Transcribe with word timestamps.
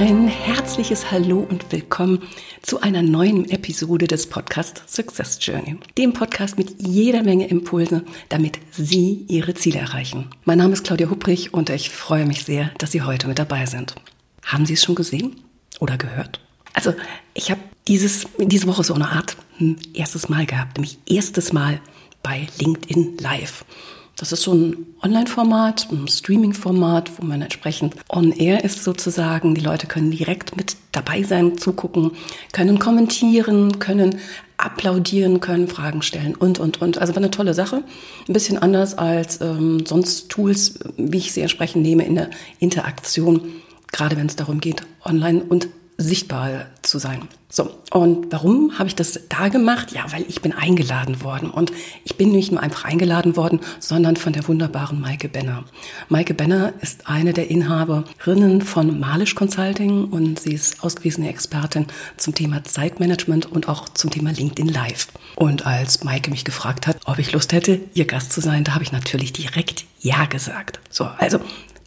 Ein 0.00 0.28
herzliches 0.28 1.10
Hallo 1.10 1.46
und 1.46 1.70
willkommen 1.72 2.22
zu 2.62 2.80
einer 2.80 3.02
neuen 3.02 3.50
Episode 3.50 4.06
des 4.06 4.26
Podcasts 4.26 4.82
Success 4.86 5.38
Journey, 5.42 5.76
dem 5.98 6.14
Podcast 6.14 6.56
mit 6.56 6.80
jeder 6.80 7.22
Menge 7.22 7.48
Impulse, 7.48 8.02
damit 8.30 8.60
Sie 8.70 9.26
Ihre 9.28 9.52
Ziele 9.52 9.78
erreichen. 9.78 10.30
Mein 10.46 10.56
Name 10.56 10.72
ist 10.72 10.84
Claudia 10.84 11.10
Hupprich 11.10 11.52
und 11.52 11.68
ich 11.68 11.90
freue 11.90 12.24
mich 12.24 12.46
sehr, 12.46 12.70
dass 12.78 12.92
Sie 12.92 13.02
heute 13.02 13.28
mit 13.28 13.38
dabei 13.38 13.66
sind. 13.66 13.94
Haben 14.42 14.64
Sie 14.64 14.72
es 14.72 14.82
schon 14.82 14.94
gesehen 14.94 15.36
oder 15.80 15.98
gehört? 15.98 16.40
Also, 16.72 16.94
ich 17.34 17.50
habe 17.50 17.60
dieses, 17.86 18.26
diese 18.38 18.68
Woche 18.68 18.84
so 18.84 18.94
eine 18.94 19.10
Art 19.10 19.36
hm, 19.58 19.76
erstes 19.92 20.30
Mal 20.30 20.46
gehabt, 20.46 20.78
nämlich 20.78 20.96
erstes 21.04 21.52
Mal 21.52 21.78
bei 22.22 22.46
LinkedIn 22.58 23.18
Live. 23.18 23.66
Das 24.20 24.32
ist 24.32 24.42
so 24.42 24.52
ein 24.52 24.86
Online-Format, 25.02 25.88
ein 25.90 26.06
Streaming-Format, 26.06 27.10
wo 27.16 27.24
man 27.24 27.40
entsprechend 27.40 27.94
on-air 28.10 28.62
ist 28.62 28.84
sozusagen. 28.84 29.54
Die 29.54 29.62
Leute 29.62 29.86
können 29.86 30.10
direkt 30.10 30.58
mit 30.58 30.76
dabei 30.92 31.22
sein, 31.22 31.56
zugucken, 31.56 32.10
können 32.52 32.78
kommentieren, 32.78 33.78
können 33.78 34.18
applaudieren, 34.58 35.40
können 35.40 35.68
Fragen 35.68 36.02
stellen 36.02 36.34
und, 36.34 36.58
und, 36.58 36.82
und. 36.82 36.98
Also 36.98 37.14
war 37.14 37.22
eine 37.22 37.30
tolle 37.30 37.54
Sache. 37.54 37.82
Ein 38.28 38.32
bisschen 38.34 38.58
anders 38.58 38.98
als 38.98 39.40
ähm, 39.40 39.86
sonst 39.86 40.28
Tools, 40.28 40.78
wie 40.98 41.16
ich 41.16 41.32
sie 41.32 41.40
entsprechend 41.40 41.82
nehme 41.82 42.04
in 42.04 42.16
der 42.16 42.28
Interaktion, 42.58 43.40
gerade 43.90 44.18
wenn 44.18 44.26
es 44.26 44.36
darum 44.36 44.60
geht, 44.60 44.82
online 45.02 45.42
und 45.42 45.70
sichtbar 46.00 46.66
zu 46.82 46.98
sein. 46.98 47.28
So, 47.52 47.68
und 47.90 48.30
warum 48.30 48.78
habe 48.78 48.88
ich 48.88 48.94
das 48.94 49.20
da 49.28 49.48
gemacht? 49.48 49.90
Ja, 49.92 50.04
weil 50.12 50.24
ich 50.28 50.40
bin 50.40 50.52
eingeladen 50.52 51.22
worden. 51.22 51.50
Und 51.50 51.72
ich 52.04 52.16
bin 52.16 52.30
nicht 52.30 52.52
nur 52.52 52.62
einfach 52.62 52.84
eingeladen 52.84 53.36
worden, 53.36 53.60
sondern 53.80 54.16
von 54.16 54.32
der 54.32 54.46
wunderbaren 54.46 55.00
Maike 55.00 55.28
Benner. 55.28 55.64
Maike 56.08 56.32
Benner 56.32 56.72
ist 56.80 57.08
eine 57.08 57.32
der 57.32 57.50
Inhaberinnen 57.50 58.62
von 58.62 59.00
Malisch 59.00 59.34
Consulting 59.34 60.04
und 60.04 60.38
sie 60.40 60.54
ist 60.54 60.82
ausgewiesene 60.84 61.28
Expertin 61.28 61.86
zum 62.16 62.34
Thema 62.34 62.62
Zeitmanagement 62.62 63.50
und 63.50 63.68
auch 63.68 63.88
zum 63.88 64.10
Thema 64.10 64.30
LinkedIn 64.30 64.68
Live. 64.68 65.08
Und 65.34 65.66
als 65.66 66.04
Maike 66.04 66.30
mich 66.30 66.44
gefragt 66.44 66.86
hat, 66.86 66.98
ob 67.04 67.18
ich 67.18 67.32
Lust 67.32 67.52
hätte, 67.52 67.80
ihr 67.94 68.06
Gast 68.06 68.32
zu 68.32 68.40
sein, 68.40 68.62
da 68.62 68.74
habe 68.74 68.84
ich 68.84 68.92
natürlich 68.92 69.32
direkt 69.32 69.84
Ja 70.00 70.26
gesagt. 70.26 70.78
So, 70.88 71.04
also 71.18 71.40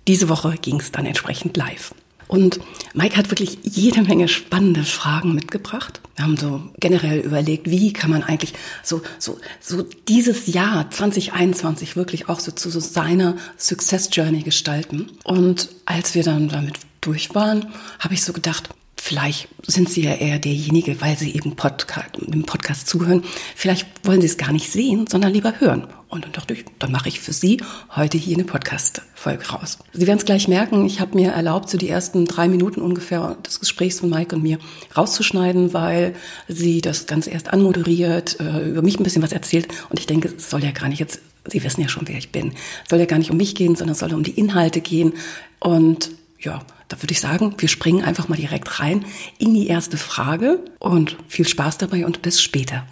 diese 0.08 0.28
Woche 0.28 0.56
ging 0.62 0.82
es 0.82 0.92
dann 0.92 1.06
entsprechend 1.06 1.56
live. 1.56 1.96
Und 2.28 2.60
Mike 2.94 3.18
hat 3.18 3.32
wirklich 3.32 3.60
jede 3.64 4.02
Menge 4.02 4.28
spannende 4.28 4.84
Fragen 4.84 5.34
mitgebracht. 5.34 6.02
Wir 6.16 6.26
haben 6.26 6.38
so 6.38 6.62
generell 6.80 7.20
überlegt, 7.20 7.70
wie 7.70 7.94
kann 7.94 8.12
man 8.12 8.24
eigentlich 8.24 8.54
so, 8.84 9.02
so, 9.20 9.40
so 9.60 9.84
dieses 10.08 10.48
Jahr 10.48 10.90
2021 10.90 11.96
wirklich 11.96 12.30
auch 12.30 12.40
so 12.40 12.52
zu 12.52 12.70
so 12.70 12.80
seiner 12.80 13.36
Success 13.58 14.10
Journey 14.12 14.44
gestalten. 14.44 15.12
Und 15.24 15.70
als 15.86 16.16
wir 16.16 16.24
dann 16.24 16.50
damit 16.50 16.80
durch 17.02 17.34
waren, 17.36 17.68
habe 18.00 18.14
ich 18.14 18.24
so 18.24 18.34
gedacht, 18.34 18.70
Vielleicht 19.06 19.50
sind 19.68 19.90
Sie 19.90 20.04
ja 20.04 20.14
eher 20.14 20.40
derjenige, 20.40 21.02
weil 21.02 21.18
Sie 21.18 21.36
eben 21.36 21.58
Podcast, 21.58 22.12
im 22.26 22.44
Podcast 22.44 22.88
zuhören. 22.88 23.22
Vielleicht 23.54 23.86
wollen 24.04 24.22
Sie 24.22 24.28
es 24.28 24.38
gar 24.38 24.54
nicht 24.54 24.72
sehen, 24.72 25.08
sondern 25.08 25.34
lieber 25.34 25.60
hören. 25.60 25.88
Und 26.08 26.24
dann 26.24 26.32
dachte 26.32 26.54
ich, 26.54 26.64
dann 26.80 26.94
mache 26.94 27.10
ich 27.10 27.20
für 27.20 27.34
Sie 27.34 27.62
heute 27.98 28.18
hier 28.18 28.38
eine 28.38 28.46
Podcast-Folge 28.46 29.46
raus. 29.50 29.80
Sie 29.92 30.08
werden 30.08 30.20
es 30.20 30.26
gleich 30.26 30.48
merken, 30.48 30.86
ich 30.86 31.02
habe 31.02 31.16
mir 31.16 31.32
erlaubt, 31.32 31.70
so 31.70 31.78
die 31.78 31.90
ersten 31.90 32.24
drei 32.24 32.48
Minuten 32.48 32.80
ungefähr 32.80 33.36
des 33.46 33.60
Gesprächs 33.60 34.00
von 34.00 34.10
Mike 34.10 34.38
und 34.38 34.42
mir 34.42 34.58
rauszuschneiden, 34.96 35.74
weil 35.74 36.16
sie 36.48 36.80
das 36.80 37.06
Ganze 37.06 37.32
erst 37.32 37.52
anmoderiert, 37.52 38.40
äh, 38.40 38.70
über 38.70 38.84
mich 38.84 39.02
ein 39.02 39.04
bisschen 39.04 39.22
was 39.22 39.34
erzählt. 39.34 39.68
Und 39.90 40.00
ich 40.00 40.06
denke, 40.06 40.30
es 40.30 40.50
soll 40.50 40.64
ja 40.64 40.72
gar 40.72 40.88
nicht 40.88 41.00
jetzt, 41.00 41.20
Sie 41.52 41.62
wissen 41.62 41.82
ja 41.82 41.90
schon, 41.90 42.08
wer 42.08 42.18
ich 42.18 42.32
bin, 42.32 42.54
es 42.86 42.90
soll 42.90 43.00
ja 43.00 43.06
gar 43.06 43.20
nicht 43.20 43.32
um 43.32 43.36
mich 43.36 43.54
gehen, 43.54 43.76
sondern 43.76 43.96
es 43.96 44.00
soll 44.00 44.14
um 44.14 44.24
die 44.24 44.40
Inhalte 44.40 44.80
gehen. 44.80 45.12
Und 45.60 46.12
ja, 46.40 46.62
da 46.94 47.02
würde 47.02 47.12
ich 47.12 47.22
sagen, 47.22 47.56
wir 47.58 47.70
springen 47.70 48.04
einfach 48.04 48.28
mal 48.28 48.36
direkt 48.36 48.80
rein 48.80 49.06
in 49.40 49.56
die 49.56 49.68
erste 49.68 49.98
Frage 49.98 50.60
und 50.80 51.18
viel 51.28 51.48
Spaß 51.48 51.80
dabei 51.80 52.06
und 52.06 52.22
bis 52.22 52.40
später. 52.40 52.86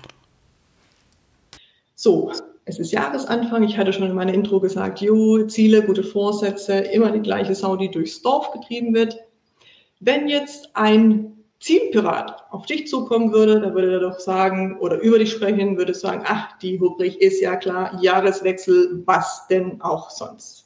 So, 1.95 2.31
es 2.65 2.79
ist 2.79 2.91
Jahresanfang. 2.91 3.61
Ich 3.63 3.77
hatte 3.77 3.93
schon 3.93 4.09
in 4.09 4.15
meiner 4.15 4.33
Intro 4.33 4.59
gesagt, 4.59 5.01
jo, 5.01 5.45
Ziele, 5.45 5.83
gute 5.83 6.03
Vorsätze, 6.03 6.73
immer 6.73 7.11
die 7.11 7.19
gleiche 7.19 7.53
Sau, 7.53 7.75
die 7.75 7.91
durchs 7.91 8.23
Dorf 8.23 8.51
getrieben 8.53 8.95
wird. 8.95 9.19
Wenn 9.99 10.27
jetzt 10.27 10.71
ein 10.73 11.33
Zielpirat 11.59 12.43
auf 12.49 12.65
dich 12.65 12.87
zukommen 12.87 13.31
würde, 13.31 13.61
dann 13.61 13.75
würde 13.75 13.93
er 13.93 13.99
doch 13.99 14.19
sagen 14.19 14.79
oder 14.79 14.99
über 14.99 15.19
dich 15.19 15.31
sprechen, 15.31 15.77
würde 15.77 15.93
sagen, 15.93 16.23
ach, 16.25 16.57
die 16.57 16.79
Hubrik 16.79 17.21
ist 17.21 17.39
ja 17.39 17.55
klar, 17.55 17.99
Jahreswechsel, 18.01 19.03
was 19.05 19.45
denn 19.47 19.79
auch 19.79 20.09
sonst. 20.09 20.60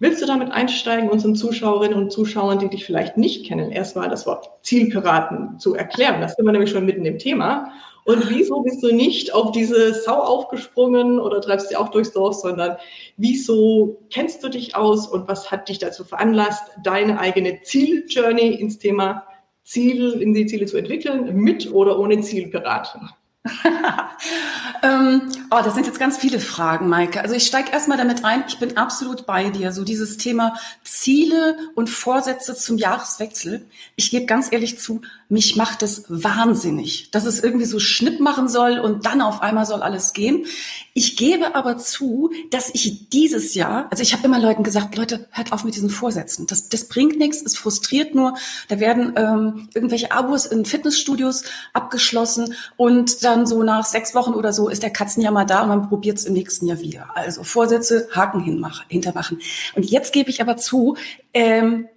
Willst 0.00 0.20
du 0.20 0.26
damit 0.26 0.50
einsteigen, 0.50 1.08
unseren 1.08 1.36
Zuschauerinnen 1.36 1.96
und 1.96 2.10
Zuschauern, 2.10 2.58
die 2.58 2.68
dich 2.68 2.84
vielleicht 2.84 3.16
nicht 3.16 3.46
kennen, 3.46 3.70
erstmal 3.70 4.08
das 4.08 4.26
Wort 4.26 4.50
Zielpiraten 4.62 5.58
zu 5.60 5.74
erklären? 5.74 6.20
Das 6.20 6.34
sind 6.34 6.44
wir 6.44 6.52
nämlich 6.52 6.70
schon 6.70 6.84
mitten 6.84 7.06
im 7.06 7.18
Thema. 7.18 7.72
Und 8.04 8.28
wieso 8.28 8.60
bist 8.60 8.82
du 8.82 8.94
nicht 8.94 9.32
auf 9.32 9.52
diese 9.52 9.94
Sau 9.94 10.20
aufgesprungen 10.20 11.18
oder 11.18 11.40
treibst 11.40 11.70
sie 11.70 11.76
auch 11.76 11.88
durchs 11.88 12.12
Dorf, 12.12 12.34
sondern 12.34 12.76
wieso 13.16 13.98
kennst 14.10 14.44
du 14.44 14.48
dich 14.48 14.76
aus 14.76 15.06
und 15.06 15.26
was 15.26 15.50
hat 15.50 15.68
dich 15.68 15.78
dazu 15.78 16.04
veranlasst, 16.04 16.70
deine 16.82 17.18
eigene 17.18 17.62
Zieljourney 17.62 18.48
ins 18.48 18.78
Thema 18.78 19.24
Ziel, 19.62 20.12
in 20.20 20.34
die 20.34 20.44
Ziele 20.46 20.66
zu 20.66 20.76
entwickeln, 20.76 21.34
mit 21.34 21.72
oder 21.72 21.98
ohne 21.98 22.20
Zielpirat? 22.20 22.98
ähm, 24.82 25.30
oh, 25.50 25.60
das 25.62 25.74
sind 25.74 25.86
jetzt 25.86 25.98
ganz 25.98 26.16
viele 26.16 26.40
Fragen, 26.40 26.88
Maike. 26.88 27.20
Also 27.20 27.34
ich 27.34 27.46
steige 27.46 27.72
erstmal 27.72 27.98
damit 27.98 28.24
ein, 28.24 28.44
ich 28.48 28.58
bin 28.58 28.78
absolut 28.78 29.26
bei 29.26 29.50
dir. 29.50 29.72
So 29.72 29.84
dieses 29.84 30.16
Thema 30.16 30.54
Ziele 30.82 31.58
und 31.74 31.90
Vorsätze 31.90 32.54
zum 32.54 32.78
Jahreswechsel. 32.78 33.66
Ich 33.96 34.10
gebe 34.10 34.24
ganz 34.24 34.50
ehrlich 34.50 34.78
zu, 34.78 35.02
mich 35.28 35.56
macht 35.56 35.82
es 35.82 36.04
wahnsinnig, 36.08 37.10
dass 37.10 37.26
es 37.26 37.42
irgendwie 37.42 37.66
so 37.66 37.78
Schnipp 37.80 38.20
machen 38.20 38.48
soll 38.48 38.78
und 38.78 39.04
dann 39.04 39.20
auf 39.20 39.42
einmal 39.42 39.66
soll 39.66 39.82
alles 39.82 40.12
gehen. 40.14 40.46
Ich 40.94 41.16
gebe 41.16 41.54
aber 41.54 41.76
zu, 41.76 42.30
dass 42.50 42.70
ich 42.72 43.08
dieses 43.08 43.54
Jahr, 43.54 43.88
also 43.90 44.02
ich 44.02 44.12
habe 44.12 44.24
immer 44.24 44.38
Leuten 44.38 44.62
gesagt, 44.62 44.96
Leute, 44.96 45.26
hört 45.32 45.52
auf 45.52 45.64
mit 45.64 45.74
diesen 45.74 45.90
Vorsätzen. 45.90 46.46
Das, 46.46 46.68
das 46.68 46.88
bringt 46.88 47.18
nichts, 47.18 47.42
es 47.42 47.56
frustriert 47.56 48.14
nur. 48.14 48.34
Da 48.68 48.80
werden 48.80 49.12
ähm, 49.16 49.68
irgendwelche 49.74 50.12
Abos 50.12 50.46
in 50.46 50.64
Fitnessstudios 50.64 51.42
abgeschlossen 51.72 52.54
und 52.76 53.24
dann 53.34 53.46
so 53.46 53.62
nach 53.62 53.84
sechs 53.84 54.14
Wochen 54.14 54.34
oder 54.34 54.52
so 54.52 54.68
ist 54.68 54.82
der 54.82 54.90
Katzenjammer 54.90 55.44
da 55.44 55.62
und 55.62 55.68
man 55.68 55.88
probiert 55.88 56.18
es 56.18 56.24
im 56.24 56.34
nächsten 56.34 56.66
Jahr 56.66 56.80
wieder. 56.80 57.08
Also 57.14 57.42
Vorsätze, 57.44 58.08
Haken 58.12 58.40
hintermachen. 58.88 59.40
Und 59.74 59.84
jetzt 59.84 60.12
gebe 60.12 60.30
ich 60.30 60.40
aber 60.40 60.56
zu, 60.56 60.96
ähm, 61.32 61.88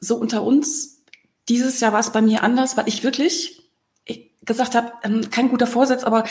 so 0.00 0.16
unter 0.16 0.42
uns, 0.42 1.02
dieses 1.48 1.80
Jahr 1.80 1.92
war 1.92 2.00
es 2.00 2.10
bei 2.10 2.22
mir 2.22 2.42
anders, 2.42 2.76
weil 2.76 2.88
ich 2.88 3.04
wirklich 3.04 3.62
gesagt 4.46 4.74
habe, 4.74 4.92
ähm, 5.02 5.30
kein 5.30 5.50
guter 5.50 5.66
Vorsatz, 5.66 6.04
aber 6.04 6.24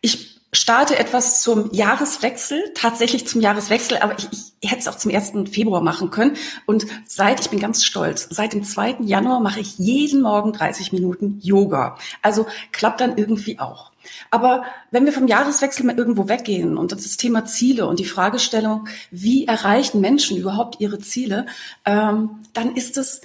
ich 0.00 0.40
starte 0.52 0.98
etwas 0.98 1.40
zum 1.40 1.72
Jahreswechsel, 1.72 2.72
tatsächlich 2.74 3.26
zum 3.26 3.40
Jahreswechsel, 3.40 3.98
aber 3.98 4.18
ich, 4.18 4.28
ich 4.60 4.70
hätte 4.70 4.80
es 4.80 4.88
auch 4.88 4.96
zum 4.96 5.10
1. 5.14 5.50
Februar 5.50 5.80
machen 5.80 6.10
können. 6.10 6.36
Und 6.66 6.86
seit, 7.06 7.40
ich 7.40 7.48
bin 7.48 7.58
ganz 7.58 7.84
stolz, 7.84 8.28
seit 8.30 8.52
dem 8.52 8.62
2. 8.62 8.98
Januar 9.00 9.40
mache 9.40 9.60
ich 9.60 9.78
jeden 9.78 10.20
Morgen 10.20 10.52
30 10.52 10.92
Minuten 10.92 11.38
Yoga. 11.40 11.96
Also 12.20 12.46
klappt 12.70 13.00
dann 13.00 13.16
irgendwie 13.16 13.58
auch. 13.58 13.91
Aber 14.30 14.64
wenn 14.90 15.04
wir 15.04 15.12
vom 15.12 15.26
Jahreswechsel 15.26 15.84
mal 15.84 15.98
irgendwo 15.98 16.28
weggehen 16.28 16.76
und 16.76 16.92
das 16.92 17.16
Thema 17.16 17.44
Ziele 17.44 17.86
und 17.86 17.98
die 17.98 18.04
Fragestellung, 18.04 18.88
wie 19.10 19.46
erreichen 19.46 20.00
Menschen 20.00 20.36
überhaupt 20.36 20.80
ihre 20.80 20.98
Ziele, 20.98 21.46
ähm, 21.84 22.30
dann 22.52 22.74
ist 22.74 22.96
es, 22.96 23.20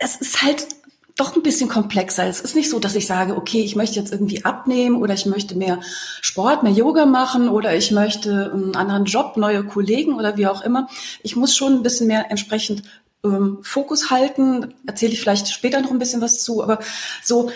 es 0.00 0.16
ist 0.16 0.42
halt 0.42 0.66
doch 1.20 1.36
ein 1.36 1.42
bisschen 1.42 1.68
komplexer. 1.68 2.26
Es 2.26 2.40
ist 2.40 2.54
nicht 2.54 2.70
so, 2.70 2.78
dass 2.78 2.94
ich 2.94 3.06
sage, 3.06 3.36
okay, 3.36 3.62
ich 3.62 3.76
möchte 3.76 3.96
jetzt 3.96 4.10
irgendwie 4.10 4.44
abnehmen 4.44 4.96
oder 4.96 5.12
ich 5.12 5.26
möchte 5.26 5.54
mehr 5.54 5.80
Sport, 6.22 6.62
mehr 6.62 6.72
Yoga 6.72 7.04
machen 7.04 7.50
oder 7.50 7.76
ich 7.76 7.90
möchte 7.90 8.50
einen 8.52 8.74
anderen 8.74 9.04
Job, 9.04 9.36
neue 9.36 9.62
Kollegen 9.64 10.14
oder 10.14 10.38
wie 10.38 10.46
auch 10.46 10.62
immer. 10.62 10.88
Ich 11.22 11.36
muss 11.36 11.54
schon 11.54 11.74
ein 11.74 11.82
bisschen 11.82 12.06
mehr 12.06 12.30
entsprechend 12.30 12.84
ähm, 13.22 13.58
Fokus 13.62 14.10
halten. 14.10 14.74
Erzähle 14.86 15.12
ich 15.12 15.20
vielleicht 15.20 15.48
später 15.48 15.82
noch 15.82 15.90
ein 15.90 15.98
bisschen 15.98 16.22
was 16.22 16.42
zu. 16.42 16.62
Aber 16.62 16.78
so 17.22 17.50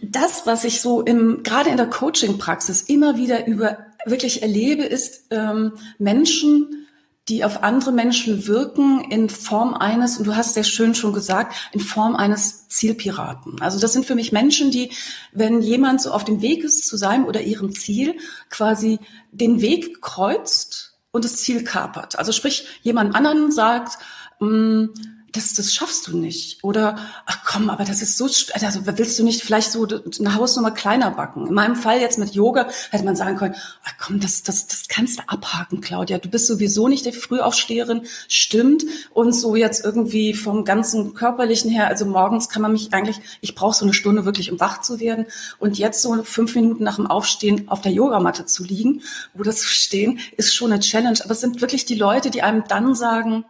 das, 0.00 0.46
was 0.46 0.64
ich 0.64 0.80
so 0.80 1.02
im, 1.02 1.42
gerade 1.42 1.70
in 1.70 1.76
der 1.76 1.90
Coaching-Praxis 1.90 2.82
immer 2.82 3.16
wieder 3.16 3.46
über 3.46 3.78
wirklich 4.06 4.42
erlebe, 4.42 4.82
ist 4.84 5.26
ähm, 5.30 5.72
Menschen, 5.98 6.86
die 7.28 7.44
auf 7.44 7.62
andere 7.62 7.92
Menschen 7.92 8.46
wirken 8.46 9.02
in 9.10 9.30
Form 9.30 9.72
eines, 9.72 10.18
und 10.18 10.26
du 10.26 10.36
hast 10.36 10.54
sehr 10.54 10.64
schön 10.64 10.94
schon 10.94 11.14
gesagt, 11.14 11.54
in 11.72 11.80
Form 11.80 12.16
eines 12.16 12.68
Zielpiraten. 12.68 13.62
Also 13.62 13.80
das 13.80 13.94
sind 13.94 14.04
für 14.04 14.14
mich 14.14 14.32
Menschen, 14.32 14.70
die, 14.70 14.90
wenn 15.32 15.62
jemand 15.62 16.02
so 16.02 16.12
auf 16.12 16.24
dem 16.24 16.42
Weg 16.42 16.64
ist 16.64 16.86
zu 16.86 16.96
seinem 16.96 17.24
oder 17.24 17.40
ihrem 17.40 17.72
Ziel, 17.72 18.16
quasi 18.50 18.98
den 19.32 19.62
Weg 19.62 20.02
kreuzt 20.02 20.98
und 21.12 21.24
das 21.24 21.36
Ziel 21.36 21.64
kapert. 21.64 22.18
Also 22.18 22.32
sprich, 22.32 22.66
jemand 22.82 23.14
anderen 23.14 23.50
sagt, 23.52 23.98
mh, 24.40 24.48
mm, 24.48 24.94
das, 25.34 25.52
das 25.52 25.74
schaffst 25.74 26.06
du 26.06 26.16
nicht. 26.16 26.62
Oder, 26.62 26.96
ach 27.26 27.40
komm, 27.44 27.68
aber 27.68 27.84
das 27.84 28.02
ist 28.02 28.16
so, 28.16 28.26
also 28.26 28.86
willst 28.86 29.18
du 29.18 29.24
nicht 29.24 29.42
vielleicht 29.42 29.72
so 29.72 29.86
eine 29.86 30.34
Hausnummer 30.36 30.70
kleiner 30.70 31.10
backen? 31.10 31.48
In 31.48 31.54
meinem 31.54 31.74
Fall 31.74 32.00
jetzt 32.00 32.18
mit 32.18 32.34
Yoga 32.34 32.68
hätte 32.90 33.04
man 33.04 33.16
sagen 33.16 33.36
können, 33.36 33.56
ach 33.84 33.94
komm, 33.98 34.20
das, 34.20 34.44
das, 34.44 34.68
das 34.68 34.86
kannst 34.88 35.18
du 35.18 35.22
abhaken, 35.26 35.80
Claudia. 35.80 36.18
Du 36.18 36.28
bist 36.28 36.46
sowieso 36.46 36.86
nicht 36.86 37.04
die 37.04 37.12
Frühaufsteherin, 37.12 38.02
stimmt. 38.28 38.84
Und 39.12 39.32
so 39.32 39.56
jetzt 39.56 39.84
irgendwie 39.84 40.34
vom 40.34 40.64
ganzen 40.64 41.14
körperlichen 41.14 41.68
her, 41.68 41.88
also 41.88 42.06
morgens 42.06 42.48
kann 42.48 42.62
man 42.62 42.72
mich 42.72 42.94
eigentlich, 42.94 43.20
ich 43.40 43.56
brauche 43.56 43.74
so 43.74 43.84
eine 43.84 43.94
Stunde 43.94 44.24
wirklich, 44.24 44.52
um 44.52 44.60
wach 44.60 44.82
zu 44.82 45.00
werden. 45.00 45.26
Und 45.58 45.78
jetzt 45.78 46.00
so 46.00 46.22
fünf 46.22 46.54
Minuten 46.54 46.84
nach 46.84 46.96
dem 46.96 47.08
Aufstehen 47.08 47.68
auf 47.68 47.80
der 47.80 47.92
Yogamatte 47.92 48.46
zu 48.46 48.62
liegen, 48.62 49.02
wo 49.34 49.42
das 49.42 49.60
zu 49.60 49.68
stehen, 49.68 50.20
ist 50.36 50.54
schon 50.54 50.70
eine 50.70 50.80
Challenge. 50.80 51.18
Aber 51.24 51.32
es 51.32 51.40
sind 51.40 51.60
wirklich 51.60 51.86
die 51.86 51.96
Leute, 51.96 52.30
die 52.30 52.42
einem 52.42 52.62
dann 52.68 52.94
sagen, 52.94 53.44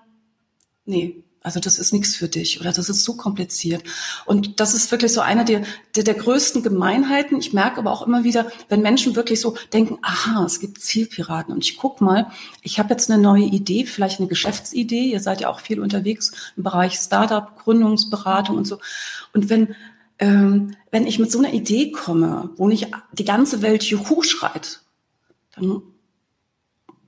nee, 0.86 1.23
also 1.44 1.60
das 1.60 1.78
ist 1.78 1.92
nichts 1.92 2.16
für 2.16 2.26
dich 2.26 2.58
oder 2.58 2.72
das 2.72 2.88
ist 2.88 3.04
so 3.04 3.14
kompliziert. 3.16 3.84
Und 4.24 4.60
das 4.60 4.72
ist 4.72 4.90
wirklich 4.90 5.12
so 5.12 5.20
eine 5.20 5.44
der, 5.44 5.62
der, 5.94 6.02
der 6.02 6.14
größten 6.14 6.62
Gemeinheiten. 6.62 7.38
Ich 7.38 7.52
merke 7.52 7.78
aber 7.78 7.92
auch 7.92 8.06
immer 8.06 8.24
wieder, 8.24 8.50
wenn 8.70 8.80
Menschen 8.80 9.14
wirklich 9.14 9.42
so 9.42 9.54
denken, 9.70 9.98
aha, 10.00 10.44
es 10.46 10.58
gibt 10.58 10.80
Zielpiraten. 10.80 11.54
Und 11.54 11.62
ich 11.62 11.76
guck 11.76 12.00
mal, 12.00 12.30
ich 12.62 12.78
habe 12.78 12.88
jetzt 12.94 13.10
eine 13.10 13.22
neue 13.22 13.44
Idee, 13.44 13.84
vielleicht 13.84 14.20
eine 14.20 14.28
Geschäftsidee. 14.28 15.10
Ihr 15.10 15.20
seid 15.20 15.42
ja 15.42 15.50
auch 15.50 15.60
viel 15.60 15.80
unterwegs 15.80 16.32
im 16.56 16.62
Bereich 16.62 16.94
Startup, 16.94 17.54
Gründungsberatung 17.62 18.56
und 18.56 18.66
so. 18.66 18.78
Und 19.34 19.50
wenn, 19.50 19.74
ähm, 20.20 20.74
wenn 20.90 21.06
ich 21.06 21.18
mit 21.18 21.30
so 21.30 21.40
einer 21.40 21.52
Idee 21.52 21.90
komme, 21.90 22.48
wo 22.56 22.68
nicht 22.68 22.88
die 23.12 23.26
ganze 23.26 23.60
Welt 23.60 23.82
Juhu 23.84 24.22
schreit, 24.22 24.80
dann 25.54 25.82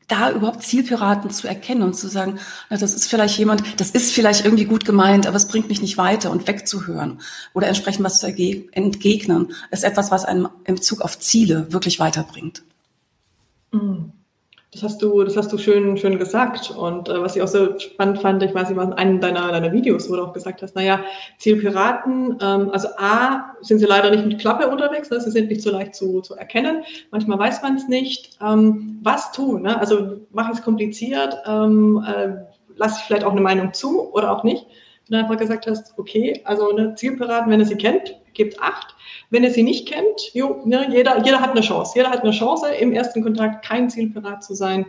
da 0.08 0.30
überhaupt 0.30 0.62
Zielpiraten 0.62 1.30
zu 1.30 1.48
erkennen 1.48 1.82
und 1.82 1.94
zu 1.94 2.08
sagen, 2.08 2.38
na, 2.70 2.76
das 2.76 2.94
ist 2.94 3.08
vielleicht 3.08 3.38
jemand, 3.38 3.80
das 3.80 3.90
ist 3.90 4.12
vielleicht 4.12 4.44
irgendwie 4.44 4.64
gut 4.64 4.84
gemeint, 4.84 5.26
aber 5.26 5.36
es 5.36 5.48
bringt 5.48 5.68
mich 5.68 5.82
nicht 5.82 5.98
weiter 5.98 6.30
und 6.30 6.46
wegzuhören 6.46 7.20
oder 7.54 7.66
entsprechend 7.66 8.04
was 8.04 8.20
zu 8.20 8.26
entgegnen, 8.26 9.52
ist 9.70 9.84
etwas, 9.84 10.10
was 10.10 10.24
einem 10.24 10.48
im 10.64 10.76
Bezug 10.76 11.00
auf 11.00 11.18
Ziele 11.18 11.72
wirklich 11.72 11.98
weiterbringt. 11.98 12.62
Mhm. 13.72 14.12
Das 14.76 14.82
hast 14.82 15.00
du, 15.00 15.24
das 15.24 15.38
hast 15.38 15.50
du 15.50 15.56
schön, 15.56 15.96
schön 15.96 16.18
gesagt. 16.18 16.70
Und 16.70 17.08
äh, 17.08 17.22
was 17.22 17.34
ich 17.34 17.40
auch 17.40 17.48
so 17.48 17.78
spannend 17.78 18.20
fand, 18.20 18.42
ich 18.42 18.54
weiß 18.54 18.68
nicht, 18.68 18.78
in 18.78 18.92
einem 18.92 19.20
deiner, 19.22 19.50
deiner 19.50 19.72
Videos, 19.72 20.10
wo 20.10 20.16
du 20.16 20.22
auch 20.22 20.34
gesagt 20.34 20.60
hast, 20.60 20.76
naja, 20.76 21.00
Zielpiraten, 21.38 22.36
ähm, 22.42 22.70
also 22.70 22.88
A, 22.98 23.54
sind 23.62 23.78
sie 23.78 23.86
leider 23.86 24.10
nicht 24.10 24.26
mit 24.26 24.38
Klappe 24.38 24.68
unterwegs, 24.68 25.08
ne? 25.08 25.18
sie 25.18 25.30
sind 25.30 25.48
nicht 25.48 25.62
so 25.62 25.70
leicht 25.70 25.94
zu, 25.94 26.20
zu 26.20 26.34
erkennen. 26.34 26.82
Manchmal 27.10 27.38
weiß 27.38 27.62
man 27.62 27.76
es 27.76 27.88
nicht. 27.88 28.36
Ähm, 28.42 29.00
was 29.02 29.32
tun? 29.32 29.62
Ne? 29.62 29.80
Also 29.80 30.18
mach 30.32 30.52
es 30.52 30.60
kompliziert, 30.60 31.34
ähm, 31.46 32.04
äh, 32.06 32.34
lass 32.76 32.98
ich 32.98 33.04
vielleicht 33.04 33.24
auch 33.24 33.32
eine 33.32 33.40
Meinung 33.40 33.72
zu 33.72 34.12
oder 34.12 34.30
auch 34.30 34.44
nicht. 34.44 34.64
Und 34.64 35.12
dann 35.12 35.22
einfach 35.22 35.38
gesagt 35.38 35.66
hast, 35.66 35.98
okay, 35.98 36.42
also 36.44 36.68
eine 36.68 36.94
Zielpiraten, 36.94 37.50
wenn 37.50 37.60
ihr 37.60 37.66
sie 37.66 37.78
kennt, 37.78 38.14
gebt 38.34 38.60
acht. 38.60 38.94
Wenn 39.30 39.44
ihr 39.44 39.50
sie 39.50 39.62
nicht 39.62 39.88
kennt, 39.88 40.32
jo, 40.34 40.62
ne, 40.64 40.88
jeder, 40.90 41.24
jeder 41.24 41.40
hat 41.40 41.50
eine 41.50 41.60
Chance. 41.60 41.92
Jeder 41.96 42.10
hat 42.10 42.22
eine 42.22 42.32
Chance, 42.32 42.68
im 42.68 42.92
ersten 42.92 43.22
Kontakt 43.22 43.64
kein 43.64 43.90
Zielpirat 43.90 44.44
zu 44.44 44.54
sein. 44.54 44.86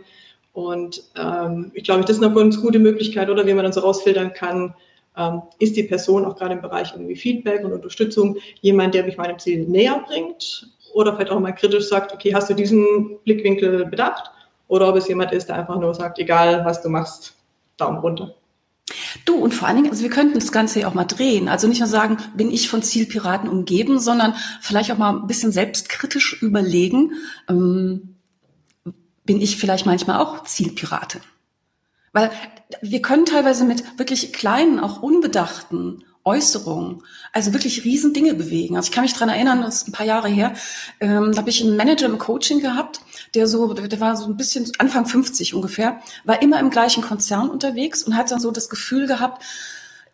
Und 0.52 1.02
ähm, 1.16 1.70
ich 1.74 1.84
glaube, 1.84 2.02
das 2.02 2.16
ist 2.16 2.22
eine 2.22 2.34
ganz 2.34 2.60
gute 2.60 2.78
Möglichkeit, 2.78 3.30
oder 3.30 3.46
wie 3.46 3.54
man 3.54 3.64
dann 3.64 3.72
so 3.72 3.80
rausfiltern 3.80 4.32
kann, 4.32 4.74
ähm, 5.16 5.42
ist 5.58 5.76
die 5.76 5.82
Person 5.82 6.24
auch 6.24 6.36
gerade 6.36 6.54
im 6.54 6.62
Bereich 6.62 6.92
irgendwie 6.92 7.16
Feedback 7.16 7.64
und 7.64 7.72
Unterstützung 7.72 8.36
jemand, 8.60 8.94
der 8.94 9.04
mich 9.04 9.16
meinem 9.16 9.38
Ziel 9.38 9.66
näher 9.66 10.04
bringt 10.06 10.68
oder 10.94 11.14
vielleicht 11.14 11.30
auch 11.30 11.40
mal 11.40 11.52
kritisch 11.52 11.88
sagt, 11.88 12.12
okay, 12.12 12.34
hast 12.34 12.48
du 12.50 12.54
diesen 12.54 13.18
Blickwinkel 13.24 13.86
bedacht? 13.86 14.30
Oder 14.68 14.88
ob 14.88 14.96
es 14.96 15.08
jemand 15.08 15.32
ist, 15.32 15.48
der 15.48 15.56
einfach 15.56 15.78
nur 15.78 15.94
sagt, 15.94 16.18
egal 16.18 16.64
was 16.64 16.82
du 16.82 16.88
machst, 16.88 17.36
Daumen 17.76 17.98
runter. 17.98 18.34
Du, 19.24 19.34
und 19.36 19.54
vor 19.54 19.68
allen 19.68 19.76
Dingen, 19.76 19.90
also 19.90 20.02
wir 20.02 20.10
könnten 20.10 20.38
das 20.38 20.52
Ganze 20.52 20.80
ja 20.80 20.88
auch 20.88 20.94
mal 20.94 21.04
drehen. 21.04 21.48
Also 21.48 21.68
nicht 21.68 21.80
nur 21.80 21.88
sagen, 21.88 22.18
bin 22.34 22.50
ich 22.50 22.68
von 22.68 22.82
Zielpiraten 22.82 23.48
umgeben, 23.48 23.98
sondern 23.98 24.34
vielleicht 24.60 24.90
auch 24.92 24.98
mal 24.98 25.10
ein 25.10 25.26
bisschen 25.26 25.52
selbstkritisch 25.52 26.42
überlegen, 26.42 27.12
ähm, 27.48 28.16
bin 29.24 29.40
ich 29.40 29.58
vielleicht 29.58 29.84
manchmal 29.84 30.20
auch 30.20 30.44
Zielpiratin? 30.44 31.20
Weil 32.12 32.30
wir 32.80 33.02
können 33.02 33.26
teilweise 33.26 33.64
mit 33.64 33.98
wirklich 33.98 34.32
kleinen, 34.32 34.80
auch 34.80 35.02
unbedachten 35.02 36.04
Äußerungen, 36.28 37.02
also 37.32 37.54
wirklich 37.54 37.84
riesen 37.84 38.12
Dinge 38.12 38.34
bewegen. 38.34 38.76
Also 38.76 38.88
ich 38.88 38.92
kann 38.92 39.02
mich 39.02 39.14
dran 39.14 39.30
erinnern, 39.30 39.62
das 39.62 39.76
ist 39.76 39.88
ein 39.88 39.92
paar 39.92 40.06
Jahre 40.06 40.28
her, 40.28 40.52
ähm, 41.00 41.32
da 41.32 41.38
habe 41.38 41.50
ich 41.50 41.64
einen 41.64 41.76
Manager 41.76 42.06
im 42.06 42.18
Coaching 42.18 42.60
gehabt, 42.60 43.00
der 43.34 43.46
so, 43.46 43.72
der 43.72 44.00
war 44.00 44.14
so 44.16 44.26
ein 44.26 44.36
bisschen 44.36 44.70
Anfang 44.78 45.06
50 45.06 45.54
ungefähr, 45.54 46.00
war 46.24 46.42
immer 46.42 46.60
im 46.60 46.70
gleichen 46.70 47.02
Konzern 47.02 47.48
unterwegs 47.48 48.02
und 48.02 48.16
hat 48.16 48.30
dann 48.30 48.40
so 48.40 48.50
das 48.50 48.68
Gefühl 48.68 49.06
gehabt, 49.06 49.42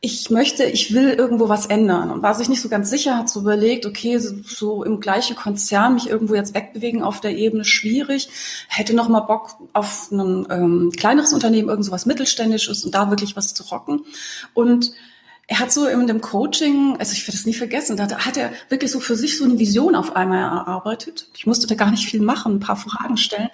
ich 0.04 0.28
möchte, 0.28 0.64
ich 0.64 0.92
will 0.92 1.08
irgendwo 1.14 1.48
was 1.48 1.64
ändern 1.64 2.10
und 2.10 2.22
war 2.22 2.34
sich 2.34 2.50
nicht 2.50 2.60
so 2.60 2.68
ganz 2.68 2.90
sicher, 2.90 3.16
hat 3.16 3.30
so 3.30 3.40
überlegt, 3.40 3.86
okay, 3.86 4.18
so, 4.18 4.34
so 4.44 4.84
im 4.84 5.00
gleichen 5.00 5.34
Konzern 5.34 5.94
mich 5.94 6.10
irgendwo 6.10 6.34
jetzt 6.34 6.54
wegbewegen 6.54 7.02
auf 7.02 7.22
der 7.22 7.34
Ebene 7.34 7.64
schwierig, 7.64 8.28
hätte 8.68 8.94
noch 8.94 9.08
mal 9.08 9.20
Bock 9.20 9.56
auf 9.72 10.10
ein 10.12 10.46
ähm, 10.50 10.92
kleineres 10.94 11.32
Unternehmen, 11.32 11.70
irgend 11.70 11.86
so 11.86 11.92
was 11.92 12.04
mittelständisches 12.04 12.84
und 12.84 12.94
da 12.94 13.08
wirklich 13.08 13.34
was 13.34 13.54
zu 13.54 13.62
rocken 13.62 14.04
und 14.52 14.92
er 15.46 15.58
hat 15.58 15.72
so 15.72 15.86
in 15.86 16.06
dem 16.06 16.20
Coaching, 16.20 16.96
also 16.98 17.12
ich 17.12 17.26
werde 17.26 17.36
es 17.36 17.44
nie 17.44 17.52
vergessen, 17.52 17.96
da 17.96 18.08
hat 18.18 18.36
er 18.36 18.52
wirklich 18.70 18.90
so 18.90 19.00
für 19.00 19.14
sich 19.14 19.36
so 19.36 19.44
eine 19.44 19.58
Vision 19.58 19.94
auf 19.94 20.16
einmal 20.16 20.38
erarbeitet. 20.38 21.28
Ich 21.36 21.46
musste 21.46 21.66
da 21.66 21.74
gar 21.74 21.90
nicht 21.90 22.08
viel 22.08 22.22
machen, 22.22 22.54
ein 22.56 22.60
paar 22.60 22.76
Fragen 22.76 23.16
stellen. 23.18 23.50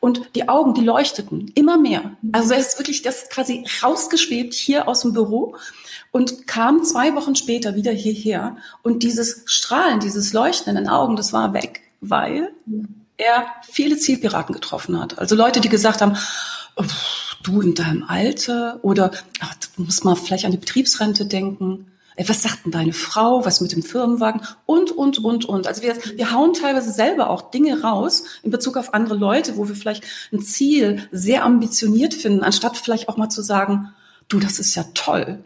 Und 0.00 0.30
die 0.34 0.48
Augen, 0.48 0.74
die 0.74 0.80
leuchteten 0.80 1.52
immer 1.54 1.76
mehr. 1.76 2.16
Also 2.32 2.54
er 2.54 2.60
ist 2.60 2.78
wirklich 2.78 3.02
das 3.02 3.28
quasi 3.28 3.64
rausgeschwebt 3.82 4.54
hier 4.54 4.88
aus 4.88 5.02
dem 5.02 5.12
Büro 5.12 5.56
und 6.12 6.46
kam 6.46 6.82
zwei 6.82 7.14
Wochen 7.14 7.36
später 7.36 7.74
wieder 7.74 7.92
hierher. 7.92 8.56
Und 8.82 9.02
dieses 9.02 9.42
Strahlen, 9.44 10.00
dieses 10.00 10.32
Leuchten 10.32 10.70
in 10.70 10.76
den 10.76 10.88
Augen, 10.88 11.16
das 11.16 11.32
war 11.32 11.52
weg, 11.52 11.82
weil 12.00 12.52
er 13.16 13.46
viele 13.70 13.98
Zielpiraten 13.98 14.54
getroffen 14.54 14.98
hat. 14.98 15.18
Also 15.18 15.36
Leute, 15.36 15.60
die 15.60 15.68
gesagt 15.68 16.00
haben, 16.00 16.16
du 17.42 17.60
in 17.60 17.74
deinem 17.74 18.04
Alter 18.04 18.78
oder 18.82 19.10
ach, 19.40 19.54
du 19.76 19.84
musst 19.84 20.04
mal 20.04 20.16
vielleicht 20.16 20.44
an 20.44 20.52
die 20.52 20.58
Betriebsrente 20.58 21.26
denken. 21.26 21.86
Was 22.16 22.42
sagt 22.42 22.64
denn 22.64 22.72
deine 22.72 22.92
Frau? 22.92 23.44
Was 23.44 23.60
mit 23.60 23.72
dem 23.72 23.82
Firmenwagen? 23.82 24.42
Und, 24.66 24.92
und, 24.92 25.18
und, 25.18 25.44
und. 25.44 25.66
Also 25.66 25.82
wir, 25.82 25.96
wir 26.16 26.30
hauen 26.30 26.54
teilweise 26.54 26.92
selber 26.92 27.28
auch 27.28 27.50
Dinge 27.50 27.82
raus 27.82 28.24
in 28.44 28.52
Bezug 28.52 28.76
auf 28.76 28.94
andere 28.94 29.16
Leute, 29.16 29.56
wo 29.56 29.66
wir 29.66 29.74
vielleicht 29.74 30.04
ein 30.32 30.40
Ziel 30.40 31.08
sehr 31.10 31.44
ambitioniert 31.44 32.14
finden, 32.14 32.44
anstatt 32.44 32.76
vielleicht 32.76 33.08
auch 33.08 33.16
mal 33.16 33.30
zu 33.30 33.42
sagen, 33.42 33.92
du, 34.28 34.38
das 34.38 34.60
ist 34.60 34.76
ja 34.76 34.84
toll. 34.94 35.42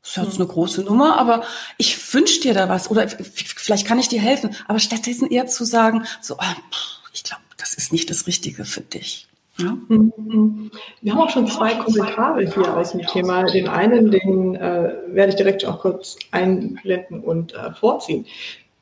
Das 0.00 0.16
ist 0.16 0.16
jetzt 0.16 0.36
eine 0.36 0.46
große 0.46 0.82
Nummer, 0.82 1.18
aber 1.18 1.44
ich 1.76 2.14
wünsche 2.14 2.40
dir 2.40 2.54
da 2.54 2.70
was 2.70 2.90
oder 2.90 3.06
vielleicht 3.08 3.86
kann 3.86 3.98
ich 3.98 4.08
dir 4.08 4.20
helfen. 4.20 4.56
Aber 4.66 4.78
stattdessen 4.78 5.30
eher 5.30 5.46
zu 5.46 5.66
sagen, 5.66 6.06
so, 6.22 6.36
oh, 6.36 6.82
ich 7.12 7.24
glaube, 7.24 7.42
das 7.58 7.74
ist 7.74 7.92
nicht 7.92 8.08
das 8.08 8.26
Richtige 8.26 8.64
für 8.64 8.80
dich. 8.80 9.28
Ja. 9.60 9.76
Mhm. 9.88 10.70
Wir 11.02 11.12
haben 11.12 11.20
auch 11.20 11.30
schon 11.30 11.46
zwei 11.48 11.74
Kommentare 11.74 12.42
hier 12.42 12.76
aus 12.76 12.92
dem 12.92 13.02
Thema. 13.02 13.44
Den 13.44 13.68
einen, 13.68 14.10
den 14.10 14.54
äh, 14.54 14.94
werde 15.08 15.30
ich 15.30 15.36
direkt 15.36 15.64
auch 15.66 15.80
kurz 15.80 16.16
einblenden 16.30 17.20
und 17.20 17.54
äh, 17.54 17.72
vorziehen. 17.72 18.24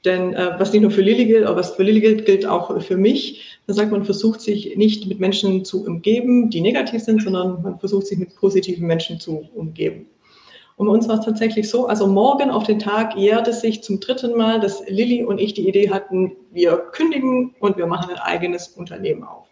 Denn 0.04 0.34
äh, 0.34 0.54
was 0.58 0.72
nicht 0.72 0.82
nur 0.82 0.90
für 0.90 1.00
Lilly 1.00 1.24
gilt, 1.24 1.46
aber 1.46 1.56
was 1.56 1.74
für 1.74 1.82
Lilly 1.82 2.00
gilt, 2.00 2.26
gilt 2.26 2.46
auch 2.46 2.80
für 2.80 2.96
mich. 2.96 3.58
Da 3.66 3.72
sagt 3.72 3.90
man, 3.90 4.04
versucht 4.04 4.40
sich 4.40 4.76
nicht 4.76 5.06
mit 5.06 5.18
Menschen 5.18 5.64
zu 5.64 5.84
umgeben, 5.84 6.50
die 6.50 6.60
negativ 6.60 7.02
sind, 7.02 7.22
sondern 7.22 7.62
man 7.62 7.78
versucht 7.80 8.06
sich 8.06 8.18
mit 8.18 8.36
positiven 8.36 8.86
Menschen 8.86 9.18
zu 9.18 9.48
umgeben. 9.54 10.06
Und 10.76 10.86
bei 10.86 10.92
uns 10.92 11.08
war 11.08 11.18
es 11.18 11.24
tatsächlich 11.24 11.70
so, 11.70 11.86
also 11.86 12.06
morgen 12.06 12.50
auf 12.50 12.64
den 12.64 12.78
Tag 12.78 13.16
jährte 13.16 13.52
sich 13.52 13.82
zum 13.82 13.98
dritten 13.98 14.36
Mal, 14.36 14.60
dass 14.60 14.86
Lilly 14.88 15.24
und 15.24 15.38
ich 15.38 15.54
die 15.54 15.66
Idee 15.66 15.90
hatten, 15.90 16.32
wir 16.52 16.76
kündigen 16.92 17.54
und 17.60 17.78
wir 17.78 17.86
machen 17.86 18.10
ein 18.10 18.18
eigenes 18.18 18.68
Unternehmen 18.68 19.24
auf. 19.24 19.45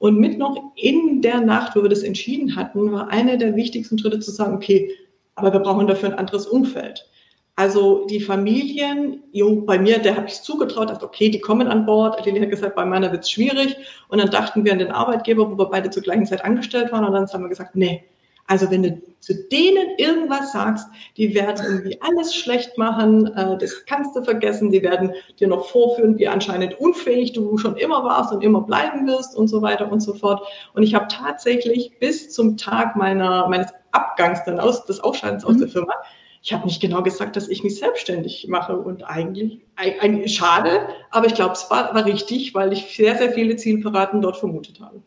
Und 0.00 0.18
mit 0.18 0.38
noch 0.38 0.72
in 0.76 1.20
der 1.20 1.42
Nacht, 1.42 1.76
wo 1.76 1.82
wir 1.82 1.90
das 1.90 2.02
entschieden 2.02 2.56
hatten, 2.56 2.90
war 2.90 3.10
einer 3.10 3.36
der 3.36 3.54
wichtigsten 3.54 3.98
Schritte 3.98 4.18
zu 4.18 4.30
sagen, 4.30 4.54
okay, 4.54 4.90
aber 5.34 5.52
wir 5.52 5.60
brauchen 5.60 5.86
dafür 5.86 6.08
ein 6.08 6.18
anderes 6.18 6.46
Umfeld. 6.46 7.06
Also 7.54 8.06
die 8.06 8.20
Familien, 8.20 9.22
jo, 9.32 9.60
bei 9.60 9.78
mir, 9.78 9.98
der 9.98 10.16
habe 10.16 10.26
ich 10.26 10.40
zugetraut, 10.40 10.88
dachte, 10.88 11.04
okay, 11.04 11.28
die 11.28 11.40
kommen 11.40 11.68
an 11.68 11.84
Bord. 11.84 12.24
Lili 12.24 12.40
hat 12.40 12.48
gesagt, 12.48 12.76
bei 12.76 12.86
meiner 12.86 13.12
wird 13.12 13.24
es 13.24 13.30
schwierig. 13.30 13.76
Und 14.08 14.16
dann 14.16 14.30
dachten 14.30 14.64
wir 14.64 14.72
an 14.72 14.78
den 14.78 14.90
Arbeitgeber, 14.90 15.50
wo 15.50 15.58
wir 15.58 15.66
beide 15.66 15.90
zur 15.90 16.02
gleichen 16.02 16.24
Zeit 16.24 16.46
angestellt 16.46 16.90
waren. 16.92 17.04
Und 17.04 17.12
dann 17.12 17.28
haben 17.28 17.42
wir 17.42 17.50
gesagt, 17.50 17.76
nee, 17.76 18.02
Also 18.50 18.68
wenn 18.68 18.82
du 18.82 19.00
zu 19.20 19.32
denen 19.48 19.96
irgendwas 19.96 20.50
sagst, 20.50 20.88
die 21.16 21.36
werden 21.36 21.64
irgendwie 21.64 22.00
alles 22.00 22.34
schlecht 22.34 22.76
machen, 22.76 23.28
äh, 23.36 23.56
das 23.56 23.86
kannst 23.86 24.16
du 24.16 24.24
vergessen, 24.24 24.72
die 24.72 24.82
werden 24.82 25.12
dir 25.38 25.46
noch 25.46 25.66
vorführen, 25.66 26.18
wie 26.18 26.26
anscheinend 26.26 26.80
unfähig 26.80 27.32
du 27.32 27.56
schon 27.58 27.76
immer 27.76 28.02
warst 28.02 28.32
und 28.32 28.42
immer 28.42 28.62
bleiben 28.62 29.06
wirst 29.06 29.36
und 29.36 29.46
so 29.46 29.62
weiter 29.62 29.92
und 29.92 30.00
so 30.00 30.14
fort. 30.14 30.42
Und 30.74 30.82
ich 30.82 30.96
habe 30.96 31.06
tatsächlich 31.06 31.96
bis 32.00 32.30
zum 32.30 32.56
Tag 32.56 32.96
meiner, 32.96 33.48
meines 33.48 33.68
Abgangs 33.92 34.42
dann 34.44 34.58
aus, 34.58 34.84
des 34.84 34.98
Ausscheidens 34.98 35.44
mhm. 35.44 35.50
aus 35.50 35.58
der 35.58 35.68
Firma, 35.68 35.94
ich 36.42 36.52
habe 36.52 36.64
nicht 36.64 36.80
genau 36.80 37.04
gesagt, 37.04 37.36
dass 37.36 37.46
ich 37.46 37.62
mich 37.62 37.78
selbstständig 37.78 38.48
mache 38.48 38.76
und 38.76 39.04
eigentlich, 39.04 39.60
eigentlich 39.76 40.34
schade, 40.34 40.88
aber 41.12 41.26
ich 41.26 41.34
glaube, 41.34 41.52
es 41.52 41.70
war, 41.70 41.94
war 41.94 42.04
richtig, 42.04 42.52
weil 42.52 42.72
ich 42.72 42.96
sehr, 42.96 43.16
sehr 43.16 43.30
viele 43.30 43.54
Zielpiraten 43.54 44.20
dort 44.20 44.38
vermutet 44.38 44.80
habe. 44.80 45.02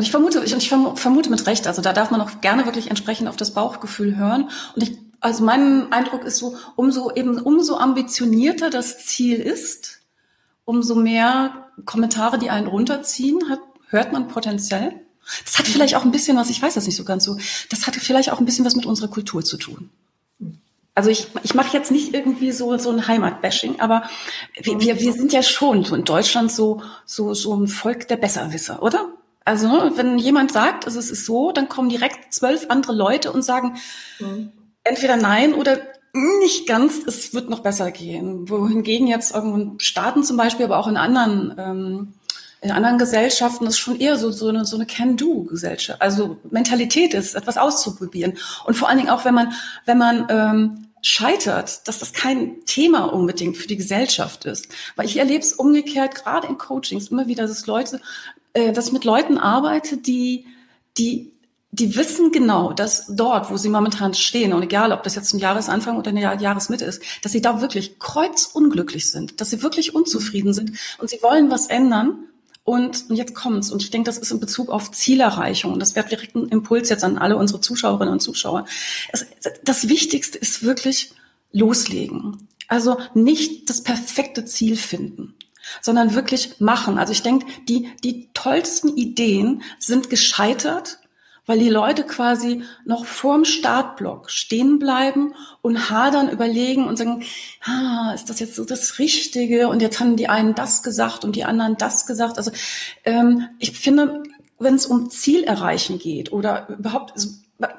Und 0.00 0.04
ich 0.04 0.12
vermute, 0.12 0.42
ich, 0.42 0.56
ich 0.56 0.70
vermute 0.70 1.28
mit 1.28 1.46
Recht, 1.46 1.66
also 1.66 1.82
da 1.82 1.92
darf 1.92 2.10
man 2.10 2.22
auch 2.22 2.40
gerne 2.40 2.64
wirklich 2.64 2.88
entsprechend 2.88 3.28
auf 3.28 3.36
das 3.36 3.50
Bauchgefühl 3.50 4.16
hören. 4.16 4.48
Und 4.74 4.82
ich, 4.82 4.96
also 5.20 5.44
mein 5.44 5.92
Eindruck 5.92 6.24
ist 6.24 6.38
so, 6.38 6.56
umso 6.74 7.10
eben, 7.14 7.38
umso 7.38 7.76
ambitionierter 7.76 8.70
das 8.70 9.04
Ziel 9.04 9.38
ist, 9.38 10.00
umso 10.64 10.94
mehr 10.94 11.66
Kommentare, 11.84 12.38
die 12.38 12.48
einen 12.48 12.66
runterziehen, 12.66 13.50
hat, 13.50 13.58
hört 13.90 14.10
man 14.10 14.26
potenziell. 14.28 14.94
Das 15.44 15.58
hat 15.58 15.66
vielleicht 15.66 15.94
auch 15.96 16.04
ein 16.06 16.12
bisschen 16.12 16.34
was, 16.38 16.48
ich 16.48 16.62
weiß 16.62 16.72
das 16.72 16.86
nicht 16.86 16.96
so 16.96 17.04
ganz 17.04 17.24
so, 17.24 17.36
das 17.68 17.86
hatte 17.86 18.00
vielleicht 18.00 18.32
auch 18.32 18.38
ein 18.38 18.46
bisschen 18.46 18.64
was 18.64 18.76
mit 18.76 18.86
unserer 18.86 19.08
Kultur 19.08 19.44
zu 19.44 19.58
tun. 19.58 19.90
Also 20.94 21.10
ich, 21.10 21.26
ich 21.42 21.52
mache 21.52 21.76
jetzt 21.76 21.90
nicht 21.90 22.14
irgendwie 22.14 22.52
so, 22.52 22.78
so 22.78 22.88
ein 22.88 23.06
Heimatbashing, 23.06 23.80
aber 23.80 24.04
wir, 24.62 24.80
wir, 24.80 24.98
wir 24.98 25.12
sind 25.12 25.34
ja 25.34 25.42
schon 25.42 25.84
so 25.84 25.94
in 25.94 26.04
Deutschland 26.04 26.50
so, 26.50 26.80
so, 27.04 27.34
so 27.34 27.54
ein 27.54 27.68
Volk 27.68 28.08
der 28.08 28.16
Besserwisser, 28.16 28.82
oder? 28.82 29.10
Also 29.44 29.68
wenn 29.96 30.18
jemand 30.18 30.52
sagt, 30.52 30.86
also 30.86 30.98
es 30.98 31.10
ist 31.10 31.26
so, 31.26 31.52
dann 31.52 31.68
kommen 31.68 31.88
direkt 31.88 32.32
zwölf 32.32 32.66
andere 32.68 32.92
Leute 32.92 33.32
und 33.32 33.42
sagen 33.42 33.76
mhm. 34.18 34.52
entweder 34.84 35.16
nein 35.16 35.54
oder 35.54 35.78
nicht 36.12 36.66
ganz, 36.66 36.98
es 37.06 37.34
wird 37.34 37.48
noch 37.48 37.60
besser 37.60 37.90
gehen. 37.90 38.48
Wohingegen 38.48 39.06
jetzt 39.06 39.34
irgendwo 39.34 39.56
in 39.56 39.80
Staaten 39.80 40.24
zum 40.24 40.36
Beispiel, 40.36 40.66
aber 40.66 40.78
auch 40.78 40.88
in 40.88 40.96
anderen 40.96 41.54
ähm, 41.58 42.14
in 42.62 42.70
anderen 42.70 42.98
Gesellschaften 42.98 43.66
ist 43.66 43.78
schon 43.78 43.98
eher 43.98 44.18
so, 44.18 44.30
so 44.30 44.48
eine, 44.48 44.66
so 44.66 44.76
eine 44.76 44.84
Can-Do-Gesellschaft. 44.84 46.02
Also 46.02 46.36
Mentalität 46.50 47.14
ist, 47.14 47.34
etwas 47.34 47.56
auszuprobieren. 47.56 48.36
Und 48.64 48.74
vor 48.74 48.88
allen 48.88 48.98
Dingen 48.98 49.10
auch, 49.10 49.24
wenn 49.24 49.34
man, 49.34 49.52
wenn 49.86 49.96
man 49.96 50.26
ähm, 50.28 50.86
scheitert, 51.00 51.88
dass 51.88 51.98
das 52.00 52.12
kein 52.12 52.62
Thema 52.66 53.04
unbedingt 53.04 53.56
für 53.56 53.66
die 53.66 53.78
Gesellschaft 53.78 54.44
ist. 54.44 54.68
Weil 54.96 55.06
ich 55.06 55.16
erlebe 55.16 55.40
es 55.40 55.54
umgekehrt, 55.54 56.14
gerade 56.14 56.48
in 56.48 56.58
Coachings, 56.58 57.08
immer 57.08 57.26
wieder, 57.26 57.46
dass 57.46 57.66
Leute, 57.66 58.02
äh, 58.52 58.72
dass 58.72 58.88
ich 58.88 58.92
mit 58.92 59.04
Leuten 59.04 59.38
arbeite, 59.38 59.96
die, 59.96 60.46
die, 60.98 61.32
die 61.72 61.96
wissen 61.96 62.32
genau, 62.32 62.72
dass 62.72 63.06
dort, 63.08 63.50
wo 63.50 63.56
sie 63.56 63.68
momentan 63.68 64.14
stehen, 64.14 64.52
und 64.52 64.62
egal, 64.62 64.92
ob 64.92 65.02
das 65.02 65.14
jetzt 65.14 65.32
ein 65.32 65.38
Jahresanfang 65.38 65.96
oder 65.96 66.10
eine 66.10 66.20
Jahresmitte 66.20 66.84
ist, 66.84 67.02
dass 67.22 67.32
sie 67.32 67.40
da 67.40 67.60
wirklich 67.60 67.98
kreuzunglücklich 67.98 69.10
sind, 69.10 69.40
dass 69.40 69.50
sie 69.50 69.62
wirklich 69.62 69.94
unzufrieden 69.94 70.52
sind 70.52 70.72
und 70.98 71.10
sie 71.10 71.22
wollen 71.22 71.50
was 71.50 71.66
ändern 71.66 72.24
und, 72.64 73.08
und 73.08 73.16
jetzt 73.16 73.34
kommt's. 73.34 73.70
Und 73.70 73.82
ich 73.82 73.90
denke, 73.90 74.06
das 74.06 74.18
ist 74.18 74.30
in 74.30 74.38
Bezug 74.38 74.68
auf 74.68 74.90
Zielerreichung. 74.92 75.72
Und 75.72 75.80
das 75.80 75.96
wäre 75.96 76.08
direkt 76.08 76.36
ein 76.36 76.48
Impuls 76.48 76.88
jetzt 76.88 77.04
an 77.04 77.18
alle 77.18 77.36
unsere 77.36 77.60
Zuschauerinnen 77.60 78.12
und 78.12 78.20
Zuschauer. 78.20 78.66
Es, 79.12 79.26
das 79.64 79.88
Wichtigste 79.88 80.38
ist 80.38 80.62
wirklich 80.62 81.12
loslegen. 81.52 82.48
Also 82.68 82.98
nicht 83.14 83.68
das 83.68 83.82
perfekte 83.82 84.44
Ziel 84.44 84.76
finden, 84.76 85.34
sondern 85.80 86.14
wirklich 86.14 86.60
machen. 86.60 86.98
Also 86.98 87.12
ich 87.12 87.22
denke, 87.22 87.46
die, 87.68 87.90
die 88.02 88.28
tollsten 88.34 88.96
Ideen 88.96 89.62
sind 89.78 90.10
gescheitert, 90.10 90.98
weil 91.46 91.58
die 91.58 91.68
Leute 91.68 92.04
quasi 92.04 92.62
noch 92.84 93.06
vorm 93.06 93.44
Startblock 93.44 94.30
stehen 94.30 94.78
bleiben 94.78 95.34
und 95.62 95.90
hadern, 95.90 96.28
überlegen 96.28 96.86
und 96.86 96.96
sagen, 96.96 97.24
ah, 97.64 98.12
ist 98.14 98.30
das 98.30 98.38
jetzt 98.38 98.54
so 98.54 98.64
das 98.64 98.98
Richtige? 99.00 99.68
Und 99.68 99.82
jetzt 99.82 99.98
haben 99.98 100.16
die 100.16 100.28
einen 100.28 100.54
das 100.54 100.82
gesagt 100.82 101.24
und 101.24 101.34
die 101.34 101.44
anderen 101.44 101.76
das 101.76 102.06
gesagt. 102.06 102.38
Also 102.38 102.52
ähm, 103.04 103.48
ich 103.58 103.72
finde, 103.72 104.22
wenn 104.60 104.76
es 104.76 104.86
um 104.86 105.10
Ziel 105.10 105.42
erreichen 105.42 105.98
geht 105.98 106.30
oder 106.30 106.68
überhaupt, 106.68 107.14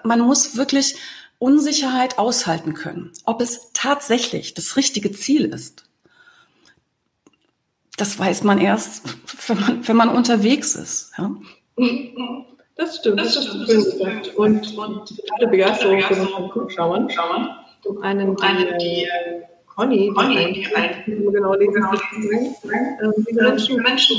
man 0.03 0.19
muss 0.19 0.57
wirklich 0.57 0.95
Unsicherheit 1.39 2.19
aushalten 2.19 2.73
können, 2.73 3.11
ob 3.25 3.41
es 3.41 3.71
tatsächlich 3.73 4.53
das 4.53 4.75
richtige 4.75 5.11
Ziel 5.11 5.45
ist. 5.45 5.85
Das 8.01 8.17
weiß 8.17 8.43
man 8.45 8.57
erst, 8.57 9.03
wenn 9.47 9.59
man, 9.59 9.87
wenn 9.87 9.95
man 9.95 10.09
unterwegs 10.09 10.73
ist. 10.73 11.11
Ja? 11.19 11.29
Das 12.75 12.97
stimmt, 12.97 13.19
das, 13.19 13.35
das 13.35 13.45
ist 13.45 13.69
schön 13.69 13.83
gesagt. 13.83 14.35
Und, 14.37 14.75
und 14.75 15.07
totale 15.07 15.47
Begeisterung 15.51 16.01
für 16.01 16.15
den 16.15 16.27
Zuschauern. 16.51 17.07
Zum 17.83 18.01
einen 18.01 18.35
die, 18.35 18.77
die 18.79 19.03
äh, 19.03 19.43
Conny, 19.67 20.11
die, 20.17 20.53
die 20.53 20.75
ein, 20.75 21.03
genau 21.05 21.53
lesen, 21.53 21.85
ähm, 22.63 23.13
diese 23.29 23.43
Menschen, 23.43 23.75
Menschen 23.83 24.17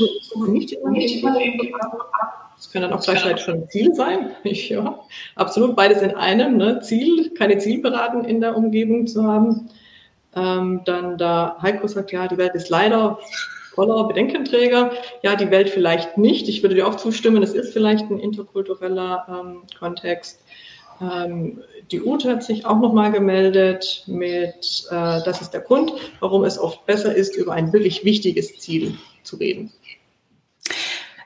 nicht 0.52 0.72
immer 0.74 0.90
nicht 0.92 1.24
das 1.24 2.70
können 2.70 2.88
dann 2.88 2.92
auch 2.92 3.02
gleichzeitig 3.02 3.42
schon 3.44 3.68
Ziel 3.68 3.92
sein. 3.96 4.30
ja, 4.44 5.00
absolut 5.34 5.74
beides 5.74 6.02
in 6.02 6.14
einem. 6.14 6.56
Ne? 6.56 6.78
Ziel, 6.82 7.34
keine 7.34 7.58
Zielberaten 7.58 8.24
in 8.26 8.40
der 8.40 8.56
Umgebung 8.56 9.08
zu 9.08 9.24
haben. 9.24 9.70
Ähm, 10.36 10.82
dann 10.84 11.18
da 11.18 11.56
Heiko 11.60 11.88
sagt, 11.88 12.12
ja, 12.12 12.28
die 12.28 12.38
Welt 12.38 12.54
ist 12.54 12.70
leider 12.70 13.18
voller 13.74 14.04
Bedenkenträger. 14.04 14.92
Ja, 15.22 15.36
die 15.36 15.50
Welt 15.50 15.70
vielleicht 15.70 16.18
nicht. 16.18 16.48
Ich 16.48 16.62
würde 16.62 16.74
dir 16.74 16.86
auch 16.86 16.96
zustimmen, 16.96 17.42
es 17.42 17.54
ist 17.54 17.72
vielleicht 17.72 18.10
ein 18.10 18.18
interkultureller 18.18 19.26
ähm, 19.28 19.62
Kontext. 19.78 20.40
Ähm, 21.00 21.62
die 21.90 22.02
Ute 22.02 22.30
hat 22.30 22.42
sich 22.42 22.64
auch 22.64 22.78
nochmal 22.78 23.12
gemeldet 23.12 24.04
mit, 24.06 24.86
äh, 24.90 25.20
das 25.24 25.40
ist 25.40 25.50
der 25.50 25.60
Grund, 25.60 25.92
warum 26.20 26.44
es 26.44 26.58
oft 26.58 26.86
besser 26.86 27.14
ist, 27.14 27.36
über 27.36 27.52
ein 27.52 27.72
wirklich 27.72 28.04
wichtiges 28.04 28.58
Ziel 28.58 28.94
zu 29.22 29.36
reden 29.36 29.72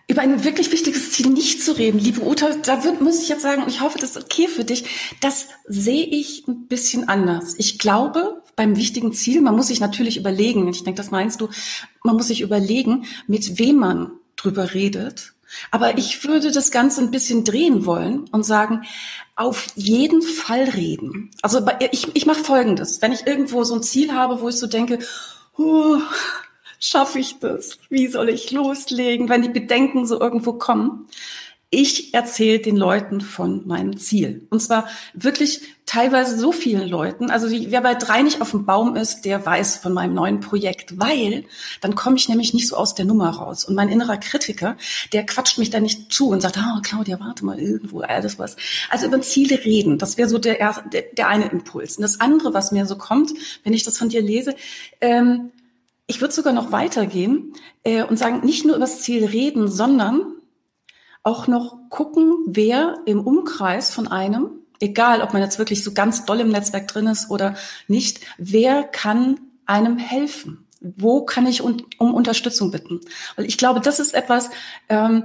über 0.09 0.23
ein 0.23 0.45
wirklich 0.45 0.71
wichtiges 0.71 1.13
Ziel 1.13 1.31
nicht 1.31 1.63
zu 1.63 1.73
reden, 1.73 1.99
liebe 1.99 2.25
Uta, 2.25 2.49
da 2.65 2.85
wird, 2.85 3.01
muss 3.01 3.23
ich 3.23 3.29
jetzt 3.29 3.43
sagen, 3.43 3.63
und 3.63 3.69
ich 3.69 3.81
hoffe, 3.81 3.99
das 3.99 4.11
ist 4.11 4.25
okay 4.25 4.47
für 4.47 4.65
dich, 4.65 4.85
das 5.21 5.49
sehe 5.67 6.05
ich 6.05 6.47
ein 6.47 6.69
bisschen 6.69 7.09
anders. 7.09 7.55
Ich 7.59 7.79
glaube, 7.79 8.41
beim 8.57 8.77
wichtigen 8.77 9.13
Ziel, 9.13 9.43
man 9.43 9.55
muss 9.55 9.69
sich 9.69 9.81
natürlich 9.81 10.17
überlegen, 10.17 10.67
ich 10.69 10.83
denke, 10.83 10.97
das 10.97 11.11
meinst 11.11 11.41
du, 11.41 11.49
man 12.03 12.17
muss 12.17 12.29
sich 12.29 12.41
überlegen, 12.41 13.05
mit 13.27 13.59
wem 13.59 13.77
man 13.77 14.13
drüber 14.35 14.75
redet. 14.75 15.35
Aber 15.71 15.97
ich 15.97 16.25
würde 16.25 16.51
das 16.51 16.71
Ganze 16.71 17.03
ein 17.03 17.11
bisschen 17.11 17.45
drehen 17.45 17.87
wollen 17.87 18.25
und 18.33 18.45
sagen, 18.45 18.83
auf 19.37 19.69
jeden 19.77 20.23
Fall 20.23 20.65
reden. 20.65 21.31
Also 21.43 21.65
ich, 21.93 22.09
ich 22.17 22.27
mache 22.27 22.43
Folgendes. 22.43 23.01
Wenn 23.01 23.13
ich 23.13 23.27
irgendwo 23.27 23.63
so 23.63 23.75
ein 23.75 23.83
Ziel 23.83 24.13
habe, 24.13 24.41
wo 24.41 24.49
ich 24.49 24.57
so 24.57 24.67
denke, 24.67 24.99
oh, 25.57 25.99
schaffe 26.81 27.19
ich 27.19 27.39
das? 27.39 27.79
Wie 27.91 28.09
soll 28.09 28.29
ich 28.29 28.51
loslegen, 28.51 29.29
wenn 29.29 29.43
die 29.43 29.49
Bedenken 29.49 30.07
so 30.07 30.21
irgendwo 30.21 30.55
kommen? 30.55 31.07
Ich 31.71 32.15
erzähle 32.15 32.61
den 32.61 32.77
Leuten 32.77 33.21
von 33.21 33.67
meinem 33.67 33.99
Ziel. 33.99 34.47
Und 34.51 34.63
zwar 34.63 34.89
wirklich 35.15 35.63
teilweise 35.85 36.39
so 36.39 36.53
vielen 36.53 36.89
Leuten. 36.89 37.29
Also 37.29 37.49
wer 37.51 37.81
bei 37.81 37.95
drei 37.95 38.23
nicht 38.23 38.41
auf 38.41 38.53
dem 38.53 38.67
Baum 38.67 38.95
ist, 38.95 39.25
der 39.25 39.45
weiß 39.45 39.79
von 39.79 39.93
meinem 39.93 40.15
neuen 40.15 40.39
Projekt, 40.39 40.99
weil 41.01 41.45
dann 41.81 41.97
komme 41.97 42.17
ich 42.17 42.29
nämlich 42.29 42.55
nicht 42.55 42.69
so 42.69 42.77
aus 42.77 42.95
der 42.95 43.05
Nummer 43.05 43.31
raus. 43.31 43.65
Und 43.65 43.75
mein 43.75 43.89
innerer 43.89 44.17
Kritiker, 44.17 44.77
der 45.13 45.27
quatscht 45.27 45.59
mich 45.59 45.71
da 45.71 45.81
nicht 45.81 46.13
zu 46.13 46.29
und 46.29 46.41
sagt, 46.41 46.57
ah, 46.57 46.81
Claudia, 46.85 47.19
warte 47.19 47.45
mal, 47.45 47.59
irgendwo, 47.59 48.01
alles 48.01 48.39
was. 48.39 48.57
Also 48.89 49.07
über 49.07 49.21
Ziele 49.21 49.65
reden, 49.65 49.99
das 49.99 50.17
wäre 50.19 50.29
so 50.29 50.39
der, 50.39 50.85
der, 50.93 51.03
der 51.17 51.29
eine 51.29 51.49
Impuls. 51.49 51.97
Und 51.97 52.03
das 52.03 52.21
andere, 52.21 52.55
was 52.55 52.71
mir 52.71 52.87
so 52.87 52.97
kommt, 52.97 53.33
wenn 53.65 53.73
ich 53.73 53.83
das 53.83 53.99
von 53.99 54.09
dir 54.09 54.23
lese, 54.23 54.55
ähm, 55.01 55.51
ich 56.07 56.21
würde 56.21 56.33
sogar 56.33 56.53
noch 56.53 56.71
weitergehen 56.71 57.55
äh, 57.83 58.05
und 58.05 58.19
sagen, 58.19 58.47
nicht 58.47 58.65
nur 58.65 58.77
über 58.77 58.85
das 58.85 59.03
Ziel 59.03 59.25
reden, 59.25 59.69
sondern 59.69 60.36
auch 61.27 61.49
noch 61.49 61.77
gucken, 61.91 62.35
wer 62.47 62.99
im 63.05 63.21
Umkreis 63.21 63.91
von 63.91 64.07
einem, 64.07 64.51
egal 64.81 65.23
ob 65.23 65.33
man 65.33 65.43
jetzt 65.43 65.59
wirklich 65.59 65.83
so 65.83 65.93
ganz 65.93 66.25
doll 66.25 66.41
im 66.41 66.51
Netzwerk 66.51 66.87
drin 66.87 67.09
ist 67.09 67.31
oder 67.31 67.57
nicht, 67.89 68.21
wer 68.39 68.85
kann 68.85 69.41
einem 69.67 69.99
helfen? 69.99 70.67
Wo 70.81 71.25
kann 71.25 71.47
ich 71.47 71.63
un 71.63 71.83
um 71.99 72.15
Unterstützung 72.15 72.71
bitten? 72.71 73.01
Weil 73.35 73.47
ich 73.47 73.59
glaube, 73.59 73.81
das 73.81 73.99
ist 73.99 74.15
etwas, 74.15 74.51
ähm, 74.89 75.25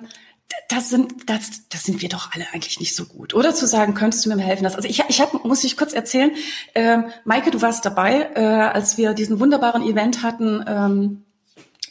das 0.69 0.89
sind, 0.89 1.29
das, 1.29 1.67
das 1.69 1.83
sind 1.83 2.01
wir 2.01 2.09
doch 2.09 2.31
alle 2.33 2.45
eigentlich 2.51 2.79
nicht 2.79 2.95
so 2.95 3.05
gut. 3.05 3.35
Oder 3.35 3.53
zu 3.53 3.67
sagen, 3.67 3.93
könntest 3.93 4.25
du 4.25 4.29
mir 4.29 4.41
helfen? 4.41 4.65
also 4.65 4.87
ich, 4.87 5.03
ich 5.07 5.21
hab, 5.21 5.45
muss 5.45 5.63
ich 5.63 5.77
kurz 5.77 5.93
erzählen, 5.93 6.31
ähm, 6.73 7.05
Maike, 7.25 7.51
du 7.51 7.61
warst 7.61 7.85
dabei, 7.85 8.31
äh, 8.33 8.41
als 8.41 8.97
wir 8.97 9.13
diesen 9.13 9.39
wunderbaren 9.39 9.83
Event 9.83 10.23
hatten 10.23 10.63
ähm, 10.67 11.25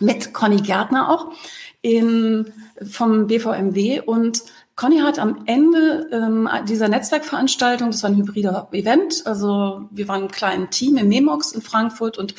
mit 0.00 0.32
Conny 0.32 0.62
Gärtner 0.62 1.10
auch 1.10 1.32
in, 1.82 2.52
vom 2.82 3.26
BVMW 3.26 4.00
und 4.00 4.42
Conny 4.76 5.00
hat 5.00 5.18
am 5.18 5.42
Ende 5.46 6.08
ähm, 6.10 6.48
dieser 6.66 6.88
Netzwerkveranstaltung, 6.88 7.90
das 7.90 8.02
war 8.02 8.10
ein 8.10 8.16
hybrider 8.16 8.68
Event, 8.72 9.26
also 9.26 9.82
wir 9.90 10.08
waren 10.08 10.24
ein 10.24 10.30
kleines 10.30 10.70
Team 10.70 10.96
im 10.96 11.08
Memox 11.08 11.52
in 11.52 11.60
Frankfurt 11.60 12.16
und 12.16 12.34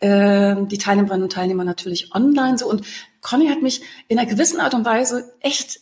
äh, 0.00 0.54
die 0.66 0.78
Teilnehmerinnen 0.78 1.24
und 1.24 1.32
Teilnehmer 1.32 1.64
natürlich 1.64 2.14
online 2.14 2.58
so 2.58 2.68
und 2.68 2.84
Conny 3.20 3.48
hat 3.48 3.62
mich 3.62 3.82
in 4.08 4.18
einer 4.18 4.28
gewissen 4.28 4.60
Art 4.60 4.74
und 4.74 4.84
Weise 4.84 5.32
echt 5.40 5.80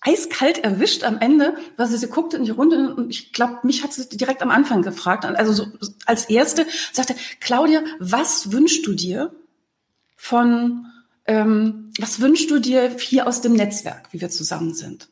eiskalt 0.00 0.58
erwischt 0.58 1.04
am 1.04 1.18
Ende, 1.20 1.56
weil 1.76 1.86
sie, 1.86 1.96
sie 1.96 2.08
guckte 2.08 2.36
in 2.36 2.44
die 2.44 2.50
Runde 2.50 2.94
und 2.94 3.10
ich 3.10 3.32
glaube, 3.32 3.58
mich 3.62 3.82
hat 3.82 3.92
sie 3.92 4.08
direkt 4.08 4.42
am 4.42 4.50
Anfang 4.50 4.82
gefragt. 4.82 5.24
Also 5.24 5.52
so, 5.52 5.66
als 6.06 6.24
erste 6.26 6.66
sagte, 6.92 7.14
Claudia, 7.40 7.82
was 8.00 8.50
wünschst 8.52 8.86
du 8.86 8.94
dir 8.94 9.32
von, 10.16 10.86
ähm, 11.26 11.90
was 11.98 12.20
wünschst 12.20 12.50
du 12.50 12.58
dir 12.58 12.96
hier 12.98 13.26
aus 13.26 13.40
dem 13.40 13.52
Netzwerk, 13.54 14.08
wie 14.12 14.20
wir 14.20 14.30
zusammen 14.30 14.74
sind? 14.74 15.08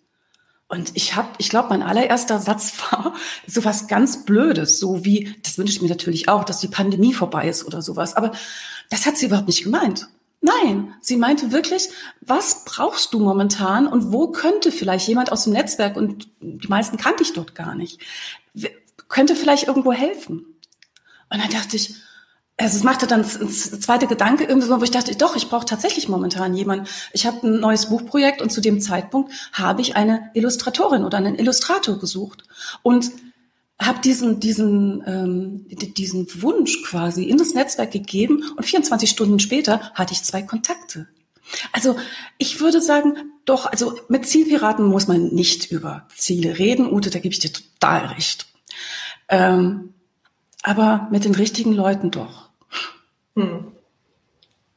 Und 0.69 0.93
ich 0.95 1.17
habe, 1.17 1.29
ich 1.39 1.49
glaube, 1.49 1.71
mein 1.71 1.83
allererster 1.83 2.39
Satz 2.39 2.75
war 2.91 3.15
sowas 3.47 3.89
ganz 3.89 4.25
Blödes, 4.25 4.79
so 4.79 5.05
wie, 5.05 5.35
das 5.43 5.59
wünsche 5.59 5.73
ich 5.73 5.83
mir 5.83 5.89
natürlich 5.89 6.29
auch, 6.29 6.45
dass 6.45 6.61
die 6.61 6.69
Pandemie 6.69 7.13
vorbei 7.13 7.49
ist 7.49 7.65
oder 7.65 7.83
sowas. 7.83 8.17
Aber 8.17 8.33
das 8.89 9.05
hat 9.05 9.17
sie 9.17 9.27
überhaupt 9.27 9.49
nicht 9.49 9.65
gemeint. 9.65 10.09
Nein, 10.41 10.95
sie 11.03 11.17
meinte 11.17 11.53
wirklich, 11.53 11.89
was 12.23 12.65
brauchst 12.65 13.13
du 13.13 13.19
momentan 13.19 13.87
und 13.87 14.13
wo 14.13 14.29
könnte 14.29 14.73
vielleicht 14.73 15.07
jemand 15.07 15.33
aus 15.33 15.45
dem 15.45 15.53
Netzwerk, 15.53 15.97
und 15.97 16.29
die 16.41 16.69
meisten 16.69 16.97
kannte 16.97 17.25
ich 17.25 17.35
dort 17.35 17.55
gar 17.55 17.75
nicht, 17.75 18.01
könnte 19.09 19.37
vielleicht 19.37 19.67
irgendwo 19.67 19.93
helfen. 19.93 20.47
Und 21.29 21.43
dann 21.43 21.51
dachte 21.51 21.77
ich, 21.77 21.95
also 22.61 22.77
es 22.77 22.85
machte 22.85 23.07
dann 23.07 23.23
ein 23.23 23.49
zweiter 23.49 24.07
Gedanke 24.07 24.45
irgendwie 24.45 24.69
so, 24.69 24.79
wo 24.79 24.85
ich 24.85 24.91
dachte, 24.91 25.17
doch, 25.17 25.35
ich 25.35 25.49
brauche 25.49 25.65
tatsächlich 25.65 26.09
momentan 26.09 26.55
jemanden. 26.55 26.87
Ich 27.13 27.27
habe 27.27 27.47
ein 27.47 27.61
neues 27.61 27.87
Buchprojekt 27.87 28.43
und 28.43 28.53
zu 28.53 28.61
dem 28.61 28.81
Zeitpunkt 28.81 29.33
habe 29.53 29.81
ich 29.81 29.97
eine 29.97 30.31
Illustratorin 30.35 31.05
oder 31.05 31.19
einen 31.19 31.39
Illustrator 31.39 31.99
gesucht. 31.99 32.45
Und 32.83 33.11
habe 33.81 34.01
diesen, 34.01 34.41
diesen, 34.41 35.03
ähm, 35.07 35.67
diesen 35.97 36.27
Wunsch 36.43 36.83
quasi 36.83 37.25
in 37.25 37.39
das 37.39 37.55
Netzwerk 37.55 37.93
gegeben 37.93 38.45
und 38.57 38.65
24 38.65 39.09
Stunden 39.09 39.41
später 39.41 39.81
hatte 39.95 40.13
ich 40.13 40.23
zwei 40.23 40.43
Kontakte. 40.43 41.09
Also 41.73 41.97
ich 42.37 42.61
würde 42.61 42.83
sagen, 42.83 43.15
doch, 43.47 43.65
also 43.65 43.99
mit 44.09 44.27
Zielpiraten 44.27 44.85
muss 44.85 45.09
man 45.09 45.29
nicht 45.29 45.71
über 45.73 46.07
Ziele 46.15 46.59
reden. 46.59 46.93
Ute, 46.93 47.09
da 47.09 47.21
gebe 47.21 47.33
ich 47.33 47.41
dir 47.41 47.53
total 47.53 48.07
recht. 48.09 48.47
Ähm, 49.31 49.95
aber 50.63 51.09
mit 51.11 51.25
den 51.25 51.35
richtigen 51.35 51.73
Leuten 51.73 52.11
doch. 52.11 52.40
Hm. 53.37 53.73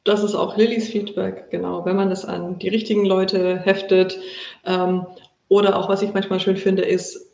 Das 0.04 0.22
ist 0.22 0.34
auch 0.34 0.56
Lillys 0.56 0.88
Feedback, 0.88 1.50
genau. 1.50 1.84
Wenn 1.86 1.96
man 1.96 2.10
das 2.10 2.24
an 2.26 2.58
die 2.58 2.68
richtigen 2.68 3.06
Leute 3.06 3.58
heftet 3.58 4.18
ähm, 4.64 5.06
oder 5.48 5.78
auch, 5.78 5.88
was 5.88 6.02
ich 6.02 6.12
manchmal 6.12 6.40
schön 6.40 6.58
finde, 6.58 6.82
ist, 6.82 7.32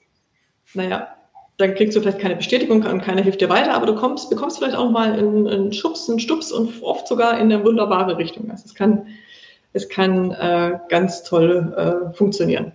naja, 0.75 1.09
dann 1.57 1.75
kriegst 1.75 1.97
du 1.97 2.01
vielleicht 2.01 2.21
keine 2.21 2.37
Bestätigung 2.37 2.85
und 2.85 3.03
keiner 3.03 3.23
hilft 3.23 3.41
dir 3.41 3.51
weiter, 3.51 3.75
aber 3.75 3.87
du 3.87 3.95
kommst, 3.95 4.31
bekommst 4.31 4.59
vielleicht 4.59 4.77
auch 4.77 4.91
mal 4.91 5.13
einen, 5.13 5.47
einen 5.47 5.73
Schubs, 5.73 6.09
einen 6.09 6.21
Stups 6.21 6.53
und 6.53 6.83
oft 6.83 7.07
sogar 7.07 7.35
in 7.39 7.53
eine 7.53 7.65
wunderbare 7.65 8.17
Richtung. 8.17 8.51
Also 8.51 8.65
es 8.67 8.75
kann, 8.75 9.09
es 9.73 9.89
kann 9.89 10.31
äh, 10.31 10.79
ganz 10.89 11.25
toll 11.25 11.75
äh, 11.77 12.17
funktionieren. 12.17 12.73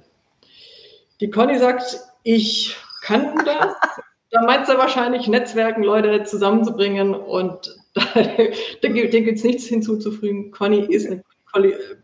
Die 1.22 1.30
Conny 1.30 1.58
sagt, 1.58 2.00
ich 2.24 2.76
kann 3.02 3.36
das. 3.46 3.76
Da 4.32 4.42
meint 4.42 4.68
sie 4.68 4.78
wahrscheinlich, 4.78 5.28
Netzwerken, 5.28 5.82
Leute 5.82 6.24
zusammenzubringen 6.24 7.16
und 7.16 7.74
da, 7.96 8.04
da 8.82 8.90
gibt 8.90 9.14
es 9.14 9.44
nichts 9.44 9.66
hinzuzufügen. 9.66 10.52
Conny 10.52 10.86
ist 10.94 11.08
eine 11.08 11.24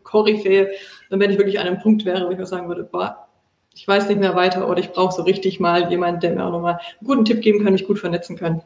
Koryphäe. 0.02 0.70
Und 1.10 1.20
wenn 1.20 1.30
ich 1.30 1.38
wirklich 1.38 1.60
an 1.60 1.66
einem 1.66 1.78
Punkt 1.78 2.04
wäre, 2.04 2.26
wo 2.26 2.30
ich 2.30 2.48
sagen 2.48 2.68
würde, 2.68 2.84
boah, 2.84 3.28
ich 3.74 3.86
weiß 3.86 4.08
nicht 4.08 4.20
mehr 4.20 4.34
weiter 4.34 4.68
oder 4.68 4.80
ich 4.80 4.90
brauche 4.90 5.14
so 5.14 5.22
richtig 5.22 5.60
mal 5.60 5.90
jemanden, 5.90 6.20
der 6.20 6.34
mir 6.34 6.44
auch 6.44 6.52
nochmal 6.52 6.74
einen 6.74 7.06
guten 7.06 7.24
Tipp 7.24 7.42
geben 7.42 7.62
kann, 7.62 7.72
mich 7.72 7.86
gut 7.86 7.98
vernetzen 7.98 8.36
kann, 8.36 8.62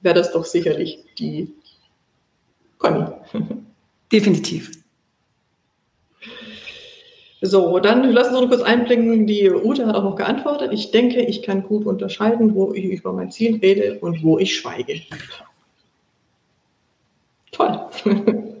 wäre 0.00 0.14
das 0.14 0.32
doch 0.32 0.44
sicherlich 0.44 1.04
die 1.18 1.52
Conny. 2.78 3.04
Definitiv. 4.12 4.70
So, 7.42 7.78
dann 7.78 8.10
lassen 8.10 8.30
Sie 8.30 8.36
uns 8.36 8.50
noch 8.50 8.56
kurz 8.56 8.62
einblicken. 8.62 9.26
Die 9.26 9.50
Ute 9.50 9.86
hat 9.86 9.94
auch 9.94 10.04
noch 10.04 10.16
geantwortet. 10.16 10.72
Ich 10.72 10.90
denke, 10.90 11.22
ich 11.22 11.42
kann 11.42 11.62
gut 11.62 11.86
unterscheiden, 11.86 12.54
wo 12.54 12.74
ich 12.74 12.84
über 12.84 13.12
mein 13.12 13.30
Ziel 13.30 13.58
rede 13.60 13.98
und 14.00 14.22
wo 14.22 14.38
ich 14.38 14.54
schweige. 14.54 15.00
Toll. 17.60 17.80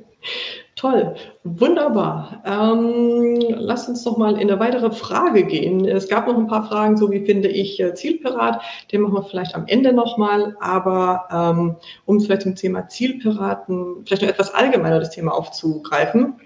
Toll, 0.76 1.14
wunderbar. 1.44 2.42
Ähm, 2.46 3.38
lass 3.50 3.86
uns 3.86 4.02
doch 4.04 4.16
mal 4.16 4.40
in 4.40 4.50
eine 4.50 4.58
weitere 4.60 4.90
Frage 4.90 5.44
gehen. 5.44 5.86
Es 5.86 6.08
gab 6.08 6.26
noch 6.26 6.38
ein 6.38 6.46
paar 6.46 6.66
Fragen, 6.66 6.96
so 6.96 7.10
wie 7.10 7.24
finde 7.26 7.48
ich 7.48 7.78
äh, 7.80 7.94
Zielpirat. 7.94 8.62
Den 8.90 9.02
machen 9.02 9.14
wir 9.14 9.22
vielleicht 9.22 9.54
am 9.54 9.66
Ende 9.66 9.92
nochmal. 9.92 10.56
Aber 10.58 11.28
ähm, 11.30 11.76
um 12.06 12.20
vielleicht 12.20 12.42
zum 12.42 12.56
Thema 12.56 12.88
Zielpiraten 12.88 14.06
vielleicht 14.06 14.22
noch 14.22 14.30
etwas 14.30 14.54
allgemeiner 14.54 15.00
das 15.00 15.10
Thema 15.10 15.32
aufzugreifen. 15.32 16.40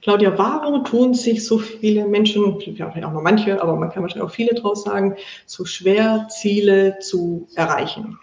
Claudia, 0.00 0.38
warum 0.38 0.84
tun 0.84 1.12
sich 1.12 1.44
so 1.44 1.58
viele 1.58 2.06
Menschen, 2.06 2.58
vielleicht 2.60 3.04
auch 3.04 3.12
nur 3.12 3.22
manche, 3.22 3.60
aber 3.60 3.76
man 3.76 3.90
kann 3.90 4.02
wahrscheinlich 4.02 4.26
auch 4.26 4.34
viele 4.34 4.54
draus 4.54 4.84
sagen, 4.84 5.16
so 5.44 5.64
schwer, 5.64 6.28
Ziele 6.30 6.98
zu 7.00 7.46
erreichen? 7.56 8.18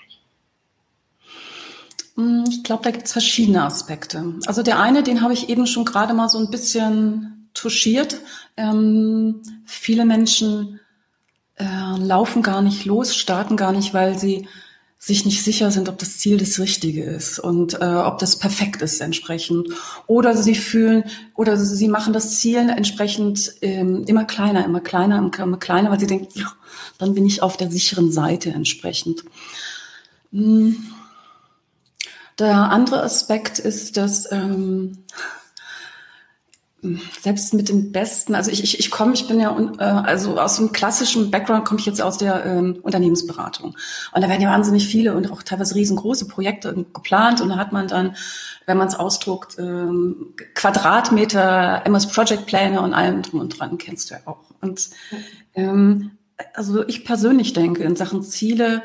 Hm, 2.15 2.45
ich 2.49 2.63
glaube, 2.63 2.83
da 2.83 2.91
gibt 2.91 3.05
es 3.05 3.11
verschiedene 3.11 3.63
Aspekte. 3.63 4.35
Also 4.45 4.63
der 4.63 4.79
eine, 4.79 5.03
den 5.03 5.21
habe 5.21 5.33
ich 5.33 5.49
eben 5.49 5.67
schon 5.67 5.85
gerade 5.85 6.13
mal 6.13 6.29
so 6.29 6.37
ein 6.39 6.49
bisschen 6.49 7.49
touchiert. 7.53 8.19
Ähm, 8.57 9.41
viele 9.65 10.05
Menschen 10.05 10.79
äh, 11.55 11.97
laufen 11.97 12.41
gar 12.41 12.61
nicht 12.61 12.85
los, 12.85 13.15
starten 13.15 13.57
gar 13.57 13.71
nicht, 13.71 13.93
weil 13.93 14.17
sie 14.17 14.47
sich 14.97 15.23
nicht 15.23 15.43
sicher 15.43 15.69
sind, 15.69 15.87
ob 15.87 15.99
das 15.99 16.17
Ziel 16.17 16.37
das 16.37 16.57
Richtige 16.57 17.03
ist 17.03 17.37
und 17.37 17.79
äh, 17.79 17.85
ob 17.85 18.17
das 18.17 18.39
perfekt 18.39 18.81
ist 18.81 19.01
entsprechend. 19.01 19.67
Oder 20.07 20.35
sie 20.35 20.55
fühlen, 20.55 21.03
oder 21.35 21.57
sie 21.57 21.87
machen 21.89 22.11
das 22.11 22.39
Ziel 22.39 22.69
entsprechend 22.69 23.53
ähm, 23.61 24.03
immer 24.07 24.25
kleiner, 24.25 24.65
immer 24.65 24.79
kleiner, 24.79 25.19
immer 25.19 25.57
kleiner, 25.57 25.91
weil 25.91 25.99
sie 25.99 26.07
denken, 26.07 26.29
ja, 26.33 26.51
dann 26.97 27.13
bin 27.13 27.25
ich 27.25 27.43
auf 27.43 27.55
der 27.55 27.69
sicheren 27.69 28.11
Seite 28.11 28.49
entsprechend. 28.49 29.23
Hm 30.31 30.77
der 32.39 32.69
andere 32.71 33.01
Aspekt 33.01 33.59
ist, 33.59 33.97
dass 33.97 34.31
ähm, 34.31 35.05
selbst 37.21 37.53
mit 37.53 37.69
den 37.69 37.91
Besten, 37.91 38.35
also 38.35 38.51
ich, 38.51 38.63
ich, 38.63 38.79
ich 38.79 38.91
komme, 38.91 39.13
ich 39.13 39.27
bin 39.27 39.39
ja 39.39 39.57
äh, 39.79 39.83
also 39.83 40.39
aus 40.39 40.59
einem 40.59 40.71
klassischen 40.71 41.31
Background 41.31 41.65
komme 41.65 41.79
ich 41.79 41.85
jetzt 41.85 42.01
aus 42.01 42.17
der 42.17 42.45
ähm, 42.45 42.79
Unternehmensberatung. 42.81 43.75
Und 44.13 44.23
da 44.23 44.29
werden 44.29 44.41
ja 44.41 44.51
wahnsinnig 44.51 44.87
viele 44.87 45.15
und 45.15 45.31
auch 45.31 45.43
teilweise 45.43 45.75
riesengroße 45.75 46.27
Projekte 46.27 46.85
geplant 46.93 47.41
und 47.41 47.49
da 47.49 47.57
hat 47.57 47.71
man 47.71 47.87
dann, 47.87 48.15
wenn 48.65 48.77
man 48.77 48.87
es 48.87 48.95
ausdruckt, 48.95 49.57
ähm, 49.57 50.33
Quadratmeter 50.53 51.85
MS 51.85 52.07
Project 52.07 52.45
Pläne 52.45 52.81
und 52.81 52.93
allem 52.93 53.21
drum 53.21 53.39
und 53.39 53.59
dran, 53.59 53.77
kennst 53.77 54.09
du 54.09 54.15
ja 54.15 54.21
auch. 54.25 54.43
Und 54.61 54.89
ähm, 55.55 56.11
also 56.53 56.85
ich 56.87 57.05
persönlich 57.05 57.53
denke, 57.53 57.83
in 57.83 57.95
Sachen 57.95 58.21
Ziele 58.23 58.81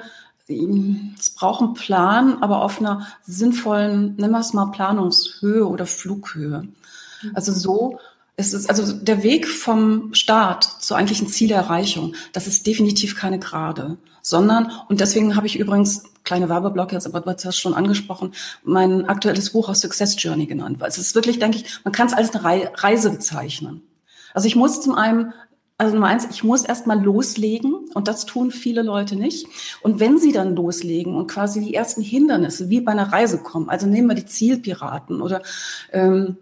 es 0.48 1.30
braucht 1.30 1.62
einen 1.62 1.74
Plan, 1.74 2.42
aber 2.42 2.62
auf 2.62 2.80
einer 2.80 3.06
sinnvollen, 3.26 4.16
nennen 4.16 4.32
wir 4.32 4.40
es 4.40 4.52
mal 4.52 4.66
Planungshöhe 4.66 5.66
oder 5.66 5.86
Flughöhe. 5.86 6.68
Mhm. 7.22 7.30
Also 7.34 7.52
so 7.52 7.98
ist 8.36 8.54
es, 8.54 8.68
also 8.68 8.92
der 8.92 9.22
Weg 9.22 9.46
vom 9.46 10.14
Start 10.14 10.64
zur 10.64 10.96
eigentlichen 10.96 11.28
Zielerreichung, 11.28 12.14
das 12.32 12.46
ist 12.46 12.66
definitiv 12.66 13.16
keine 13.16 13.38
Gerade, 13.38 13.98
sondern, 14.22 14.72
und 14.88 15.00
deswegen 15.00 15.36
habe 15.36 15.46
ich 15.46 15.58
übrigens, 15.58 16.04
kleine 16.24 16.48
Werbeblock 16.48 16.92
jetzt, 16.92 17.06
aber 17.06 17.20
du 17.20 17.30
hast 17.30 17.58
schon 17.58 17.74
angesprochen, 17.74 18.32
mein 18.62 19.08
aktuelles 19.08 19.50
Buch 19.50 19.68
aus 19.68 19.80
Success 19.80 20.20
Journey 20.22 20.46
genannt, 20.46 20.80
weil 20.80 20.88
es 20.88 20.98
ist 20.98 21.14
wirklich, 21.14 21.38
denke 21.38 21.58
ich, 21.58 21.84
man 21.84 21.92
kann 21.92 22.08
es 22.08 22.12
als 22.12 22.34
eine 22.34 22.70
Reise 22.76 23.10
bezeichnen. 23.10 23.82
Also 24.34 24.46
ich 24.46 24.56
muss 24.56 24.80
zum 24.82 24.94
einen 24.94 25.32
also 25.80 25.94
Nummer 25.94 26.08
eins, 26.08 26.26
ich 26.30 26.44
muss 26.44 26.62
erstmal 26.62 27.02
loslegen 27.02 27.72
und 27.94 28.06
das 28.06 28.26
tun 28.26 28.50
viele 28.50 28.82
Leute 28.82 29.16
nicht. 29.16 29.46
Und 29.80 29.98
wenn 29.98 30.18
sie 30.18 30.30
dann 30.30 30.54
loslegen 30.54 31.16
und 31.16 31.26
quasi 31.26 31.58
die 31.60 31.72
ersten 31.72 32.02
Hindernisse 32.02 32.68
wie 32.68 32.82
bei 32.82 32.92
einer 32.92 33.10
Reise 33.10 33.38
kommen, 33.38 33.70
also 33.70 33.86
nehmen 33.86 34.08
wir 34.08 34.14
die 34.14 34.26
Zielpiraten 34.26 35.22
oder 35.22 35.40
ähm, 35.90 36.36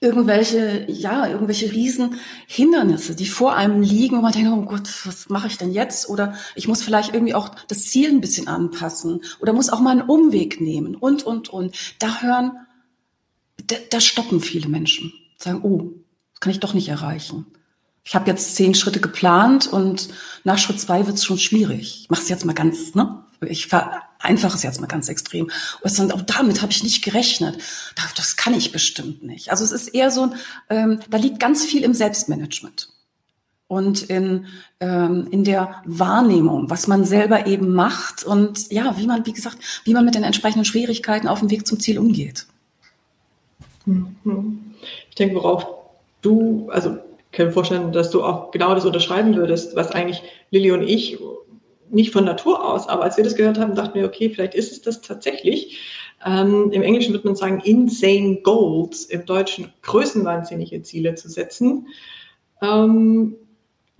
irgendwelche, 0.00 0.86
ja, 0.90 1.28
irgendwelche 1.28 1.70
Riesenhindernisse, 1.70 3.14
die 3.14 3.26
vor 3.26 3.54
einem 3.56 3.82
liegen 3.82 4.16
und 4.16 4.22
man 4.22 4.32
denkt, 4.32 4.50
oh 4.52 4.62
Gott, 4.62 4.88
was 5.04 5.28
mache 5.28 5.48
ich 5.48 5.58
denn 5.58 5.72
jetzt? 5.72 6.08
Oder 6.08 6.32
ich 6.54 6.66
muss 6.66 6.82
vielleicht 6.82 7.12
irgendwie 7.12 7.34
auch 7.34 7.50
das 7.68 7.82
Ziel 7.82 8.08
ein 8.08 8.22
bisschen 8.22 8.48
anpassen 8.48 9.20
oder 9.38 9.52
muss 9.52 9.68
auch 9.68 9.80
mal 9.80 9.90
einen 9.90 10.08
Umweg 10.08 10.62
nehmen 10.62 10.94
und, 10.94 11.24
und, 11.24 11.50
und. 11.50 11.76
Da 11.98 12.22
hören, 12.22 12.52
da, 13.66 13.76
da 13.90 14.00
stoppen 14.00 14.40
viele 14.40 14.70
Menschen, 14.70 15.12
sagen, 15.36 15.60
oh, 15.62 15.92
das 16.32 16.40
kann 16.40 16.52
ich 16.52 16.60
doch 16.60 16.72
nicht 16.72 16.88
erreichen 16.88 17.44
ich 18.08 18.14
habe 18.14 18.30
jetzt 18.30 18.56
zehn 18.56 18.74
Schritte 18.74 19.00
geplant 19.00 19.66
und 19.66 20.08
nach 20.42 20.56
Schritt 20.56 20.80
zwei 20.80 21.06
wird 21.06 21.18
es 21.18 21.26
schon 21.26 21.36
schwierig. 21.36 22.00
Ich 22.00 22.10
mache 22.10 22.22
es 22.22 22.30
jetzt 22.30 22.46
mal 22.46 22.54
ganz, 22.54 22.94
ne? 22.94 23.22
Ich 23.46 23.66
vereinfache 23.66 24.56
es 24.56 24.62
jetzt 24.62 24.80
mal 24.80 24.86
ganz 24.86 25.10
extrem. 25.10 25.50
Und 25.82 26.14
auch 26.14 26.22
damit 26.22 26.62
habe 26.62 26.72
ich 26.72 26.82
nicht 26.82 27.04
gerechnet. 27.04 27.58
Das 28.16 28.38
kann 28.38 28.54
ich 28.54 28.72
bestimmt 28.72 29.22
nicht. 29.24 29.50
Also 29.50 29.62
es 29.62 29.72
ist 29.72 29.88
eher 29.88 30.10
so, 30.10 30.32
ähm, 30.70 31.00
da 31.10 31.18
liegt 31.18 31.38
ganz 31.38 31.66
viel 31.66 31.84
im 31.84 31.92
Selbstmanagement 31.92 32.88
und 33.66 34.04
in, 34.04 34.46
ähm, 34.80 35.28
in 35.30 35.44
der 35.44 35.82
Wahrnehmung, 35.84 36.70
was 36.70 36.86
man 36.86 37.04
selber 37.04 37.46
eben 37.46 37.74
macht 37.74 38.24
und 38.24 38.72
ja, 38.72 38.96
wie 38.96 39.06
man, 39.06 39.26
wie 39.26 39.34
gesagt, 39.34 39.58
wie 39.84 39.92
man 39.92 40.06
mit 40.06 40.14
den 40.14 40.24
entsprechenden 40.24 40.64
Schwierigkeiten 40.64 41.28
auf 41.28 41.40
dem 41.40 41.50
Weg 41.50 41.66
zum 41.66 41.78
Ziel 41.78 41.98
umgeht. 41.98 42.46
Mhm. 43.84 44.74
Ich 45.10 45.14
denke, 45.16 45.34
worauf 45.34 45.66
du, 46.22 46.70
also 46.70 46.98
kann 47.38 47.46
mir 47.46 47.52
vorstellen, 47.52 47.92
dass 47.92 48.10
du 48.10 48.22
auch 48.22 48.50
genau 48.50 48.74
das 48.74 48.84
unterschreiben 48.84 49.34
würdest, 49.36 49.74
was 49.76 49.92
eigentlich 49.92 50.22
Lilly 50.50 50.72
und 50.72 50.82
ich 50.82 51.18
nicht 51.90 52.12
von 52.12 52.24
Natur 52.24 52.62
aus, 52.62 52.86
aber 52.86 53.04
als 53.04 53.16
wir 53.16 53.24
das 53.24 53.34
gehört 53.34 53.58
haben, 53.58 53.74
dachten 53.74 53.98
wir, 53.98 54.04
okay, 54.04 54.28
vielleicht 54.28 54.54
ist 54.54 54.72
es 54.72 54.82
das 54.82 55.00
tatsächlich. 55.00 55.78
Ähm, 56.26 56.70
Im 56.72 56.82
Englischen 56.82 57.14
würde 57.14 57.26
man 57.26 57.36
sagen, 57.36 57.62
insane 57.64 58.40
goals, 58.42 59.04
im 59.06 59.24
Deutschen 59.24 59.72
größenwahnsinnige 59.82 60.82
Ziele 60.82 61.14
zu 61.14 61.30
setzen. 61.30 61.86
Ähm, 62.60 63.36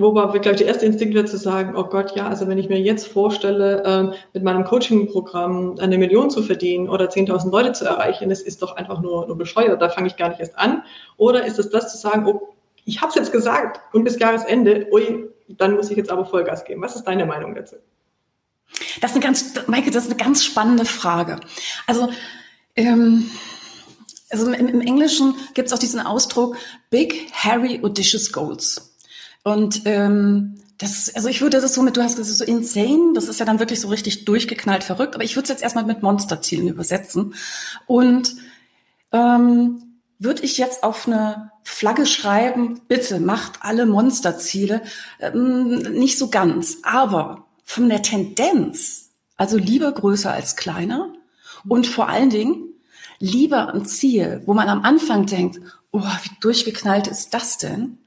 Wobei, 0.01 0.39
glaube 0.39 0.53
ich, 0.53 0.59
der 0.59 0.69
erste 0.69 0.87
Instinkt 0.87 1.17
wäre 1.17 1.25
zu 1.25 1.37
sagen, 1.37 1.75
oh 1.77 1.83
Gott, 1.83 2.15
ja, 2.15 2.29
also 2.29 2.47
wenn 2.47 2.57
ich 2.57 2.69
mir 2.69 2.79
jetzt 2.79 3.09
vorstelle, 3.09 3.83
ähm, 3.85 4.13
mit 4.33 4.45
meinem 4.45 4.63
Coaching-Programm 4.63 5.75
eine 5.81 5.99
Million 5.99 6.31
zu 6.31 6.41
verdienen 6.45 6.89
oder 6.89 7.07
10.000 7.07 7.51
Leute 7.51 7.73
zu 7.73 7.85
erreichen, 7.85 8.29
das 8.29 8.41
ist 8.41 8.63
doch 8.63 8.77
einfach 8.77 9.01
nur, 9.01 9.27
nur 9.27 9.37
bescheuert, 9.37 9.83
da 9.83 9.89
fange 9.89 10.07
ich 10.07 10.17
gar 10.17 10.29
nicht 10.29 10.39
erst 10.39 10.57
an. 10.57 10.85
Oder 11.17 11.45
ist 11.45 11.59
es 11.59 11.71
das 11.71 11.91
zu 11.91 11.99
sagen, 11.99 12.27
oh, 12.27 12.55
ich 12.89 13.03
habe 13.03 13.11
es 13.11 13.17
jetzt 13.17 13.33
gesagt 13.33 13.81
und 13.93 14.05
bis 14.05 14.19
Jahresende, 14.19 14.89
ui, 14.91 15.29
dann 15.49 15.77
muss 15.77 15.91
ich 15.91 15.97
jetzt 15.99 16.11
aber 16.11 16.25
Vollgas 16.25 16.65
geben. 16.65 16.81
Was 16.81 16.97
ist 16.97 17.05
deine 17.05 17.27
Meinung 17.27 17.55
dazu? 17.55 17.77
Das 19.03 19.11
ist 19.11 19.17
eine 19.17 19.25
ganz, 19.25 19.53
Maike, 19.67 19.91
das 19.91 20.05
ist 20.05 20.11
eine 20.11 20.23
ganz 20.23 20.43
spannende 20.43 20.87
Frage. 20.87 21.39
Also, 21.87 22.09
ähm, 22.77 23.31
also 24.31 24.51
im, 24.51 24.69
im 24.69 24.81
Englischen 24.81 25.35
gibt 25.53 25.69
es 25.69 25.75
auch 25.75 25.79
diesen 25.79 26.01
Ausdruck 26.01 26.57
Big, 26.89 27.31
Hairy, 27.33 27.81
Audacious 27.83 28.33
Goals. 28.33 28.97
Und 29.43 29.83
ähm, 29.85 30.59
das, 30.79 31.15
also 31.15 31.29
ich 31.29 31.43
würde 31.43 31.61
das 31.61 31.75
so 31.75 31.83
mit, 31.83 31.97
du 31.97 32.03
hast 32.03 32.17
gesagt, 32.17 32.39
so 32.39 32.45
insane, 32.45 33.13
das 33.15 33.29
ist 33.29 33.39
ja 33.39 33.45
dann 33.45 33.59
wirklich 33.59 33.81
so 33.81 33.89
richtig 33.89 34.25
durchgeknallt 34.25 34.85
verrückt, 34.85 35.15
aber 35.15 35.25
ich 35.25 35.37
würde 35.37 35.45
es 35.45 35.51
jetzt 35.51 35.63
erstmal 35.63 35.85
mit 35.85 36.03
Monsterzielen 36.03 36.69
übersetzen. 36.69 37.35
Und 37.87 38.35
ähm, 39.13 39.88
würde 40.19 40.43
ich 40.43 40.59
jetzt 40.59 40.83
auf 40.83 41.07
eine 41.07 41.53
Flagge 41.63 42.07
schreiben, 42.07 42.81
bitte 42.89 43.21
macht 43.21 43.63
alle 43.63 43.87
Monsterziele, 43.87 44.83
ähm, 45.21 45.79
nicht 45.79 46.19
so 46.19 46.29
ganz, 46.29 46.79
aber 46.83 47.47
von 47.65 47.89
der 47.89 48.03
Tendenz, 48.03 49.11
also 49.37 49.57
lieber 49.57 49.93
größer 49.93 50.33
als 50.33 50.57
kleiner 50.57 51.13
und 51.69 51.87
vor 51.87 52.09
allen 52.09 52.31
Dingen 52.31 52.65
lieber 53.21 53.73
ein 53.73 53.85
Ziel, 53.85 54.43
wo 54.47 54.55
man 54.55 54.69
am 54.69 54.83
Anfang 54.83 55.27
denkt, 55.27 55.61
oh, 55.93 56.01
wie 56.01 56.31
durchgeknallt 56.41 57.07
ist 57.07 57.35
das 57.35 57.59
denn? 57.59 57.99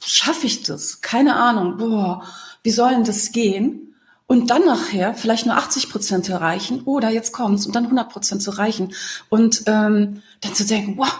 schaffe 0.00 0.46
ich 0.46 0.62
das? 0.62 1.00
Keine 1.00 1.36
Ahnung. 1.36 1.76
Boah, 1.78 2.22
wie 2.62 2.70
soll 2.70 2.90
denn 2.90 3.04
das 3.04 3.32
gehen? 3.32 3.94
Und 4.26 4.50
dann 4.50 4.64
nachher 4.64 5.14
vielleicht 5.14 5.46
nur 5.46 5.56
80 5.56 5.90
Prozent 5.90 6.28
erreichen 6.28 6.82
oder 6.84 7.10
jetzt 7.10 7.32
kommt's 7.32 7.66
und 7.66 7.76
dann 7.76 7.84
100 7.84 8.10
Prozent 8.10 8.42
zu 8.42 8.52
erreichen 8.52 8.94
und 9.28 9.64
ähm, 9.66 10.22
dann 10.40 10.54
zu 10.54 10.64
denken, 10.64 10.96
wow. 10.96 11.12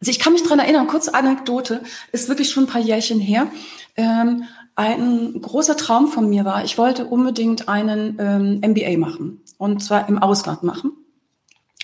Also 0.00 0.10
ich 0.10 0.18
kann 0.18 0.32
mich 0.32 0.42
dran 0.42 0.58
erinnern, 0.58 0.86
kurze 0.86 1.14
Anekdote, 1.14 1.82
ist 2.12 2.28
wirklich 2.28 2.50
schon 2.50 2.64
ein 2.64 2.68
paar 2.68 2.80
Jährchen 2.80 3.20
her. 3.20 3.48
Ähm, 3.96 4.44
ein 4.74 5.40
großer 5.40 5.76
Traum 5.76 6.08
von 6.08 6.28
mir 6.28 6.44
war, 6.44 6.64
ich 6.64 6.76
wollte 6.76 7.06
unbedingt 7.06 7.68
einen 7.68 8.16
ähm, 8.18 8.60
MBA 8.70 8.98
machen 8.98 9.40
und 9.56 9.82
zwar 9.82 10.08
im 10.08 10.18
Ausland 10.18 10.62
machen. 10.62 10.92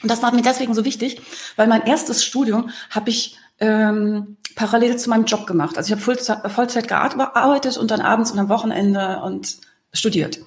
Und 0.03 0.11
das 0.11 0.23
war 0.23 0.35
mir 0.35 0.43
deswegen 0.43 0.75
so 0.75 0.85
wichtig, 0.85 1.23
weil 1.57 1.69
mein 1.69 1.87
erstes 1.87 2.25
Studium 2.25 2.71
habe 2.91 3.09
ich 3.09 3.39
ähm, 3.61 4.37
parallel 4.57 4.97
zu 4.99 5.09
meinem 5.09 5.25
Job 5.25 5.47
gemacht. 5.47 5.79
Also 5.79 5.89
ich 5.89 5.93
habe 5.93 6.03
Vollzeit, 6.03 6.51
Vollzeit 6.51 6.89
gearbeitet 6.89 7.79
und 7.79 7.91
dann 7.91 8.01
abends 8.01 8.31
und 8.31 8.39
am 8.39 8.49
Wochenende 8.49 9.21
und 9.25 9.57
studiert. 9.93 10.41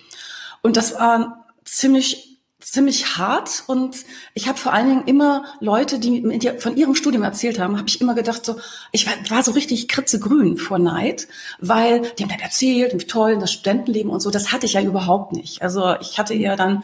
Und 0.62 0.78
das 0.78 0.94
war 0.96 1.48
ziemlich 1.64 2.35
ziemlich 2.66 3.18
hart 3.18 3.64
und 3.68 3.96
ich 4.34 4.48
habe 4.48 4.58
vor 4.58 4.74
allen 4.74 4.90
Dingen 4.90 5.04
immer 5.06 5.46
Leute, 5.60 6.00
die 6.00 6.24
von 6.58 6.76
ihrem 6.76 6.96
Studium 6.96 7.22
erzählt 7.22 7.60
haben, 7.60 7.78
habe 7.78 7.88
ich 7.88 8.02
immer 8.02 8.16
gedacht 8.16 8.44
so, 8.44 8.58
ich 8.92 9.06
war, 9.06 9.14
war 9.30 9.44
so 9.44 9.52
richtig 9.52 9.88
kritzegrün 9.88 10.58
vor 10.58 10.80
Neid, 10.80 11.28
weil 11.60 12.02
die 12.02 12.24
haben 12.24 12.30
dann 12.30 12.40
erzählt, 12.40 12.94
wie 12.94 13.06
toll 13.06 13.38
das 13.38 13.54
Studentenleben 13.54 14.10
und 14.12 14.20
so, 14.20 14.32
das 14.32 14.52
hatte 14.52 14.66
ich 14.66 14.74
ja 14.74 14.82
überhaupt 14.82 15.34
nicht. 15.34 15.62
Also 15.62 15.96
ich 16.02 16.18
hatte 16.18 16.34
eher 16.34 16.56
dann 16.56 16.84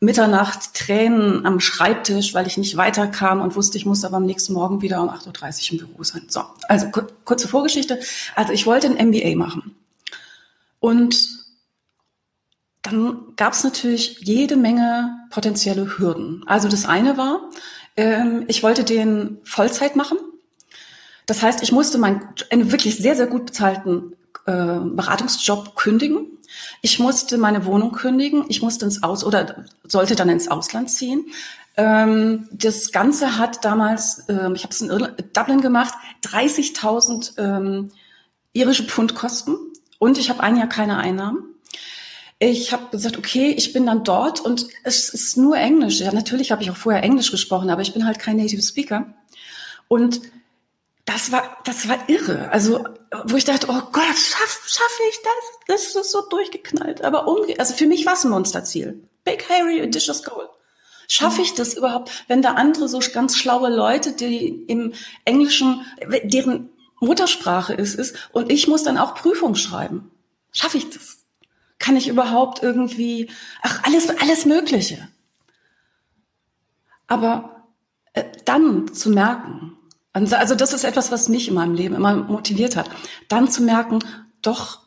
Mitternacht 0.00 0.74
Tränen 0.74 1.46
am 1.46 1.60
Schreibtisch, 1.60 2.34
weil 2.34 2.48
ich 2.48 2.58
nicht 2.58 2.76
weiterkam 2.76 3.40
und 3.40 3.54
wusste, 3.54 3.78
ich 3.78 3.86
muss 3.86 4.04
aber 4.04 4.16
am 4.16 4.26
nächsten 4.26 4.52
Morgen 4.52 4.82
wieder 4.82 5.00
um 5.00 5.10
8.30 5.10 5.74
Uhr 5.74 5.80
im 5.80 5.86
Büro 5.86 6.02
sein. 6.02 6.22
So, 6.28 6.42
also 6.68 6.88
kurze 7.24 7.46
Vorgeschichte. 7.46 8.00
Also 8.34 8.52
ich 8.52 8.66
wollte 8.66 8.88
ein 8.88 9.08
MBA 9.08 9.36
machen. 9.36 9.76
Und 10.80 11.43
dann 12.84 13.34
gab 13.36 13.54
es 13.54 13.64
natürlich 13.64 14.20
jede 14.20 14.56
Menge 14.56 15.16
potenzielle 15.30 15.98
Hürden. 15.98 16.44
Also 16.46 16.68
das 16.68 16.86
eine 16.86 17.16
war, 17.16 17.50
ähm, 17.96 18.44
ich 18.46 18.62
wollte 18.62 18.84
den 18.84 19.38
Vollzeit 19.42 19.96
machen. 19.96 20.18
Das 21.26 21.42
heißt, 21.42 21.62
ich 21.62 21.72
musste 21.72 21.98
meinen 21.98 22.22
einen 22.50 22.70
wirklich 22.70 22.96
sehr, 22.96 23.16
sehr 23.16 23.26
gut 23.26 23.46
bezahlten 23.46 24.12
äh, 24.46 24.78
Beratungsjob 24.78 25.74
kündigen 25.74 26.28
ich 26.82 26.98
musste 26.98 27.38
meine 27.38 27.64
Wohnung 27.64 27.92
kündigen, 27.92 28.44
ich 28.48 28.62
musste 28.62 28.84
ins 28.84 29.02
Aus 29.02 29.24
oder 29.24 29.64
sollte 29.84 30.14
dann 30.14 30.28
ins 30.28 30.48
Ausland 30.48 30.90
ziehen. 30.90 31.26
Ähm, 31.76 32.48
das 32.52 32.92
Ganze 32.92 33.38
hat 33.38 33.64
damals, 33.64 34.24
ähm, 34.28 34.54
ich 34.54 34.62
habe 34.62 34.72
es 34.72 34.80
in 34.80 34.88
Dublin 35.32 35.60
gemacht, 35.60 35.94
30.000 36.24 37.38
ähm, 37.38 37.90
irische 38.52 38.84
Pfund 38.84 39.14
kosten 39.14 39.56
und 39.98 40.18
ich 40.18 40.30
habe 40.30 40.42
ein 40.42 40.56
Jahr 40.56 40.68
keine 40.68 40.98
Einnahmen. 40.98 41.53
Ich 42.46 42.74
habe 42.74 42.90
gesagt, 42.90 43.16
okay, 43.16 43.54
ich 43.56 43.72
bin 43.72 43.86
dann 43.86 44.04
dort 44.04 44.38
und 44.38 44.68
es 44.82 45.08
ist 45.08 45.38
nur 45.38 45.56
Englisch. 45.56 46.00
Ja, 46.00 46.12
natürlich 46.12 46.52
habe 46.52 46.62
ich 46.62 46.70
auch 46.70 46.76
vorher 46.76 47.02
Englisch 47.02 47.30
gesprochen, 47.30 47.70
aber 47.70 47.80
ich 47.80 47.94
bin 47.94 48.04
halt 48.04 48.18
kein 48.18 48.36
Native 48.36 48.60
Speaker. 48.60 49.14
Und 49.88 50.20
das 51.06 51.32
war, 51.32 51.56
das 51.64 51.88
war 51.88 52.06
irre. 52.06 52.50
Also, 52.50 52.84
wo 53.24 53.36
ich 53.36 53.46
dachte, 53.46 53.68
oh 53.70 53.80
Gott, 53.92 54.18
schaff, 54.18 54.62
schaffe 54.66 55.02
ich 55.08 55.18
das? 55.22 55.94
Das 55.94 55.96
ist 55.96 56.12
so 56.12 56.20
durchgeknallt. 56.28 57.02
Aber 57.02 57.26
umge 57.28 57.58
also 57.58 57.72
für 57.72 57.86
mich 57.86 58.04
war 58.04 58.12
es 58.12 58.24
ein 58.24 58.30
Monsterziel. 58.30 59.08
Big 59.24 59.48
Harry, 59.48 59.80
Audacious 59.80 60.22
Goal. 60.22 60.50
Schaffe 61.08 61.40
ich 61.40 61.54
das 61.54 61.72
überhaupt, 61.72 62.10
wenn 62.28 62.42
da 62.42 62.52
andere 62.52 62.88
so 62.88 63.00
ganz 63.14 63.38
schlaue 63.38 63.74
Leute, 63.74 64.12
die 64.12 64.48
im 64.66 64.92
Englischen, 65.24 65.86
deren 66.24 66.68
Muttersprache 67.00 67.72
ist, 67.72 67.94
ist, 67.94 68.16
und 68.32 68.52
ich 68.52 68.68
muss 68.68 68.82
dann 68.82 68.98
auch 68.98 69.14
Prüfung 69.14 69.54
schreiben. 69.54 70.10
Schaffe 70.52 70.76
ich 70.76 70.90
das? 70.90 71.23
Kann 71.78 71.96
ich 71.96 72.08
überhaupt 72.08 72.62
irgendwie, 72.62 73.30
ach, 73.62 73.82
alles, 73.84 74.08
alles 74.08 74.46
Mögliche. 74.46 75.08
Aber 77.06 77.66
äh, 78.14 78.24
dann 78.44 78.92
zu 78.92 79.10
merken, 79.10 79.76
also 80.12 80.54
das 80.54 80.72
ist 80.72 80.84
etwas, 80.84 81.10
was 81.10 81.28
mich 81.28 81.48
in 81.48 81.54
meinem 81.54 81.74
Leben 81.74 81.96
immer 81.96 82.14
motiviert 82.14 82.76
hat. 82.76 82.88
Dann 83.28 83.50
zu 83.50 83.62
merken, 83.62 83.98
doch, 84.42 84.86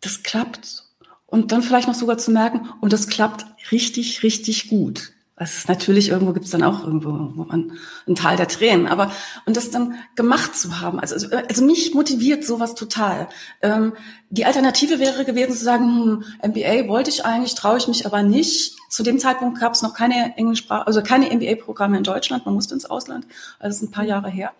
das 0.00 0.22
klappt. 0.24 0.84
Und 1.26 1.52
dann 1.52 1.62
vielleicht 1.62 1.88
noch 1.88 1.94
sogar 1.94 2.18
zu 2.18 2.30
merken, 2.30 2.68
und 2.80 2.92
das 2.92 3.08
klappt 3.08 3.46
richtig, 3.70 4.22
richtig 4.22 4.68
gut. 4.68 5.12
Es 5.38 5.58
ist 5.58 5.68
natürlich 5.68 6.08
irgendwo 6.08 6.32
gibt 6.32 6.46
es 6.46 6.50
dann 6.50 6.62
auch 6.62 6.82
irgendwo 6.82 7.10
wo 7.10 7.44
man 7.44 7.72
ein 8.08 8.14
Tal 8.14 8.36
der 8.36 8.48
Tränen, 8.48 8.86
aber 8.86 9.12
und 9.44 9.54
das 9.54 9.70
dann 9.70 9.94
gemacht 10.14 10.56
zu 10.56 10.80
haben, 10.80 10.98
also 10.98 11.14
also 11.36 11.64
mich 11.64 11.92
motiviert 11.92 12.42
sowas 12.42 12.74
total. 12.74 13.28
Ähm, 13.60 13.92
die 14.30 14.46
Alternative 14.46 14.98
wäre 14.98 15.26
gewesen 15.26 15.52
zu 15.52 15.62
sagen, 15.62 16.24
hm, 16.42 16.50
MBA 16.50 16.88
wollte 16.88 17.10
ich 17.10 17.26
eigentlich, 17.26 17.54
traue 17.54 17.76
ich 17.76 17.86
mich 17.86 18.06
aber 18.06 18.22
nicht. 18.22 18.76
Zu 18.88 19.02
dem 19.02 19.18
Zeitpunkt 19.18 19.60
gab 19.60 19.74
es 19.74 19.82
noch 19.82 19.92
keine 19.92 20.38
Englischsprache, 20.38 20.86
also 20.86 21.02
keine 21.02 21.26
MBA-Programme 21.26 21.98
in 21.98 22.04
Deutschland. 22.04 22.46
Man 22.46 22.54
musste 22.54 22.72
ins 22.72 22.86
Ausland, 22.86 23.26
also 23.58 23.68
das 23.68 23.76
ist 23.76 23.82
ein 23.82 23.90
paar 23.90 24.04
Jahre 24.04 24.30
her. 24.30 24.52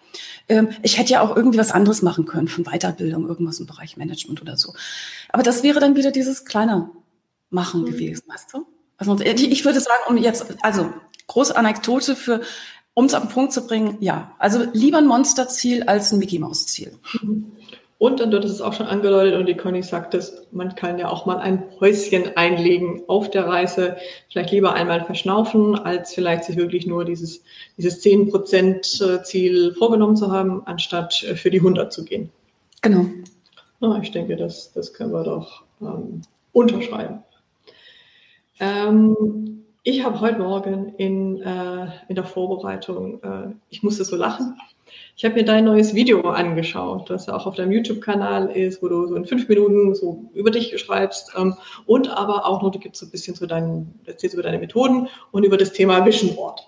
Ähm, 0.46 0.68
ich 0.82 0.98
hätte 0.98 1.12
ja 1.12 1.22
auch 1.22 1.34
irgendwie 1.34 1.58
was 1.58 1.72
anderes 1.72 2.02
machen 2.02 2.26
können, 2.26 2.48
von 2.48 2.64
Weiterbildung, 2.64 3.26
irgendwas 3.26 3.60
im 3.60 3.66
Bereich 3.66 3.96
Management 3.96 4.42
oder 4.42 4.58
so. 4.58 4.74
Aber 5.30 5.42
das 5.42 5.62
wäre 5.62 5.80
dann 5.80 5.96
wieder 5.96 6.10
dieses 6.10 6.44
kleine 6.44 6.90
Machen 7.48 7.80
mhm. 7.80 7.86
gewesen, 7.86 8.24
weißt 8.28 8.52
du? 8.52 8.66
Also 8.98 9.18
ich 9.20 9.64
würde 9.64 9.80
sagen, 9.80 10.02
um 10.08 10.16
jetzt, 10.16 10.46
also 10.62 10.92
große 11.26 11.56
Anekdote 11.56 12.16
für, 12.16 12.40
um 12.94 13.04
es 13.06 13.14
auf 13.14 13.22
den 13.22 13.30
Punkt 13.30 13.52
zu 13.52 13.66
bringen, 13.66 13.98
ja. 14.00 14.32
Also 14.38 14.64
lieber 14.72 14.98
ein 14.98 15.06
Monsterziel 15.06 15.82
als 15.84 16.12
ein 16.12 16.18
Mickey 16.18 16.38
Maus 16.38 16.66
Ziel. 16.66 16.92
Und 17.98 18.20
dann 18.20 18.30
wird 18.30 18.44
es 18.44 18.60
auch 18.60 18.74
schon 18.74 18.86
angedeutet 18.86 19.38
und 19.38 19.46
die 19.46 19.56
Conny 19.56 19.82
sagt 19.82 20.12
es, 20.12 20.46
man 20.50 20.74
kann 20.74 20.98
ja 20.98 21.08
auch 21.08 21.24
mal 21.24 21.38
ein 21.38 21.64
Häuschen 21.80 22.36
einlegen 22.36 23.02
auf 23.06 23.30
der 23.30 23.46
Reise. 23.46 23.96
Vielleicht 24.30 24.50
lieber 24.50 24.74
einmal 24.74 25.04
verschnaufen, 25.04 25.78
als 25.78 26.12
vielleicht 26.12 26.44
sich 26.44 26.56
wirklich 26.56 26.86
nur 26.86 27.06
dieses, 27.06 27.42
dieses 27.78 28.04
10% 28.04 29.22
Ziel 29.22 29.74
vorgenommen 29.74 30.16
zu 30.16 30.30
haben, 30.30 30.66
anstatt 30.66 31.14
für 31.14 31.50
die 31.50 31.58
100 31.58 31.90
zu 31.90 32.04
gehen. 32.04 32.30
Genau. 32.82 33.06
Ja, 33.80 33.98
ich 34.02 34.10
denke, 34.10 34.36
das, 34.36 34.72
das 34.72 34.92
können 34.92 35.12
wir 35.12 35.24
doch 35.24 35.62
ähm, 35.80 36.20
unterschreiben. 36.52 37.22
Ähm, 38.60 39.64
ich 39.82 40.04
habe 40.04 40.20
heute 40.20 40.38
Morgen 40.38 40.94
in, 40.96 41.40
äh, 41.42 41.86
in 42.08 42.16
der 42.16 42.24
Vorbereitung, 42.24 43.22
äh, 43.22 43.54
ich 43.70 43.82
musste 43.82 44.04
so 44.04 44.16
lachen. 44.16 44.58
Ich 45.16 45.24
habe 45.24 45.34
mir 45.34 45.44
dein 45.44 45.64
neues 45.64 45.94
Video 45.94 46.22
angeschaut, 46.22 47.08
das 47.10 47.26
ja 47.26 47.36
auch 47.36 47.46
auf 47.46 47.54
deinem 47.54 47.72
YouTube-Kanal 47.72 48.50
ist, 48.50 48.82
wo 48.82 48.88
du 48.88 49.06
so 49.06 49.14
in 49.14 49.24
fünf 49.24 49.48
Minuten 49.48 49.94
so 49.94 50.24
über 50.34 50.50
dich 50.50 50.78
schreibst 50.78 51.32
ähm, 51.36 51.54
und 51.86 52.08
aber 52.08 52.46
auch 52.46 52.62
noch, 52.62 52.70
du 52.70 52.78
gibst 52.78 53.00
so 53.00 53.06
ein 53.06 53.10
bisschen 53.10 53.34
zu 53.34 53.46
deinen, 53.46 53.98
erzählst 54.06 54.34
über 54.34 54.42
deine 54.42 54.58
Methoden 54.58 55.08
und 55.32 55.44
über 55.44 55.56
das 55.56 55.72
Thema 55.72 56.04
Vision 56.04 56.34
Board. 56.34 56.66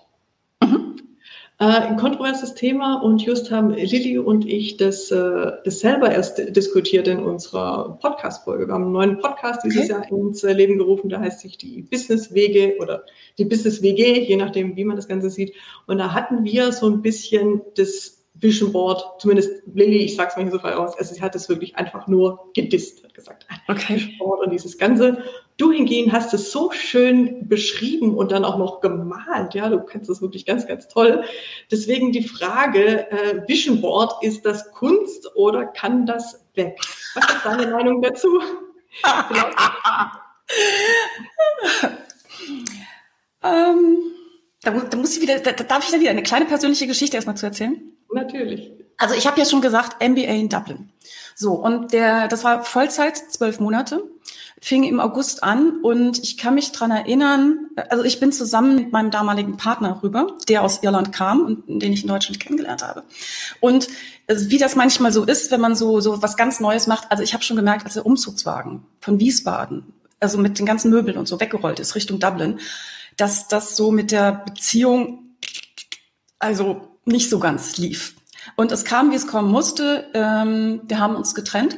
Äh, 1.61 1.65
ein 1.65 1.97
kontroverses 1.97 2.53
Thema 2.53 3.01
und 3.01 3.21
just 3.21 3.51
haben 3.51 3.71
Lilly 3.71 4.17
und 4.17 4.47
ich 4.47 4.77
das, 4.77 5.11
äh, 5.11 5.51
das 5.65 5.81
selber 5.81 6.09
erst 6.09 6.55
diskutiert 6.55 7.05
in 7.09 7.19
unserer 7.19 7.97
Podcast-Folge. 7.99 8.67
Wir 8.67 8.73
haben 8.73 8.83
einen 8.83 8.93
neuen 8.93 9.19
Podcast 9.19 9.65
dieses 9.65 9.89
okay. 9.89 9.91
Jahr 9.91 10.09
ins 10.09 10.41
Leben 10.43 10.77
gerufen, 10.77 11.09
der 11.09 11.19
heißt 11.19 11.41
sich 11.41 11.57
die 11.57 11.81
Business-Wege 11.81 12.77
oder 12.79 13.03
die 13.37 13.43
Business-WG, 13.43 14.21
je 14.21 14.37
nachdem, 14.37 14.77
wie 14.77 14.85
man 14.85 14.95
das 14.95 15.09
Ganze 15.09 15.29
sieht. 15.29 15.53
Und 15.85 15.97
da 15.97 16.13
hatten 16.13 16.45
wir 16.45 16.71
so 16.71 16.89
ein 16.89 17.01
bisschen 17.01 17.61
das 17.75 18.25
Vision 18.35 18.71
Board, 18.71 19.19
zumindest 19.19 19.51
Lilly, 19.73 19.97
ich 19.97 20.15
sag's 20.15 20.37
mal 20.37 20.43
hier 20.43 20.53
so 20.53 20.59
frei 20.59 20.77
aus, 20.77 20.97
also 20.97 21.13
sie 21.13 21.21
hat 21.21 21.35
es 21.35 21.49
wirklich 21.49 21.75
einfach 21.75 22.07
nur 22.07 22.39
gedisst, 22.53 23.03
hat 23.03 23.13
gesagt. 23.13 23.45
Okay. 23.67 23.95
Vision 23.95 24.17
Board 24.17 24.45
und 24.45 24.51
dieses 24.53 24.77
Ganze. 24.77 25.21
Du 25.59 25.71
hingegen 25.73 26.11
hast 26.13 26.33
es 26.33 26.51
so 26.53 26.71
schön 26.71 27.47
beschrieben 27.49 28.15
und 28.15 28.31
dann 28.31 28.45
auch 28.45 28.57
noch 28.57 28.79
gemalt, 28.79 29.53
ja, 29.53 29.67
du 29.67 29.81
kannst 29.81 30.09
das 30.09 30.21
wirklich 30.21 30.45
ganz, 30.45 30.65
ganz 30.65 30.87
toll. 30.87 31.25
Deswegen 31.69 32.13
die 32.13 32.23
Frage, 32.23 33.11
äh, 33.11 33.45
Vision 33.45 33.81
Board, 33.81 34.23
ist 34.23 34.45
das 34.45 34.71
Kunst 34.71 35.29
oder 35.35 35.65
kann 35.65 36.05
das 36.05 36.45
weg? 36.55 36.79
Was 37.13 37.25
ist 37.25 37.45
deine 37.45 37.67
Meinung 37.67 38.01
dazu? 38.01 38.39
ähm, 43.43 43.97
da, 44.63 44.71
da, 44.71 44.97
muss 44.97 45.17
ich 45.17 45.21
wieder, 45.21 45.39
da, 45.39 45.51
darf 45.51 45.83
ich 45.83 45.91
da 45.91 45.99
wieder 45.99 46.11
eine 46.11 46.23
kleine 46.23 46.45
persönliche 46.45 46.87
Geschichte 46.87 47.17
erstmal 47.17 47.35
zu 47.35 47.47
erzählen? 47.47 47.81
Natürlich. 48.13 48.71
Also 48.95 49.13
ich 49.13 49.27
habe 49.27 49.37
ja 49.37 49.45
schon 49.45 49.59
gesagt, 49.61 50.01
MBA 50.01 50.21
in 50.21 50.47
Dublin. 50.47 50.89
So, 51.35 51.51
und 51.53 51.91
der, 51.93 52.29
das 52.29 52.45
war 52.45 52.63
Vollzeit, 52.63 53.17
zwölf 53.17 53.59
Monate, 53.59 54.03
fing 54.61 54.83
im 54.83 54.99
August 54.99 55.43
an 55.43 55.79
und 55.81 56.19
ich 56.19 56.37
kann 56.37 56.55
mich 56.55 56.71
dran 56.71 56.91
erinnern, 56.91 57.69
also 57.89 58.03
ich 58.03 58.19
bin 58.19 58.31
zusammen 58.31 58.75
mit 58.75 58.91
meinem 58.91 59.09
damaligen 59.09 59.57
Partner 59.57 59.99
rüber, 60.03 60.35
der 60.47 60.63
aus 60.63 60.83
Irland 60.83 61.13
kam 61.13 61.45
und 61.45 61.81
den 61.81 61.93
ich 61.93 62.01
in 62.01 62.09
Deutschland 62.09 62.39
kennengelernt 62.39 62.83
habe. 62.83 63.03
Und 63.61 63.87
also 64.27 64.49
wie 64.49 64.57
das 64.57 64.75
manchmal 64.75 65.13
so 65.13 65.23
ist, 65.23 65.51
wenn 65.51 65.61
man 65.61 65.75
so, 65.75 66.01
so 66.01 66.21
was 66.21 66.35
ganz 66.35 66.59
Neues 66.59 66.87
macht, 66.87 67.09
also 67.09 67.23
ich 67.23 67.33
habe 67.33 67.43
schon 67.43 67.55
gemerkt, 67.55 67.85
als 67.85 67.93
der 67.93 68.05
Umzugswagen 68.05 68.83
von 68.99 69.19
Wiesbaden, 69.19 69.93
also 70.19 70.37
mit 70.37 70.59
den 70.59 70.65
ganzen 70.65 70.91
Möbeln 70.91 71.17
und 71.17 71.27
so 71.27 71.39
weggerollt 71.39 71.79
ist 71.79 71.95
Richtung 71.95 72.19
Dublin, 72.19 72.59
dass 73.15 73.47
das 73.47 73.75
so 73.75 73.91
mit 73.91 74.11
der 74.11 74.43
Beziehung, 74.45 75.35
also 76.37 76.89
nicht 77.05 77.29
so 77.29 77.39
ganz 77.39 77.77
lief. 77.77 78.15
Und 78.55 78.71
es 78.71 78.83
kam, 78.83 79.11
wie 79.11 79.15
es 79.15 79.27
kommen 79.27 79.51
musste. 79.51 80.07
Ähm, 80.13 80.81
wir 80.87 80.99
haben 80.99 81.15
uns 81.15 81.35
getrennt 81.35 81.77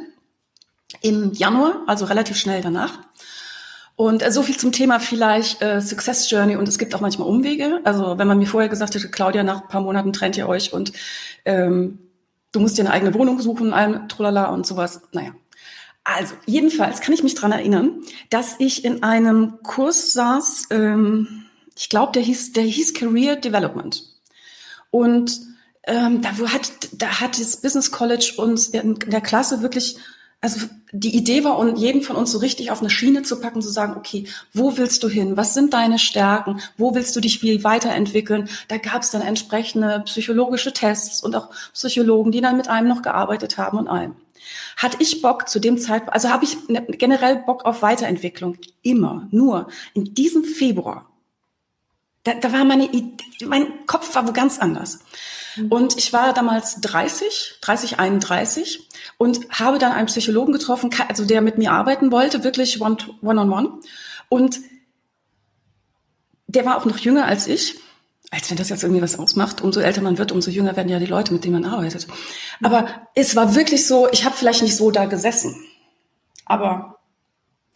im 1.01 1.33
Januar, 1.33 1.83
also 1.87 2.05
relativ 2.05 2.37
schnell 2.37 2.61
danach. 2.61 2.99
Und 3.95 4.23
äh, 4.23 4.31
so 4.31 4.41
viel 4.41 4.57
zum 4.57 4.71
Thema 4.71 4.99
vielleicht 4.99 5.61
äh, 5.61 5.81
Success 5.81 6.29
Journey 6.29 6.55
und 6.55 6.67
es 6.67 6.79
gibt 6.79 6.95
auch 6.95 7.01
manchmal 7.01 7.27
Umwege. 7.27 7.81
Also 7.83 8.17
wenn 8.17 8.27
man 8.27 8.39
mir 8.39 8.47
vorher 8.47 8.69
gesagt 8.69 8.95
hätte, 8.95 9.09
Claudia, 9.09 9.43
nach 9.43 9.61
ein 9.61 9.67
paar 9.67 9.81
Monaten 9.81 10.13
trennt 10.13 10.37
ihr 10.37 10.47
euch 10.47 10.73
und 10.73 10.91
ähm, 11.45 11.99
du 12.51 12.59
musst 12.59 12.77
dir 12.77 12.83
eine 12.83 12.91
eigene 12.91 13.13
Wohnung 13.13 13.39
suchen, 13.39 13.73
allem 13.73 14.07
Trulala 14.09 14.45
und 14.45 14.65
sowas. 14.65 15.01
Naja. 15.11 15.33
Also 16.03 16.33
jedenfalls 16.45 17.01
kann 17.01 17.13
ich 17.13 17.21
mich 17.21 17.35
dran 17.35 17.51
erinnern, 17.51 18.01
dass 18.29 18.55
ich 18.57 18.83
in 18.85 19.03
einem 19.03 19.59
Kurs 19.61 20.13
saß, 20.13 20.67
ähm, 20.71 21.45
ich 21.77 21.89
glaube, 21.89 22.11
der 22.13 22.23
hieß, 22.23 22.53
der 22.53 22.63
hieß 22.63 22.93
Career 22.93 23.35
Development. 23.35 24.03
Und 24.89 25.39
ähm, 25.83 26.21
da 26.21 26.29
hat, 26.29 26.71
da 26.93 27.21
hat 27.21 27.39
das 27.39 27.57
Business 27.57 27.91
College 27.91 28.33
uns 28.37 28.69
in 28.69 28.95
der 28.95 29.21
Klasse 29.21 29.61
wirklich, 29.61 29.97
also 30.41 30.67
die 30.91 31.15
Idee 31.15 31.43
war, 31.43 31.57
um 31.59 31.75
jeden 31.75 32.01
von 32.01 32.15
uns 32.15 32.31
so 32.31 32.39
richtig 32.39 32.71
auf 32.71 32.81
eine 32.81 32.89
Schiene 32.89 33.21
zu 33.21 33.39
packen, 33.39 33.61
zu 33.61 33.69
sagen, 33.69 33.93
okay, 33.95 34.25
wo 34.53 34.75
willst 34.75 35.03
du 35.03 35.07
hin? 35.07 35.37
Was 35.37 35.53
sind 35.53 35.73
deine 35.73 35.99
Stärken? 35.99 36.59
Wo 36.77 36.95
willst 36.95 37.15
du 37.15 37.21
dich 37.21 37.41
wie 37.43 37.63
weiterentwickeln? 37.63 38.49
Da 38.67 38.77
gab 38.77 39.03
es 39.03 39.11
dann 39.11 39.21
entsprechende 39.21 40.01
psychologische 40.05 40.73
Tests 40.73 41.23
und 41.23 41.35
auch 41.35 41.49
Psychologen, 41.73 42.31
die 42.31 42.41
dann 42.41 42.57
mit 42.57 42.67
einem 42.67 42.89
noch 42.89 43.03
gearbeitet 43.03 43.57
haben 43.57 43.77
und 43.77 43.87
allem. 43.87 44.15
Hatte 44.75 44.97
ich 44.99 45.21
Bock 45.21 45.47
zu 45.47 45.59
dem 45.59 45.77
Zeitpunkt, 45.77 46.13
also 46.13 46.29
habe 46.29 46.43
ich 46.43 46.57
ne, 46.67 46.85
generell 46.89 47.37
Bock 47.37 47.63
auf 47.65 47.83
Weiterentwicklung, 47.83 48.57
immer, 48.81 49.27
nur 49.29 49.67
in 49.93 50.15
diesem 50.15 50.43
Februar 50.43 51.10
da, 52.23 52.33
da 52.35 52.51
war 52.53 52.63
meine 52.65 52.85
Idee, 52.91 53.45
mein 53.45 53.85
Kopf 53.87 54.13
war 54.15 54.27
wo 54.27 54.31
ganz 54.31 54.59
anders. 54.59 54.99
Mhm. 55.55 55.71
Und 55.71 55.97
ich 55.97 56.13
war 56.13 56.33
damals 56.33 56.79
30, 56.81 57.57
30, 57.61 57.99
31 57.99 58.87
und 59.17 59.49
habe 59.49 59.79
dann 59.79 59.91
einen 59.91 60.07
Psychologen 60.07 60.53
getroffen, 60.53 60.89
also 61.07 61.25
der 61.25 61.41
mit 61.41 61.57
mir 61.57 61.71
arbeiten 61.71 62.11
wollte, 62.11 62.43
wirklich 62.43 62.81
one, 62.81 62.97
one 63.21 63.41
on 63.41 63.51
one. 63.51 63.69
Und 64.29 64.59
der 66.47 66.65
war 66.65 66.77
auch 66.77 66.85
noch 66.85 66.97
jünger 66.97 67.25
als 67.25 67.47
ich. 67.47 67.79
Als 68.29 68.49
wenn 68.49 68.57
das 68.57 68.69
jetzt 68.69 68.83
irgendwie 68.83 69.01
was 69.01 69.19
ausmacht. 69.19 69.61
Umso 69.61 69.81
älter 69.81 70.01
man 70.01 70.17
wird, 70.17 70.31
umso 70.31 70.51
jünger 70.51 70.77
werden 70.77 70.87
ja 70.87 70.99
die 70.99 71.05
Leute, 71.05 71.33
mit 71.33 71.43
denen 71.43 71.61
man 71.61 71.65
arbeitet. 71.65 72.07
Aber 72.63 72.87
es 73.13 73.35
war 73.35 73.55
wirklich 73.55 73.85
so, 73.85 74.07
ich 74.09 74.23
habe 74.23 74.35
vielleicht 74.37 74.61
nicht 74.61 74.77
so 74.77 74.89
da 74.89 75.03
gesessen. 75.05 75.55
Aber 76.45 76.90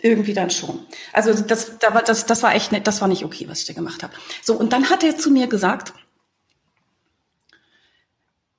irgendwie 0.06 0.34
dann 0.34 0.52
schon. 0.52 0.86
Also 1.13 1.34
das, 1.34 1.80
da 1.80 1.94
war, 1.94 2.04
das, 2.04 2.28
das 2.28 2.44
war 2.44 2.54
echt 2.54 2.72
nicht, 2.72 2.86
das 2.86 3.02
war 3.02 3.08
nicht 3.08 3.26
okay, 3.26 3.48
was 3.50 3.62
ich 3.62 3.65
da 3.65 3.74
gemacht 3.74 4.04
habe. 4.04 4.13
So, 4.44 4.54
und 4.54 4.72
dann 4.72 4.89
hat 4.91 5.04
er 5.04 5.18
zu 5.18 5.32
mir 5.32 5.48
gesagt, 5.48 5.94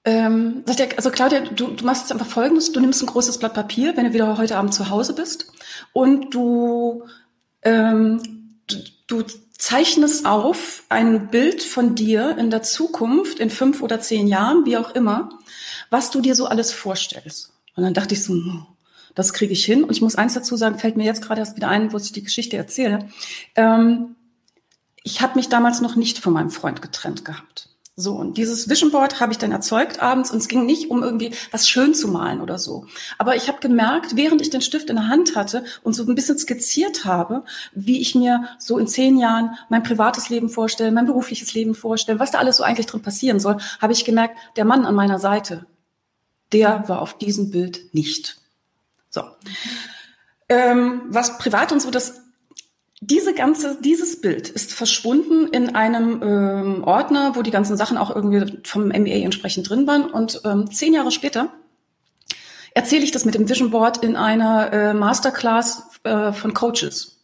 ähm, 0.05 0.65
sagt 0.67 0.81
er, 0.81 0.97
also 0.97 1.11
Claudia, 1.11 1.41
du, 1.41 1.69
du 1.69 1.85
machst 1.85 2.03
jetzt 2.03 2.13
einfach 2.13 2.27
folgendes, 2.27 2.73
du 2.73 2.81
nimmst 2.81 3.01
ein 3.01 3.07
großes 3.07 3.39
Blatt 3.39 3.55
Papier, 3.55 3.97
wenn 3.97 4.07
du 4.07 4.13
wieder 4.13 4.37
heute 4.39 4.57
Abend 4.57 4.75
zu 4.75 4.91
Hause 4.91 5.15
bist, 5.15 5.53
und 5.93 6.35
du, 6.35 7.05
ähm, 7.63 8.59
du, 8.67 8.77
du 9.07 9.25
zeichnest 9.57 10.27
auf 10.27 10.83
ein 10.89 11.29
Bild 11.29 11.63
von 11.63 11.95
dir 11.95 12.37
in 12.39 12.51
der 12.51 12.63
Zukunft, 12.63 13.39
in 13.39 13.51
fünf 13.51 13.83
oder 13.83 14.01
zehn 14.01 14.27
Jahren, 14.27 14.65
wie 14.67 14.77
auch 14.77 14.95
immer, 14.97 15.31
was 15.91 16.11
du 16.11 16.21
dir 16.21 16.35
so 16.35 16.47
alles 16.47 16.73
vorstellst. 16.73 17.53
Und 17.77 17.85
dann 17.85 17.95
dachte 17.95 18.15
ich 18.15 18.25
so, 18.25 18.33
hm, 18.33 18.67
das 19.17 19.33
kriege 19.33 19.53
ich 19.53 19.65
hin. 19.65 19.83
Und 19.83 19.91
ich 19.91 20.03
muss 20.03 20.15
eins 20.15 20.35
dazu 20.35 20.57
sagen, 20.57 20.79
fällt 20.79 20.97
mir 20.97 21.05
jetzt 21.05 21.23
gerade 21.23 21.41
erst 21.41 21.57
wieder 21.57 21.69
ein, 21.69 21.93
wo 21.93 21.97
ich 21.97 22.13
die 22.13 22.23
Geschichte 22.23 22.57
erzähle. 22.57 23.09
Ähm, 23.57 24.15
ich 25.03 25.21
habe 25.21 25.35
mich 25.35 25.49
damals 25.49 25.81
noch 25.81 25.97
nicht 25.97 26.19
von 26.19 26.33
meinem 26.33 26.51
Freund 26.51 26.83
getrennt 26.83 27.25
gehabt. 27.25 27.71
So, 27.99 28.15
und 28.15 28.37
dieses 28.37 28.69
Vision 28.69 28.91
Board 28.91 29.21
habe 29.21 29.33
ich 29.33 29.39
dann 29.39 29.53
erzeugt 29.53 30.03
abends 30.03 30.31
und 30.31 30.37
es 30.37 30.49
ging 30.49 30.67
nicht 30.67 30.91
um 30.91 31.03
irgendwie 31.03 31.33
was 31.51 31.67
schön 31.67 31.95
zu 31.95 32.09
malen 32.09 32.43
oder 32.43 32.59
so. 32.59 32.85
Aber 33.17 33.37
ich 33.37 33.49
habe 33.49 33.59
gemerkt, 33.61 34.17
während 34.17 34.43
ich 34.43 34.51
den 34.51 34.61
Stift 34.61 34.91
in 34.91 34.97
der 34.97 35.09
Hand 35.09 35.35
hatte 35.35 35.65
und 35.83 35.95
so 35.95 36.05
ein 36.05 36.15
bisschen 36.15 36.37
skizziert 36.37 37.07
habe, 37.07 37.45
wie 37.73 38.03
ich 38.03 38.15
mir 38.15 38.45
so 38.59 38.77
in 38.77 38.87
zehn 38.87 39.17
Jahren 39.17 39.57
mein 39.71 39.83
privates 39.83 40.29
Leben 40.29 40.51
vorstelle, 40.51 40.93
mein 40.93 41.07
berufliches 41.07 41.55
Leben 41.55 41.75
vorstelle, 41.75 42.19
was 42.19 42.33
da 42.33 42.39
alles 42.39 42.59
so 42.59 42.65
eigentlich 42.65 42.85
drin 42.85 43.01
passieren 43.01 43.41
soll, 43.41 43.57
habe 43.81 43.95
ich 43.95 44.05
gemerkt, 44.05 44.37
der 44.57 44.67
Mann 44.67 44.85
an 44.85 44.95
meiner 44.95 45.19
Seite, 45.19 45.65
der 46.53 46.87
war 46.89 47.01
auf 47.01 47.17
diesem 47.17 47.51
Bild 47.51 47.95
nicht. 47.95 48.37
So. 49.17 49.23
Ähm, 50.51 51.03
was 51.09 51.39
privat 51.39 51.73
und 51.73 51.81
so, 51.81 51.91
das 51.91 52.21
diese 53.01 53.35
ganze, 53.35 53.81
dieses 53.81 54.21
Bild 54.21 54.49
ist 54.49 54.73
verschwunden 54.73 55.49
in 55.49 55.75
einem 55.75 56.23
ähm, 56.23 56.85
Ordner, 56.85 57.35
wo 57.35 57.43
die 57.43 57.51
ganzen 57.51 57.77
Sachen 57.77 57.97
auch 57.97 58.15
irgendwie 58.15 58.59
vom 58.65 58.89
MBA 58.89 59.25
entsprechend 59.25 59.69
drin 59.69 59.87
waren. 59.87 60.05
Und 60.11 60.43
ähm, 60.45 60.71
zehn 60.71 60.93
Jahre 60.93 61.11
später 61.11 61.51
erzähle 62.75 63.05
ich 63.05 63.11
das 63.11 63.25
mit 63.25 63.35
dem 63.35 63.49
Vision 63.49 63.71
Board 63.71 64.05
in 64.05 64.17
einer 64.17 64.73
äh, 64.73 64.95
Masterclass 64.95 65.89
äh, 66.05 66.33
von 66.33 66.53
Coaches. 66.53 67.23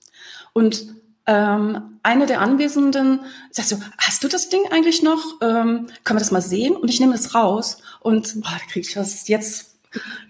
Und 0.54 0.86
ähm, 1.26 1.98
eine 2.02 2.26
der 2.26 2.40
Anwesenden 2.40 3.20
sagt 3.50 3.68
so, 3.68 3.76
hast 3.98 4.24
du 4.24 4.28
das 4.28 4.48
Ding 4.48 4.62
eigentlich 4.70 5.02
noch? 5.02 5.22
Ähm, 5.42 5.88
können 6.04 6.18
wir 6.18 6.24
das 6.24 6.32
mal 6.32 6.42
sehen? 6.42 6.74
Und 6.74 6.88
ich 6.88 7.00
nehme 7.00 7.14
es 7.14 7.34
raus 7.34 7.78
und 8.00 8.40
boah, 8.40 8.52
da 8.52 8.72
kriege 8.72 8.86
ich 8.86 8.94
das 8.94 9.28
jetzt 9.28 9.76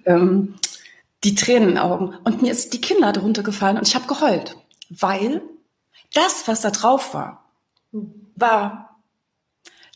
ähm, 0.06 0.54
die 1.24 1.34
Tränen 1.34 1.70
in 1.70 1.74
den 1.74 1.78
Augen. 1.78 2.14
Und 2.24 2.42
mir 2.42 2.52
ist 2.52 2.72
die 2.72 2.80
Kinnlade 2.80 3.20
runtergefallen 3.20 3.78
und 3.78 3.86
ich 3.86 3.94
habe 3.94 4.06
geheult, 4.06 4.56
weil 4.90 5.42
das, 6.14 6.46
was 6.48 6.60
da 6.60 6.70
drauf 6.70 7.14
war, 7.14 7.44
war 8.36 9.02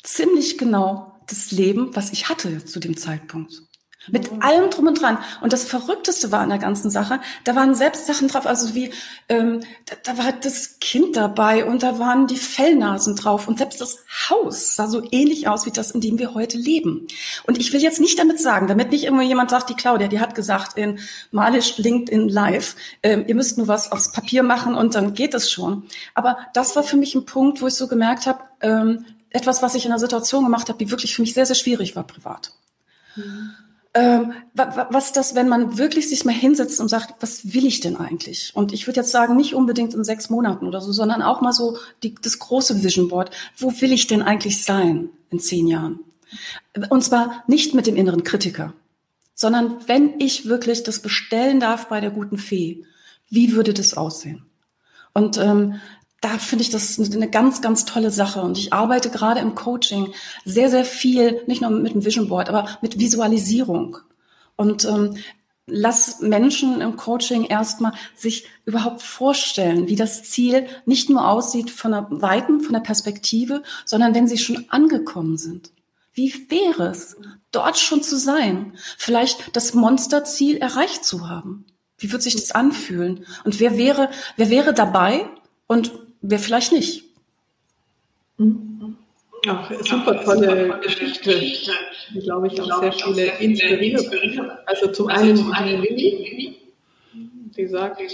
ziemlich 0.02 0.58
genau 0.58 1.20
das 1.26 1.50
Leben, 1.50 1.94
was 1.96 2.12
ich 2.12 2.28
hatte 2.28 2.64
zu 2.64 2.80
dem 2.80 2.96
Zeitpunkt. 2.96 3.62
Mit 4.08 4.32
mhm. 4.32 4.42
allem 4.42 4.70
drum 4.70 4.86
und 4.86 5.00
dran. 5.00 5.18
Und 5.40 5.52
das 5.52 5.64
Verrückteste 5.64 6.32
war 6.32 6.40
an 6.40 6.48
der 6.48 6.58
ganzen 6.58 6.90
Sache, 6.90 7.20
da 7.44 7.54
waren 7.56 7.74
selbst 7.74 8.06
Sachen 8.06 8.28
drauf, 8.28 8.46
also 8.46 8.74
wie, 8.74 8.92
ähm, 9.28 9.60
da, 9.86 9.96
da 10.02 10.18
war 10.18 10.32
das 10.32 10.78
Kind 10.80 11.16
dabei 11.16 11.64
und 11.64 11.82
da 11.82 11.98
waren 11.98 12.26
die 12.26 12.36
Fellnasen 12.36 13.16
drauf 13.16 13.48
und 13.48 13.58
selbst 13.58 13.80
das 13.80 13.98
Haus 14.30 14.76
sah 14.76 14.86
so 14.86 15.02
ähnlich 15.10 15.48
aus 15.48 15.66
wie 15.66 15.70
das, 15.70 15.90
in 15.90 16.00
dem 16.00 16.18
wir 16.18 16.34
heute 16.34 16.56
leben. 16.56 17.06
Und 17.46 17.58
ich 17.58 17.72
will 17.72 17.82
jetzt 17.82 18.00
nicht 18.00 18.18
damit 18.18 18.40
sagen, 18.40 18.68
damit 18.68 18.90
nicht 18.90 19.04
immer 19.04 19.22
jemand 19.22 19.50
sagt, 19.50 19.70
die 19.70 19.74
Claudia, 19.74 20.08
die 20.08 20.20
hat 20.20 20.34
gesagt 20.34 20.76
in 20.78 20.98
Malisch 21.30 21.78
LinkedIn 21.78 22.28
Live, 22.28 22.76
ähm, 23.02 23.24
ihr 23.26 23.34
müsst 23.34 23.58
nur 23.58 23.68
was 23.68 23.92
aufs 23.92 24.12
Papier 24.12 24.42
machen 24.42 24.74
und 24.74 24.94
dann 24.94 25.14
geht 25.14 25.34
es 25.34 25.50
schon. 25.50 25.84
Aber 26.14 26.38
das 26.54 26.76
war 26.76 26.82
für 26.82 26.96
mich 26.96 27.14
ein 27.14 27.26
Punkt, 27.26 27.60
wo 27.60 27.66
ich 27.66 27.74
so 27.74 27.88
gemerkt 27.88 28.26
habe, 28.26 28.40
ähm, 28.60 29.04
etwas, 29.30 29.62
was 29.62 29.74
ich 29.74 29.84
in 29.84 29.92
einer 29.92 29.98
Situation 29.98 30.44
gemacht 30.44 30.68
habe, 30.68 30.78
die 30.78 30.90
wirklich 30.90 31.14
für 31.14 31.22
mich 31.22 31.34
sehr, 31.34 31.46
sehr 31.46 31.56
schwierig 31.56 31.96
war 31.96 32.06
privat. 32.06 32.52
Mhm 33.16 33.54
ähm, 33.96 34.32
was 34.54 35.12
das, 35.12 35.34
wenn 35.34 35.48
man 35.48 35.78
wirklich 35.78 36.08
sich 36.08 36.24
mal 36.24 36.32
hinsetzt 36.32 36.80
und 36.80 36.88
sagt, 36.88 37.14
was 37.20 37.52
will 37.54 37.66
ich 37.66 37.80
denn 37.80 37.96
eigentlich? 37.96 38.52
Und 38.54 38.72
ich 38.72 38.86
würde 38.86 39.00
jetzt 39.00 39.10
sagen, 39.10 39.36
nicht 39.36 39.54
unbedingt 39.54 39.94
in 39.94 40.04
sechs 40.04 40.30
Monaten 40.30 40.66
oder 40.66 40.80
so, 40.80 40.92
sondern 40.92 41.22
auch 41.22 41.40
mal 41.40 41.52
so 41.52 41.78
die, 42.02 42.14
das 42.14 42.38
große 42.38 42.84
Vision 42.84 43.08
Board. 43.08 43.30
Wo 43.56 43.72
will 43.80 43.92
ich 43.92 44.06
denn 44.06 44.22
eigentlich 44.22 44.62
sein? 44.62 45.10
in 45.30 45.40
zehn 45.40 45.66
Jahren? 45.66 46.00
Und 46.90 47.04
zwar 47.04 47.44
nicht 47.46 47.74
mit 47.74 47.86
dem 47.86 47.96
inneren 47.96 48.24
Kritiker, 48.24 48.72
sondern 49.34 49.76
wenn 49.86 50.18
ich 50.20 50.46
wirklich 50.46 50.82
das 50.82 51.00
bestellen 51.00 51.60
darf 51.60 51.88
bei 51.88 52.00
der 52.00 52.10
guten 52.10 52.38
Fee, 52.38 52.84
wie 53.28 53.52
würde 53.52 53.74
das 53.74 53.94
aussehen? 53.94 54.44
Und 55.12 55.38
ähm, 55.38 55.80
da 56.26 56.38
finde 56.38 56.62
ich 56.62 56.70
das 56.70 56.98
eine 56.98 57.30
ganz, 57.30 57.60
ganz 57.60 57.84
tolle 57.84 58.10
Sache. 58.10 58.40
Und 58.40 58.58
ich 58.58 58.72
arbeite 58.72 59.10
gerade 59.10 59.40
im 59.40 59.54
Coaching 59.54 60.12
sehr, 60.44 60.70
sehr 60.70 60.84
viel, 60.84 61.42
nicht 61.46 61.60
nur 61.62 61.70
mit 61.70 61.94
dem 61.94 62.04
Vision 62.04 62.28
Board, 62.28 62.48
aber 62.48 62.78
mit 62.82 62.98
Visualisierung. 62.98 63.98
Und 64.56 64.84
ähm, 64.86 65.16
lass 65.66 66.20
Menschen 66.20 66.80
im 66.80 66.96
Coaching 66.96 67.44
erstmal 67.44 67.92
sich 68.16 68.48
überhaupt 68.64 69.02
vorstellen, 69.02 69.86
wie 69.86 69.94
das 69.94 70.24
Ziel 70.24 70.66
nicht 70.84 71.08
nur 71.10 71.28
aussieht 71.28 71.70
von 71.70 71.92
der 71.92 72.06
Weiten, 72.10 72.60
von 72.60 72.72
der 72.72 72.80
Perspektive, 72.80 73.62
sondern 73.84 74.14
wenn 74.14 74.26
sie 74.26 74.38
schon 74.38 74.66
angekommen 74.68 75.36
sind. 75.36 75.70
Wie 76.12 76.50
wäre 76.50 76.88
es, 76.88 77.16
dort 77.52 77.78
schon 77.78 78.02
zu 78.02 78.18
sein? 78.18 78.72
Vielleicht 78.98 79.54
das 79.54 79.74
Monsterziel 79.74 80.56
erreicht 80.56 81.04
zu 81.04 81.28
haben? 81.28 81.66
Wie 81.98 82.10
wird 82.10 82.22
sich 82.22 82.34
das 82.34 82.50
anfühlen? 82.50 83.26
Und 83.44 83.60
wer 83.60 83.76
wäre, 83.76 84.10
wer 84.36 84.50
wäre 84.50 84.74
dabei 84.74 85.28
und 85.68 86.05
wer 86.22 86.38
vielleicht 86.38 86.72
nicht? 86.72 87.04
Ach, 89.48 89.70
super 89.80 90.24
tolle 90.24 90.80
Geschichte. 90.82 91.40
Die, 92.14 92.20
glaube 92.20 92.48
ich, 92.48 92.60
auch 92.60 92.80
sehr 92.80 92.92
viele 92.92 93.26
inspiriert. 93.38 94.10
Also 94.66 94.88
zum 94.88 95.08
einen 95.08 95.36
die 95.36 95.76
Lilly, 95.76 96.56
die 97.56 97.66
sagt, 97.66 98.00
äh, 98.00 98.06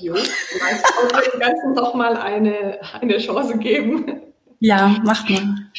jo, 0.00 0.14
vielleicht 0.14 0.84
dem 1.32 1.40
Ganzen 1.40 1.74
doch 1.74 1.94
mal 1.94 2.16
eine, 2.16 2.78
eine 3.00 3.18
Chance 3.18 3.58
geben. 3.58 4.22
Ja, 4.60 5.00
macht 5.04 5.30
man. 5.30 5.70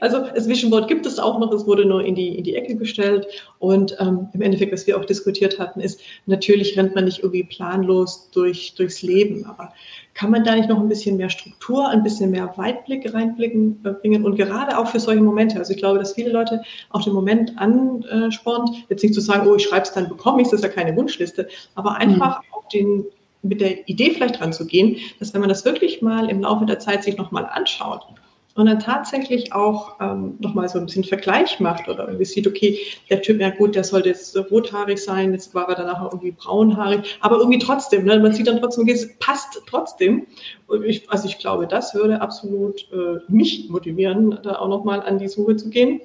Also 0.00 0.26
das 0.34 0.48
Vision 0.48 0.70
Board 0.70 0.88
gibt 0.88 1.06
es 1.06 1.18
auch 1.18 1.38
noch, 1.38 1.52
es 1.52 1.66
wurde 1.66 1.84
nur 1.84 2.04
in 2.04 2.14
die, 2.14 2.36
in 2.36 2.44
die 2.44 2.56
Ecke 2.56 2.74
gestellt. 2.76 3.26
Und 3.58 3.96
ähm, 4.00 4.28
im 4.32 4.42
Endeffekt, 4.42 4.72
was 4.72 4.86
wir 4.86 4.98
auch 4.98 5.04
diskutiert 5.04 5.58
hatten, 5.58 5.80
ist, 5.80 6.00
natürlich 6.26 6.76
rennt 6.76 6.94
man 6.94 7.04
nicht 7.04 7.20
irgendwie 7.20 7.44
planlos 7.44 8.28
durch, 8.32 8.74
durchs 8.74 9.02
Leben, 9.02 9.44
aber 9.46 9.72
kann 10.14 10.30
man 10.30 10.44
da 10.44 10.54
nicht 10.54 10.68
noch 10.68 10.78
ein 10.78 10.88
bisschen 10.88 11.16
mehr 11.16 11.30
Struktur, 11.30 11.88
ein 11.88 12.02
bisschen 12.02 12.30
mehr 12.30 12.52
Weitblick 12.56 13.12
reinblicken 13.14 13.80
äh, 13.84 13.90
bringen 13.90 14.24
und 14.24 14.36
gerade 14.36 14.76
auch 14.76 14.88
für 14.88 15.00
solche 15.00 15.22
Momente. 15.22 15.58
Also 15.58 15.72
ich 15.72 15.78
glaube, 15.78 15.98
dass 15.98 16.14
viele 16.14 16.30
Leute 16.30 16.62
auch 16.90 17.02
den 17.02 17.14
Moment 17.14 17.56
anspornt, 17.56 18.70
jetzt 18.88 19.02
nicht 19.02 19.14
zu 19.14 19.20
sagen, 19.20 19.46
oh, 19.48 19.54
ich 19.54 19.64
schreibe 19.64 19.82
es, 19.82 19.92
dann 19.92 20.08
bekomme 20.08 20.42
ich 20.42 20.46
es, 20.46 20.50
das 20.50 20.60
ist 20.60 20.66
ja 20.66 20.72
keine 20.72 20.96
Wunschliste, 20.96 21.48
aber 21.74 21.96
einfach 21.96 22.42
mhm. 22.42 22.46
auch 22.52 22.68
den 22.68 23.04
mit 23.42 23.60
der 23.60 23.88
Idee 23.88 24.10
vielleicht 24.10 24.40
ranzugehen, 24.40 24.98
dass 25.18 25.34
wenn 25.34 25.40
man 25.40 25.48
das 25.48 25.64
wirklich 25.64 26.00
mal 26.00 26.30
im 26.30 26.42
Laufe 26.42 26.64
der 26.64 26.78
Zeit 26.78 27.02
sich 27.02 27.16
nochmal 27.16 27.44
anschaut 27.44 28.02
und 28.54 28.66
dann 28.66 28.80
tatsächlich 28.80 29.52
auch 29.52 29.96
ähm, 30.00 30.34
nochmal 30.40 30.68
so 30.68 30.78
ein 30.78 30.86
bisschen 30.86 31.04
Vergleich 31.04 31.58
macht 31.60 31.88
oder 31.88 32.06
irgendwie 32.06 32.24
sieht, 32.24 32.46
okay, 32.46 32.78
der 33.08 33.22
Typ, 33.22 33.40
ja 33.40 33.50
gut, 33.50 33.74
der 33.74 33.84
sollte 33.84 34.10
jetzt 34.10 34.36
rothaarig 34.50 34.98
sein, 34.98 35.32
jetzt 35.32 35.54
war 35.54 35.68
er 35.68 35.74
danach 35.74 36.02
irgendwie 36.02 36.32
braunhaarig, 36.32 37.18
aber 37.20 37.38
irgendwie 37.38 37.58
trotzdem, 37.58 38.04
ne, 38.04 38.18
man 38.18 38.32
sieht 38.32 38.46
dann 38.46 38.60
trotzdem, 38.60 38.82
okay, 38.82 38.92
es 38.92 39.16
passt 39.18 39.62
trotzdem. 39.66 40.26
Und 40.66 40.84
ich, 40.84 41.10
also 41.10 41.28
ich 41.28 41.38
glaube, 41.38 41.66
das 41.66 41.94
würde 41.94 42.20
absolut 42.20 42.86
äh, 42.92 43.20
mich 43.28 43.68
motivieren, 43.70 44.38
da 44.42 44.56
auch 44.56 44.68
nochmal 44.68 45.02
an 45.02 45.18
die 45.18 45.28
Suche 45.28 45.56
zu 45.56 45.70
gehen. 45.70 46.00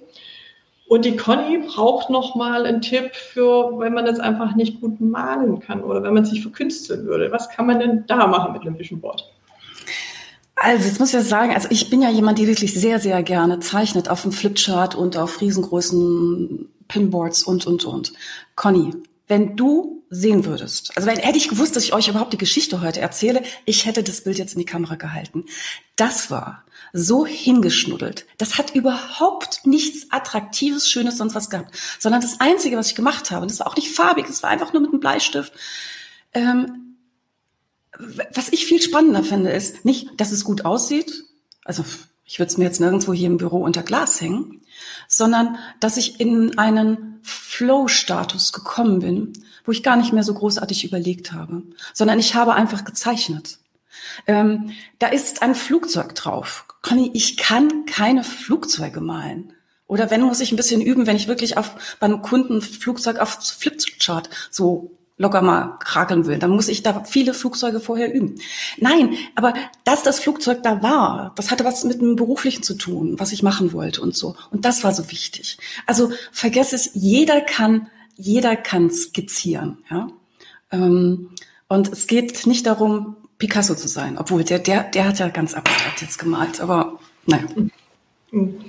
Und 0.87 1.03
die 1.03 1.17
Conny 1.17 1.57
braucht 1.67 2.09
nochmal 2.09 2.65
einen 2.65 2.81
Tipp 2.81 3.13
für, 3.13 3.77
wenn 3.77 3.93
man 3.93 4.05
das 4.05 4.19
einfach 4.21 4.55
nicht 4.55 4.79
gut 4.79 5.01
malen 5.01 5.59
kann 5.59 5.83
oder 5.83 6.01
wenn 6.01 6.13
man 6.13 6.23
sich 6.23 6.41
verkünsteln 6.41 7.05
würde. 7.05 7.29
Was 7.29 7.49
kann 7.49 7.67
man 7.67 7.79
denn 7.79 8.05
da 8.07 8.25
machen 8.25 8.53
mit 8.53 8.61
einem 8.61 8.79
Vision 8.79 9.01
Board? 9.01 9.29
Also, 10.59 10.87
jetzt 10.87 10.99
muss 10.99 11.09
ich 11.09 11.13
ja 11.13 11.21
sagen, 11.21 11.53
also 11.53 11.67
ich 11.69 11.89
bin 11.89 12.01
ja 12.01 12.09
jemand, 12.09 12.39
der 12.39 12.47
wirklich 12.47 12.73
sehr, 12.73 12.99
sehr 12.99 13.21
gerne 13.21 13.59
zeichnet 13.59 14.09
auf 14.09 14.23
dem 14.23 14.31
Flipchart 14.31 14.95
und 14.95 15.15
auf 15.15 15.39
riesengroßen 15.39 16.67
Pinboards 16.87 17.43
und, 17.43 17.67
und, 17.67 17.85
und. 17.85 18.13
Conny, 18.55 18.91
wenn 19.27 19.55
du 19.55 20.03
sehen 20.09 20.45
würdest, 20.45 20.95
also 20.95 21.07
wenn, 21.07 21.17
hätte 21.17 21.37
ich 21.37 21.49
gewusst, 21.49 21.75
dass 21.75 21.83
ich 21.83 21.93
euch 21.93 22.07
überhaupt 22.07 22.33
die 22.33 22.37
Geschichte 22.37 22.81
heute 22.81 23.01
erzähle, 23.01 23.43
ich 23.65 23.85
hätte 23.85 24.01
das 24.01 24.21
Bild 24.21 24.39
jetzt 24.39 24.53
in 24.53 24.59
die 24.59 24.65
Kamera 24.65 24.95
gehalten. 24.95 25.45
Das 25.95 26.31
war 26.31 26.63
so 26.93 27.25
hingeschnuddelt. 27.25 28.25
Das 28.37 28.57
hat 28.57 28.73
überhaupt 28.73 29.65
nichts 29.65 30.07
Attraktives, 30.11 30.89
Schönes, 30.89 31.17
sonst 31.17 31.35
was 31.35 31.49
gehabt. 31.49 31.75
Sondern 31.99 32.21
das 32.21 32.39
Einzige, 32.39 32.77
was 32.77 32.87
ich 32.87 32.95
gemacht 32.95 33.29
habe, 33.29 33.45
das 33.45 33.59
war 33.59 33.67
auch 33.67 33.75
nicht 33.75 33.91
farbig, 33.91 34.25
das 34.25 34.41
war 34.41 34.49
einfach 34.49 34.73
nur 34.73 34.81
mit 34.81 34.91
einem 34.91 35.01
Bleistift, 35.01 35.53
ähm, 36.33 36.86
was 38.33 38.49
ich 38.49 38.65
viel 38.65 38.81
spannender 38.81 39.23
finde, 39.23 39.51
ist 39.51 39.85
nicht, 39.85 40.09
dass 40.17 40.31
es 40.31 40.43
gut 40.43 40.65
aussieht. 40.65 41.23
Also 41.63 41.83
ich 42.25 42.39
würde 42.39 42.51
es 42.51 42.57
mir 42.57 42.65
jetzt 42.65 42.79
nirgendwo 42.79 43.13
hier 43.13 43.27
im 43.27 43.37
Büro 43.37 43.63
unter 43.63 43.83
Glas 43.83 44.21
hängen, 44.21 44.61
sondern 45.07 45.57
dass 45.79 45.97
ich 45.97 46.19
in 46.19 46.57
einen 46.57 47.19
Flow-Status 47.23 48.53
gekommen 48.53 48.99
bin, 48.99 49.33
wo 49.65 49.71
ich 49.71 49.83
gar 49.83 49.97
nicht 49.97 50.13
mehr 50.13 50.23
so 50.23 50.33
großartig 50.33 50.85
überlegt 50.85 51.33
habe, 51.33 51.63
sondern 51.93 52.19
ich 52.19 52.35
habe 52.35 52.53
einfach 52.53 52.85
gezeichnet. 52.85 53.59
Ähm, 54.25 54.71
da 54.99 55.07
ist 55.07 55.41
ein 55.41 55.55
Flugzeug 55.55 56.15
drauf. 56.15 56.65
Conny, 56.81 57.11
ich 57.13 57.37
kann 57.37 57.85
keine 57.85 58.23
Flugzeuge 58.23 59.01
malen. 59.01 59.53
Oder 59.87 60.11
wenn, 60.11 60.21
muss 60.21 60.41
ich 60.41 60.51
ein 60.51 60.57
bisschen 60.57 60.81
üben, 60.81 61.07
wenn 61.07 61.15
ich 61.15 61.27
wirklich 61.27 61.57
auf, 61.57 61.97
bei 61.99 62.05
einem 62.05 62.21
Kunden 62.21 62.61
Flugzeug 62.61 63.19
auf 63.19 63.39
Flipchart 63.41 64.29
so 64.51 64.96
locker 65.17 65.41
mal 65.41 65.77
krakeln 65.79 66.25
will, 66.27 66.37
dann 66.37 66.51
muss 66.51 66.67
ich 66.67 66.83
da 66.83 67.03
viele 67.03 67.33
Flugzeuge 67.33 67.79
vorher 67.79 68.13
üben. 68.13 68.35
Nein, 68.77 69.17
aber 69.35 69.53
dass 69.83 70.03
das 70.03 70.19
Flugzeug 70.19 70.61
da 70.63 70.83
war, 70.83 71.33
das 71.35 71.49
hatte 71.49 71.65
was 71.65 71.83
mit 71.83 72.01
dem 72.01 72.15
Beruflichen 72.15 72.63
zu 72.63 72.75
tun, 72.75 73.19
was 73.19 73.31
ich 73.31 73.41
machen 73.41 73.73
wollte 73.73 74.01
und 74.01 74.15
so. 74.15 74.35
Und 74.51 74.63
das 74.63 74.83
war 74.83 74.93
so 74.93 75.09
wichtig. 75.11 75.57
Also 75.87 76.11
vergess 76.31 76.71
es, 76.73 76.91
jeder 76.93 77.41
kann, 77.41 77.87
jeder 78.15 78.55
kann 78.55 78.91
skizzieren, 78.91 79.79
ja. 79.89 80.07
Ähm, 80.71 81.29
und 81.69 81.91
es 81.91 82.07
geht 82.07 82.45
nicht 82.45 82.65
darum, 82.65 83.15
Picasso 83.37 83.75
zu 83.75 83.87
sein, 83.87 84.17
obwohl 84.17 84.43
der, 84.43 84.59
der, 84.59 84.83
der 84.83 85.07
hat 85.07 85.19
ja 85.19 85.27
ganz 85.29 85.53
abstrakt 85.53 86.01
jetzt 86.01 86.17
gemalt, 86.17 86.61
aber 86.61 86.99
naja. 87.25 87.45
Mhm. 88.31 88.61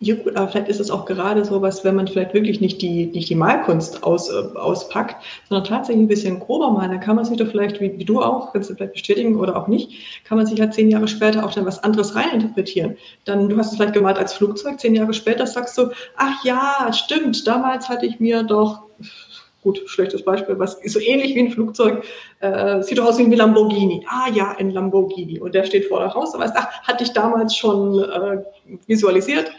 Ja 0.00 0.16
gut, 0.16 0.36
aber 0.36 0.48
vielleicht 0.48 0.68
ist 0.68 0.80
es 0.80 0.90
auch 0.90 1.06
gerade 1.06 1.44
so 1.44 1.62
was, 1.62 1.84
wenn 1.84 1.94
man 1.94 2.08
vielleicht 2.08 2.34
wirklich 2.34 2.60
nicht 2.60 2.82
die, 2.82 3.06
nicht 3.06 3.30
die 3.30 3.34
Malkunst 3.36 4.02
aus, 4.02 4.28
äh, 4.28 4.56
auspackt, 4.56 5.16
sondern 5.48 5.66
tatsächlich 5.66 6.04
ein 6.04 6.08
bisschen 6.08 6.40
grober 6.40 6.70
malen, 6.72 6.90
dann 6.90 7.00
kann 7.00 7.16
man 7.16 7.24
sich 7.24 7.38
doch 7.38 7.46
vielleicht, 7.46 7.80
wie, 7.80 7.96
wie 7.96 8.04
du 8.04 8.20
auch, 8.20 8.52
kannst 8.52 8.68
du 8.68 8.74
vielleicht 8.74 8.92
bestätigen 8.92 9.36
oder 9.38 9.56
auch 9.56 9.68
nicht, 9.68 10.24
kann 10.24 10.36
man 10.36 10.46
sich 10.46 10.60
halt 10.60 10.74
zehn 10.74 10.90
Jahre 10.90 11.08
später 11.08 11.44
auch 11.44 11.52
dann 11.52 11.64
was 11.64 11.82
anderes 11.84 12.16
reininterpretieren. 12.16 12.96
Dann, 13.24 13.48
du 13.48 13.56
hast 13.56 13.70
es 13.70 13.76
vielleicht 13.76 13.94
gemalt 13.94 14.18
als 14.18 14.34
Flugzeug, 14.34 14.80
zehn 14.80 14.94
Jahre 14.94 15.14
später 15.14 15.46
sagst 15.46 15.78
du, 15.78 15.90
ach 16.16 16.44
ja, 16.44 16.92
stimmt, 16.92 17.46
damals 17.46 17.88
hatte 17.88 18.04
ich 18.04 18.18
mir 18.18 18.42
doch 18.42 18.82
gut, 19.64 19.80
schlechtes 19.86 20.22
Beispiel, 20.22 20.58
was 20.58 20.78
so 20.84 21.00
ähnlich 21.00 21.34
wie 21.34 21.40
ein 21.40 21.50
Flugzeug, 21.50 22.04
äh, 22.40 22.82
sieht 22.82 22.98
doch 22.98 23.06
aus 23.06 23.18
wie 23.18 23.22
ein 23.22 23.32
Lamborghini. 23.32 24.06
Ah 24.08 24.28
ja, 24.32 24.54
ein 24.58 24.70
Lamborghini. 24.70 25.40
Und 25.40 25.54
der 25.54 25.64
steht 25.64 25.86
vor 25.86 26.00
der 26.00 26.12
Haus, 26.14 26.34
aber 26.34 26.52
ach, 26.54 26.82
hatte 26.82 27.02
ich 27.02 27.12
damals 27.12 27.56
schon 27.56 27.98
äh, 27.98 28.42
visualisiert. 28.86 29.50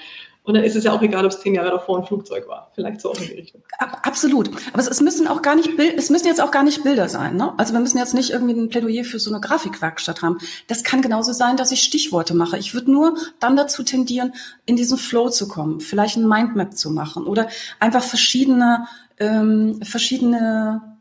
Und 0.45 0.53
dann 0.53 0.63
ist 0.63 0.75
es 0.75 0.84
ja 0.84 0.93
auch 0.93 1.01
egal, 1.01 1.25
ob 1.25 1.31
es 1.31 1.39
zehn 1.39 1.55
Jahre 1.55 1.71
davor 1.71 1.99
ein 1.99 2.05
Flugzeug 2.05 2.47
war. 2.47 2.71
Vielleicht 2.75 3.01
so 3.01 3.12
auch 3.12 3.19
in 3.19 3.27
die 3.27 3.34
Richtung. 3.34 3.63
Absolut. 4.03 4.49
Aber 4.73 4.79
es, 4.79 5.01
müssen 5.01 5.27
auch 5.27 5.41
gar 5.41 5.55
nicht 5.55 5.71
es 5.79 6.12
müssen 6.12 6.27
jetzt 6.27 6.39
auch 6.39 6.51
gar 6.51 6.63
nicht 6.63 6.84
Bilder 6.84 7.10
sein. 7.10 7.36
Ne? 7.36 7.53
Also 7.58 7.73
wir 7.73 7.79
müssen 7.79 7.97
jetzt 7.97 8.13
nicht 8.13 8.29
irgendwie 8.29 8.53
ein 8.53 8.69
Plädoyer 8.69 9.03
für 9.03 9.17
so 9.19 9.31
eine 9.31 9.41
Grafikwerkstatt 9.41 10.21
haben. 10.21 10.38
Das 10.67 10.84
kann 10.84 11.01
genauso 11.01 11.34
sein, 11.34 11.58
dass 11.58 11.71
ich 11.71 11.81
Stichworte 11.81 12.36
mache. 12.36 12.60
Ich 12.60 12.75
würde 12.75 12.91
nur 12.91 13.17
dann 13.39 13.55
dazu 13.55 13.81
tendieren, 13.81 14.34
in 14.67 14.75
diesen 14.75 14.99
Flow 14.99 15.29
zu 15.29 15.47
kommen, 15.47 15.79
vielleicht 15.79 16.17
ein 16.17 16.27
Mindmap 16.27 16.77
zu 16.77 16.91
machen 16.91 17.25
oder 17.25 17.47
einfach 17.79 18.03
verschiedene, 18.03 18.88
ähm, 19.17 19.81
verschiedene 19.81 20.95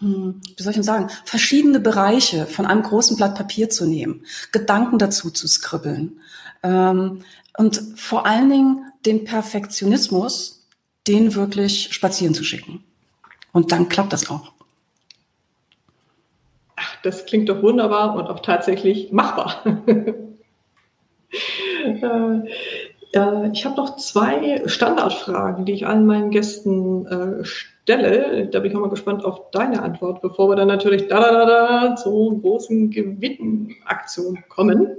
hm, 0.00 0.40
wie 0.56 0.62
soll 0.62 0.72
ich 0.72 0.76
denn 0.76 0.82
sagen, 0.82 1.08
verschiedene 1.24 1.80
Bereiche 1.80 2.46
von 2.46 2.66
einem 2.66 2.82
großen 2.82 3.16
Blatt 3.16 3.36
Papier 3.36 3.70
zu 3.70 3.86
nehmen, 3.86 4.26
Gedanken 4.50 4.98
dazu 4.98 5.30
zu 5.30 5.46
skribbeln, 5.46 6.20
ähm, 6.62 7.22
und 7.56 7.80
vor 7.96 8.26
allen 8.26 8.50
Dingen 8.50 8.92
den 9.04 9.24
Perfektionismus, 9.24 10.66
den 11.06 11.34
wirklich 11.34 11.92
spazieren 11.92 12.34
zu 12.34 12.44
schicken. 12.44 12.84
Und 13.52 13.72
dann 13.72 13.88
klappt 13.88 14.12
das 14.12 14.30
auch. 14.30 14.52
Ach, 16.76 16.96
das 17.02 17.26
klingt 17.26 17.48
doch 17.48 17.62
wunderbar 17.62 18.14
und 18.16 18.26
auch 18.28 18.40
tatsächlich 18.40 19.12
machbar. 19.12 19.62
äh, 21.84 22.40
äh, 23.12 23.50
ich 23.52 23.64
habe 23.64 23.76
noch 23.76 23.96
zwei 23.96 24.62
Standardfragen, 24.66 25.64
die 25.64 25.72
ich 25.72 25.86
allen 25.86 26.06
meinen 26.06 26.30
Gästen 26.30 27.06
äh, 27.06 27.44
stelle. 27.44 28.48
Da 28.50 28.60
bin 28.60 28.70
ich 28.70 28.76
auch 28.76 28.80
mal 28.80 28.88
gespannt 28.88 29.24
auf 29.24 29.50
deine 29.50 29.82
Antwort, 29.82 30.22
bevor 30.22 30.48
wir 30.48 30.56
dann 30.56 30.68
natürlich 30.68 31.08
da, 31.08 31.20
da, 31.20 31.44
da, 31.44 31.88
da 31.88 31.96
zur 31.96 32.40
großen 32.40 32.90
Gewinnaktion 32.90 34.42
kommen. 34.48 34.96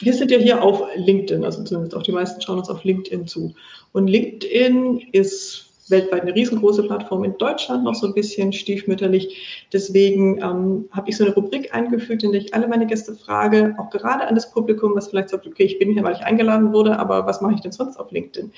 Wir 0.00 0.12
sind 0.14 0.30
ja 0.30 0.38
hier 0.38 0.62
auf 0.62 0.82
LinkedIn, 0.96 1.44
also 1.44 1.62
zumindest 1.62 1.94
auch 1.94 2.02
die 2.02 2.12
meisten 2.12 2.40
schauen 2.40 2.58
uns 2.58 2.68
auf 2.68 2.84
LinkedIn 2.84 3.26
zu. 3.26 3.54
Und 3.92 4.08
LinkedIn 4.08 5.08
ist 5.12 5.72
weltweit 5.88 6.22
eine 6.22 6.34
riesengroße 6.34 6.84
Plattform, 6.84 7.24
in 7.24 7.36
Deutschland 7.38 7.84
noch 7.84 7.94
so 7.94 8.06
ein 8.06 8.14
bisschen 8.14 8.52
stiefmütterlich. 8.52 9.66
Deswegen 9.72 10.38
ähm, 10.38 10.88
habe 10.90 11.10
ich 11.10 11.16
so 11.16 11.24
eine 11.24 11.34
Rubrik 11.34 11.74
eingefügt, 11.74 12.22
in 12.22 12.32
der 12.32 12.40
ich 12.40 12.54
alle 12.54 12.68
meine 12.68 12.86
Gäste 12.86 13.14
frage, 13.14 13.76
auch 13.78 13.90
gerade 13.90 14.26
an 14.26 14.34
das 14.34 14.50
Publikum, 14.50 14.94
was 14.94 15.08
vielleicht 15.08 15.28
sagt, 15.28 15.46
okay, 15.46 15.64
ich 15.64 15.78
bin 15.78 15.92
hier, 15.92 16.02
weil 16.02 16.14
ich 16.14 16.22
eingeladen 16.22 16.72
wurde, 16.72 16.98
aber 16.98 17.26
was 17.26 17.40
mache 17.40 17.54
ich 17.54 17.60
denn 17.60 17.72
sonst 17.72 17.98
auf 17.98 18.10
LinkedIn? 18.10 18.52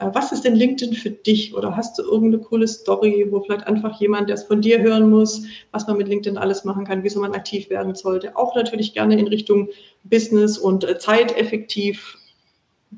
Äh, 0.00 0.10
was 0.12 0.32
ist 0.32 0.44
denn 0.44 0.54
LinkedIn 0.54 0.94
für 0.94 1.10
dich? 1.10 1.54
Oder 1.54 1.76
hast 1.76 1.98
du 1.98 2.02
irgendeine 2.02 2.42
coole 2.42 2.68
Story, 2.68 3.26
wo 3.30 3.40
vielleicht 3.40 3.66
einfach 3.66 4.00
jemand, 4.00 4.28
der 4.28 4.34
es 4.34 4.44
von 4.44 4.60
dir 4.60 4.80
hören 4.80 5.10
muss, 5.10 5.42
was 5.72 5.86
man 5.86 5.96
mit 5.96 6.08
LinkedIn 6.08 6.38
alles 6.38 6.64
machen 6.64 6.84
kann, 6.84 7.02
wieso 7.02 7.20
man 7.20 7.34
aktiv 7.34 7.70
werden 7.70 7.94
sollte? 7.94 8.36
Auch 8.36 8.54
natürlich 8.54 8.94
gerne 8.94 9.18
in 9.18 9.26
Richtung 9.26 9.68
Business 10.04 10.58
und 10.58 10.84
äh, 10.84 10.98
zeiteffektiv. 10.98 12.16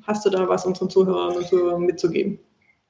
Hast 0.02 0.24
du 0.24 0.30
da 0.30 0.48
was 0.48 0.66
unseren 0.66 0.90
Zuhörern 0.90 1.36
und 1.36 1.46
Zuhörern 1.48 1.82
mitzugeben? 1.82 2.38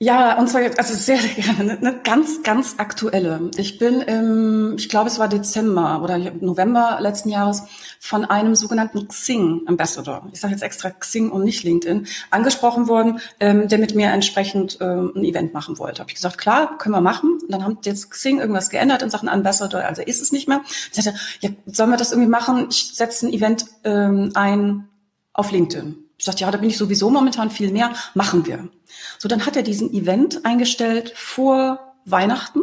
Ja, 0.03 0.38
und 0.38 0.48
zwar 0.48 0.62
also 0.78 0.94
sehr, 0.94 1.18
gerne. 1.36 1.76
Eine 1.76 2.01
ganz, 2.03 2.42
ganz 2.42 2.76
aktuelle. 2.78 3.51
Ich 3.59 3.76
bin 3.76 4.01
im, 4.01 4.76
ich 4.78 4.88
glaube, 4.88 5.11
es 5.11 5.18
war 5.18 5.28
Dezember 5.28 6.01
oder 6.03 6.16
November 6.40 6.96
letzten 7.03 7.28
Jahres 7.28 7.64
von 7.98 8.24
einem 8.24 8.55
sogenannten 8.55 9.09
Xing 9.09 9.61
Ambassador, 9.66 10.26
ich 10.32 10.40
sage 10.40 10.55
jetzt 10.55 10.62
extra 10.62 10.88
Xing 10.88 11.30
und 11.30 11.44
nicht 11.44 11.64
LinkedIn, 11.64 12.07
angesprochen 12.30 12.88
worden, 12.88 13.20
ähm, 13.40 13.68
der 13.68 13.76
mit 13.76 13.94
mir 13.94 14.09
entsprechend 14.09 14.78
ähm, 14.80 15.12
ein 15.14 15.22
Event 15.22 15.53
machen 15.53 15.78
wollte. 15.78 16.01
Habe 16.01 16.09
ich 16.09 16.14
gesagt, 16.14 16.38
klar, 16.38 16.78
können 16.78 16.94
wir 16.94 17.03
machen. 17.03 17.38
Und 17.42 17.53
dann 17.53 17.62
haben 17.62 17.76
jetzt 17.84 18.11
Xing 18.11 18.40
irgendwas 18.40 18.70
geändert 18.70 19.03
in 19.03 19.11
Sachen 19.11 19.28
Ambassador, 19.28 19.82
also 19.82 20.01
ist 20.01 20.22
es 20.22 20.32
nicht 20.32 20.48
mehr. 20.48 20.62
Ich 20.94 21.05
sagte, 21.05 21.20
ja, 21.40 21.51
sollen 21.66 21.90
wir 21.90 21.98
das 21.98 22.12
irgendwie 22.12 22.30
machen? 22.30 22.68
Ich 22.70 22.92
setze 22.94 23.26
ein 23.26 23.34
Event 23.34 23.66
ähm, 23.84 24.30
ein 24.32 24.88
auf 25.34 25.53
LinkedIn. 25.53 25.94
Ich 26.16 26.24
sagte, 26.24 26.40
ja, 26.40 26.51
da 26.51 26.57
bin 26.57 26.70
ich 26.70 26.78
sowieso 26.78 27.11
momentan 27.11 27.51
viel 27.51 27.70
mehr, 27.70 27.92
machen 28.14 28.46
wir. 28.46 28.70
So, 29.18 29.28
dann 29.28 29.46
hat 29.46 29.57
er 29.57 29.62
diesen 29.62 29.92
Event 29.92 30.44
eingestellt 30.44 31.12
vor 31.16 31.94
Weihnachten 32.05 32.62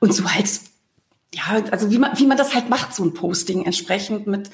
und 0.00 0.14
so 0.14 0.32
halt, 0.32 0.48
ja, 1.34 1.62
also 1.70 1.90
wie 1.90 1.98
man, 1.98 2.18
wie 2.18 2.26
man 2.26 2.36
das 2.36 2.54
halt 2.54 2.68
macht, 2.68 2.94
so 2.94 3.04
ein 3.04 3.14
Posting 3.14 3.64
entsprechend 3.64 4.26
mit 4.26 4.50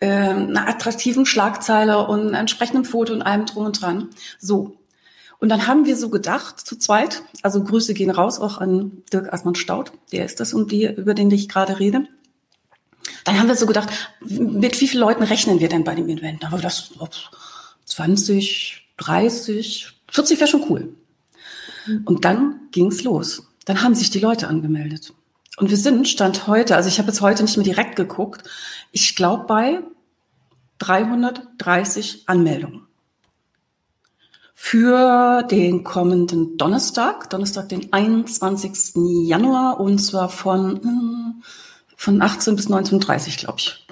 äh, 0.00 0.06
einer 0.06 0.68
attraktiven 0.68 1.26
Schlagzeile 1.26 2.06
und 2.06 2.20
einem 2.20 2.34
entsprechenden 2.34 2.84
Foto 2.84 3.12
und 3.12 3.22
allem 3.22 3.46
drum 3.46 3.66
und 3.66 3.80
dran. 3.80 4.10
So. 4.38 4.76
Und 5.38 5.48
dann 5.48 5.66
haben 5.66 5.86
wir 5.86 5.96
so 5.96 6.08
gedacht, 6.08 6.60
zu 6.60 6.78
zweit, 6.78 7.22
also 7.42 7.64
Grüße 7.64 7.94
gehen 7.94 8.10
raus 8.10 8.38
auch 8.38 8.58
an 8.58 9.02
Dirk 9.12 9.32
Asmann 9.32 9.56
Staud, 9.56 9.92
der 10.12 10.24
ist 10.24 10.38
das, 10.38 10.54
um 10.54 10.68
die, 10.68 10.86
über 10.86 11.14
den 11.14 11.30
ich 11.32 11.48
gerade 11.48 11.80
rede. 11.80 12.06
Dann 13.24 13.38
haben 13.38 13.48
wir 13.48 13.56
so 13.56 13.66
gedacht, 13.66 13.90
mit 14.20 14.80
wie 14.80 14.88
vielen 14.88 15.00
Leuten 15.00 15.22
rechnen 15.24 15.60
wir 15.60 15.68
denn 15.68 15.84
bei 15.84 15.94
dem 15.94 16.08
Event? 16.08 16.42
Da 16.42 16.46
haben 16.46 16.52
wir 16.52 16.58
gedacht, 16.58 16.92
20, 17.86 18.88
30, 18.98 20.01
40 20.12 20.38
wäre 20.38 20.48
schon 20.48 20.64
cool. 20.68 20.94
Und 22.04 22.24
dann 22.24 22.60
ging's 22.70 23.02
los. 23.02 23.48
Dann 23.64 23.82
haben 23.82 23.94
sich 23.94 24.10
die 24.10 24.20
Leute 24.20 24.46
angemeldet. 24.46 25.12
Und 25.56 25.70
wir 25.70 25.76
sind, 25.76 26.08
Stand 26.08 26.46
heute, 26.46 26.76
also 26.76 26.88
ich 26.88 26.98
habe 26.98 27.08
jetzt 27.08 27.20
heute 27.20 27.42
nicht 27.42 27.56
mehr 27.56 27.64
direkt 27.64 27.96
geguckt, 27.96 28.48
ich 28.92 29.16
glaube 29.16 29.44
bei 29.46 29.80
330 30.78 32.24
Anmeldungen. 32.26 32.86
Für 34.54 35.42
den 35.42 35.82
kommenden 35.82 36.56
Donnerstag, 36.56 37.30
Donnerstag, 37.30 37.68
den 37.68 37.92
21. 37.92 38.94
Januar, 39.26 39.80
und 39.80 39.98
zwar 39.98 40.28
von, 40.28 40.80
hm, 40.82 41.42
von 41.96 42.22
18 42.22 42.56
bis 42.56 42.68
19.30 42.68 43.38
glaube 43.38 43.58
ich. 43.58 43.86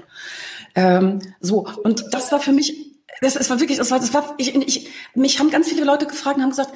Ähm, 0.74 1.20
so, 1.40 1.66
und 1.82 2.04
das 2.12 2.30
war 2.30 2.40
für 2.40 2.52
mich 2.52 2.89
das, 3.20 3.34
das 3.34 3.50
war 3.50 3.60
wirklich, 3.60 3.78
das 3.78 3.90
war, 3.90 3.98
das 3.98 4.14
war 4.14 4.34
ich, 4.38 4.54
ich, 4.54 4.90
mich 5.14 5.38
haben 5.38 5.50
ganz 5.50 5.68
viele 5.68 5.84
Leute 5.84 6.06
gefragt 6.06 6.36
und 6.36 6.42
haben 6.42 6.50
gesagt, 6.50 6.72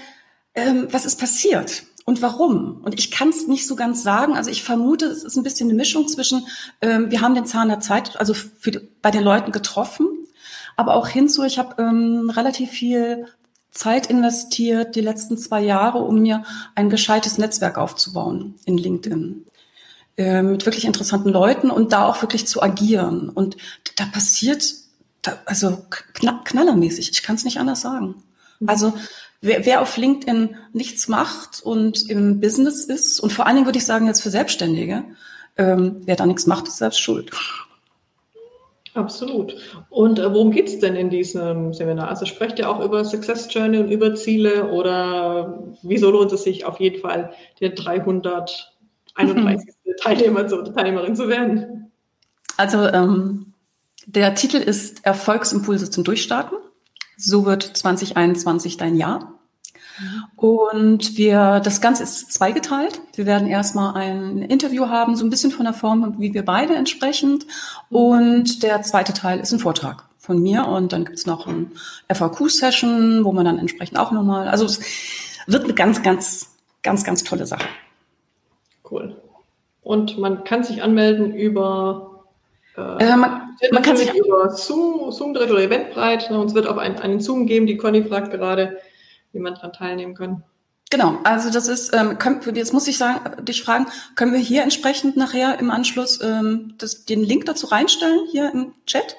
ähm, 0.55 0.89
was 0.91 1.05
ist 1.05 1.19
passiert 1.19 1.85
und 2.05 2.23
warum? 2.23 2.81
Und 2.83 2.99
ich 2.99 3.11
kann 3.11 3.31
es 3.31 3.47
nicht 3.47 3.67
so 3.67 3.77
ganz 3.77 4.03
sagen. 4.03 4.37
Also 4.37 4.51
ich 4.51 4.63
vermute, 4.63 5.07
es 5.07 5.25
ist 5.25 5.37
ein 5.37 5.43
bisschen 5.43 5.69
eine 5.69 5.77
Mischung 5.77 6.07
zwischen, 6.09 6.47
ähm, 6.83 7.11
wir 7.11 7.21
haben 7.21 7.35
den 7.35 7.47
Zahn 7.47 7.69
der 7.69 7.81
Zeit, 7.81 8.19
also 8.19 8.35
für 8.35 8.83
bei 9.03 9.11
den 9.11 9.25
Leuten 9.25 9.53
getroffen, 9.53 10.09
aber 10.77 10.95
auch 10.95 11.09
hinzu, 11.09 11.45
ich 11.45 11.59
habe 11.59 11.83
ähm, 11.83 12.31
relativ 12.31 12.71
viel 12.71 13.27
Zeit 13.71 14.07
investiert 14.07 14.95
die 14.95 15.01
letzten 15.01 15.37
zwei 15.37 15.61
Jahre, 15.61 15.99
um 15.99 16.21
mir 16.21 16.45
ein 16.75 16.91
gescheites 16.91 17.39
Netzwerk 17.39 17.77
aufzubauen 17.77 18.55
in 18.65 18.79
LinkedIn 18.79 19.47
äh, 20.17 20.43
mit 20.43 20.65
wirklich 20.65 20.85
interessanten 20.85 21.31
Leuten 21.31 21.71
und 21.71 21.93
da 21.93 22.07
auch 22.07 22.23
wirklich 22.23 22.47
zu 22.47 22.63
agieren. 22.63 23.29
Und 23.29 23.57
da 23.97 24.07
passiert 24.07 24.65
also 25.45 25.85
knallermäßig, 26.45 27.11
ich 27.11 27.23
kann 27.23 27.37
es 27.37 27.45
nicht 27.45 27.59
anders 27.59 27.81
sagen. 27.81 28.17
Also 28.67 28.95
wer, 29.41 29.67
wer 29.67 29.83
auf 29.83 29.97
LinkedIn 29.97 30.57
nichts 30.73 31.09
macht 31.09 31.63
und 31.63 32.09
im 32.11 32.41
Business 32.41 32.85
ist, 32.85 33.21
und 33.21 33.33
vor 33.33 33.47
allen 33.47 33.57
Dingen 33.57 33.67
würde 33.67 33.79
ich 33.79 33.87
sagen 33.87 34.07
jetzt 34.07 34.23
für 34.23 34.31
Selbstständige, 34.31 35.05
ähm, 35.57 36.03
wer 36.05 36.17
da 36.17 36.27
nichts 36.27 36.47
macht, 36.47 36.69
ist 36.69 36.79
selbst 36.79 37.01
schuld. 37.01 37.31
Absolut. 38.95 39.57
Und 39.91 40.19
äh, 40.21 40.33
worum 40.33 40.53
geht's 40.53 40.79
denn 40.79 40.95
in 40.95 41.11
diesem 41.11 41.75
Seminar? 41.75 42.09
Also 42.09 42.27
sprecht 42.27 42.61
ihr 42.61 42.71
auch 42.71 42.83
über 42.85 43.05
Success 43.05 43.53
Journey 43.53 43.79
und 43.79 43.91
über 43.91 44.15
Ziele 44.15 44.71
oder 44.71 45.59
wieso 45.83 46.11
lohnt 46.13 46.33
es 46.33 46.45
sich 46.45 46.65
auf 46.65 46.79
jeden 46.79 47.01
Fall, 47.01 47.33
der 47.61 47.71
331. 47.71 48.67
Teilnehmer 50.01 50.47
zu, 50.47 50.63
Teilnehmerin 50.63 51.17
zu 51.17 51.29
werden? 51.29 51.91
Also 52.57 52.87
ähm, 52.89 53.44
der 54.07 54.35
Titel 54.35 54.57
ist 54.57 55.05
Erfolgsimpulse 55.05 55.91
zum 55.91 56.05
Durchstarten. 56.05 56.59
So 57.17 57.47
wird 57.47 57.63
2021 57.63 58.77
dein 58.77 58.97
Jahr. 58.97 59.35
Und 60.35 61.17
wir, 61.17 61.61
das 61.61 61.81
Ganze 61.81 62.03
ist 62.03 62.33
zweigeteilt. 62.33 63.01
Wir 63.15 63.27
werden 63.27 63.47
erstmal 63.47 63.95
ein 63.95 64.39
Interview 64.39 64.89
haben, 64.89 65.15
so 65.15 65.25
ein 65.25 65.31
bisschen 65.31 65.53
von 65.53 65.65
der 65.65 65.75
Form, 65.75 66.17
wie 66.19 66.35
wir 66.35 66.45
beide 66.45 66.75
entsprechend. 66.75 67.47
Und 67.91 68.65
der 68.65 68.83
zweite 68.83 69.13
Teil 69.13 69.39
ist 69.39 69.53
ein 69.53 69.61
Vortrag 69.61 70.05
von 70.19 70.43
mir. 70.43 70.67
Und 70.67 70.93
dann 70.93 71.05
gibt's 71.05 71.27
noch 71.27 71.47
ein 71.47 71.71
FAQ-Session, 72.13 73.25
wo 73.25 73.33
man 73.33 73.45
dann 73.45 73.59
entsprechend 73.59 73.99
auch 73.99 74.11
nochmal, 74.11 74.49
also 74.49 74.65
es 74.65 74.81
wird 75.47 75.65
eine 75.65 75.75
ganz, 75.75 76.03
ganz, 76.03 76.57
ganz, 76.83 77.05
ganz 77.05 77.23
tolle 77.23 77.47
Sache. 77.47 77.69
Cool. 78.91 79.17
Und 79.83 80.19
man 80.19 80.43
kann 80.43 80.65
sich 80.65 80.83
anmelden 80.83 81.35
über 81.35 82.25
äh, 82.77 83.17
man, 83.17 83.44
man 83.71 83.83
kann 83.83 83.97
sich 83.97 84.13
über 84.15 84.51
Zoom, 84.51 85.11
Zoom 85.13 85.35
direkt 85.35 85.53
oder 85.53 85.63
Eventbrite. 85.63 86.33
Ne, 86.33 86.41
uns 86.41 86.55
wird 86.55 86.67
auch 86.67 86.77
ein, 86.77 86.99
einen 86.99 87.21
Zoom 87.21 87.47
geben. 87.47 87.67
Die 87.67 87.77
Conny 87.77 88.05
fragt 88.05 88.31
gerade, 88.31 88.79
wie 89.33 89.39
man 89.39 89.55
daran 89.55 89.73
teilnehmen 89.73 90.15
kann. 90.15 90.43
Genau, 90.91 91.19
also 91.25 91.51
das 91.51 91.67
ist, 91.67 91.93
ähm, 91.95 92.19
können, 92.19 92.41
jetzt 92.55 92.73
muss 92.73 92.87
ich 92.87 92.99
sagen, 92.99 93.45
dich 93.45 93.65
fragen, 93.65 93.87
können 94.15 94.33
wir 94.33 94.39
hier 94.39 94.63
entsprechend 94.63 95.17
nachher 95.17 95.59
im 95.59 95.71
Anschluss 95.71 96.21
ähm, 96.23 96.75
das, 96.79 97.05
den 97.05 97.25
Link 97.25 97.47
dazu 97.47 97.67
reinstellen, 97.67 98.21
hier 98.31 98.53
im 98.53 98.75
Chat? 98.87 99.17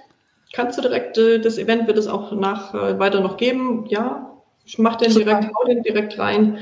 Kannst 0.54 0.78
du 0.78 0.82
direkt, 0.82 1.18
äh, 1.18 1.40
das 1.40 1.58
Event 1.58 1.88
wird 1.88 1.98
es 1.98 2.08
auch 2.08 2.32
nach 2.32 2.74
äh, 2.74 2.98
weiter 2.98 3.20
noch 3.20 3.36
geben, 3.36 3.86
ja. 3.90 4.32
Ich 4.64 4.80
mach 4.80 4.96
den 4.96 5.14
direkt, 5.14 5.54
hau 5.54 5.66
den 5.66 5.84
direkt 5.84 6.18
rein. 6.18 6.58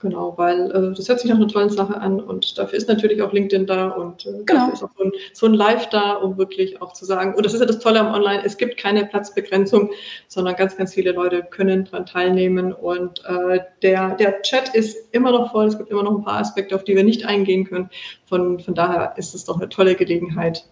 Genau, 0.00 0.34
weil 0.36 0.70
äh, 0.70 0.94
das 0.94 1.08
hört 1.08 1.18
sich 1.18 1.28
nach 1.28 1.38
einer 1.38 1.48
tollen 1.48 1.70
Sache 1.70 2.00
an 2.00 2.20
und 2.20 2.56
dafür 2.56 2.78
ist 2.78 2.88
natürlich 2.88 3.20
auch 3.20 3.32
LinkedIn 3.32 3.66
da 3.66 3.88
und 3.88 4.26
äh, 4.26 4.44
genau. 4.44 4.60
dafür 4.60 4.74
ist 4.74 4.82
auch 4.84 4.90
so 4.96 5.04
ein, 5.04 5.12
so 5.32 5.46
ein 5.46 5.54
Live 5.54 5.88
da, 5.88 6.12
um 6.12 6.38
wirklich 6.38 6.80
auch 6.80 6.92
zu 6.92 7.04
sagen, 7.04 7.34
und 7.34 7.44
das 7.44 7.52
ist 7.52 7.60
ja 7.60 7.66
das 7.66 7.80
Tolle 7.80 7.98
am 7.98 8.14
Online, 8.14 8.44
es 8.44 8.56
gibt 8.56 8.76
keine 8.76 9.06
Platzbegrenzung, 9.06 9.90
sondern 10.28 10.54
ganz, 10.54 10.76
ganz 10.76 10.94
viele 10.94 11.10
Leute 11.10 11.42
können 11.42 11.84
daran 11.84 12.06
teilnehmen 12.06 12.72
und 12.72 13.24
äh, 13.24 13.58
der, 13.82 14.14
der 14.14 14.40
Chat 14.42 14.72
ist 14.72 15.12
immer 15.12 15.32
noch 15.32 15.50
voll, 15.50 15.66
es 15.66 15.76
gibt 15.76 15.90
immer 15.90 16.04
noch 16.04 16.16
ein 16.18 16.24
paar 16.24 16.40
Aspekte, 16.40 16.76
auf 16.76 16.84
die 16.84 16.94
wir 16.94 17.04
nicht 17.04 17.26
eingehen 17.26 17.64
können. 17.64 17.90
Von, 18.26 18.60
von 18.60 18.74
daher 18.74 19.14
ist 19.16 19.34
es 19.34 19.46
doch 19.46 19.56
eine 19.56 19.68
tolle 19.68 19.96
Gelegenheit, 19.96 20.64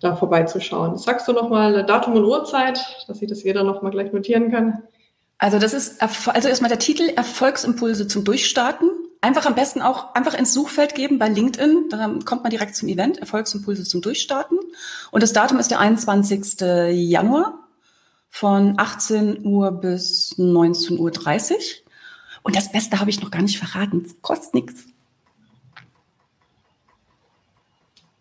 da 0.00 0.16
vorbeizuschauen. 0.16 0.98
Sagst 0.98 1.28
du 1.28 1.32
nochmal 1.32 1.86
Datum 1.86 2.14
und 2.14 2.24
Uhrzeit, 2.24 2.80
dass 3.06 3.20
sich 3.20 3.28
das 3.28 3.44
jeder 3.44 3.62
nochmal 3.62 3.92
gleich 3.92 4.12
notieren 4.12 4.50
kann? 4.50 4.82
Also 5.44 5.58
das 5.58 5.74
ist 5.74 6.00
also 6.00 6.48
erstmal 6.48 6.70
der 6.70 6.78
Titel 6.78 7.02
Erfolgsimpulse 7.02 8.08
zum 8.08 8.24
Durchstarten. 8.24 8.88
Einfach 9.20 9.44
am 9.44 9.54
besten 9.54 9.82
auch 9.82 10.14
einfach 10.14 10.32
ins 10.32 10.54
Suchfeld 10.54 10.94
geben 10.94 11.18
bei 11.18 11.28
LinkedIn, 11.28 11.90
dann 11.90 12.24
kommt 12.24 12.44
man 12.44 12.50
direkt 12.50 12.74
zum 12.74 12.88
Event 12.88 13.18
Erfolgsimpulse 13.18 13.84
zum 13.84 14.00
Durchstarten 14.00 14.58
und 15.10 15.22
das 15.22 15.34
Datum 15.34 15.58
ist 15.58 15.70
der 15.70 15.80
21. 15.80 16.62
Januar 17.10 17.58
von 18.30 18.78
18 18.78 19.44
Uhr 19.44 19.70
bis 19.70 20.34
19.30 20.38 21.52
Uhr. 21.52 21.58
Und 22.42 22.56
das 22.56 22.72
Beste 22.72 22.98
habe 22.98 23.10
ich 23.10 23.20
noch 23.20 23.30
gar 23.30 23.42
nicht 23.42 23.58
verraten. 23.58 24.02
Es 24.06 24.22
kostet 24.22 24.54
nichts. 24.54 24.86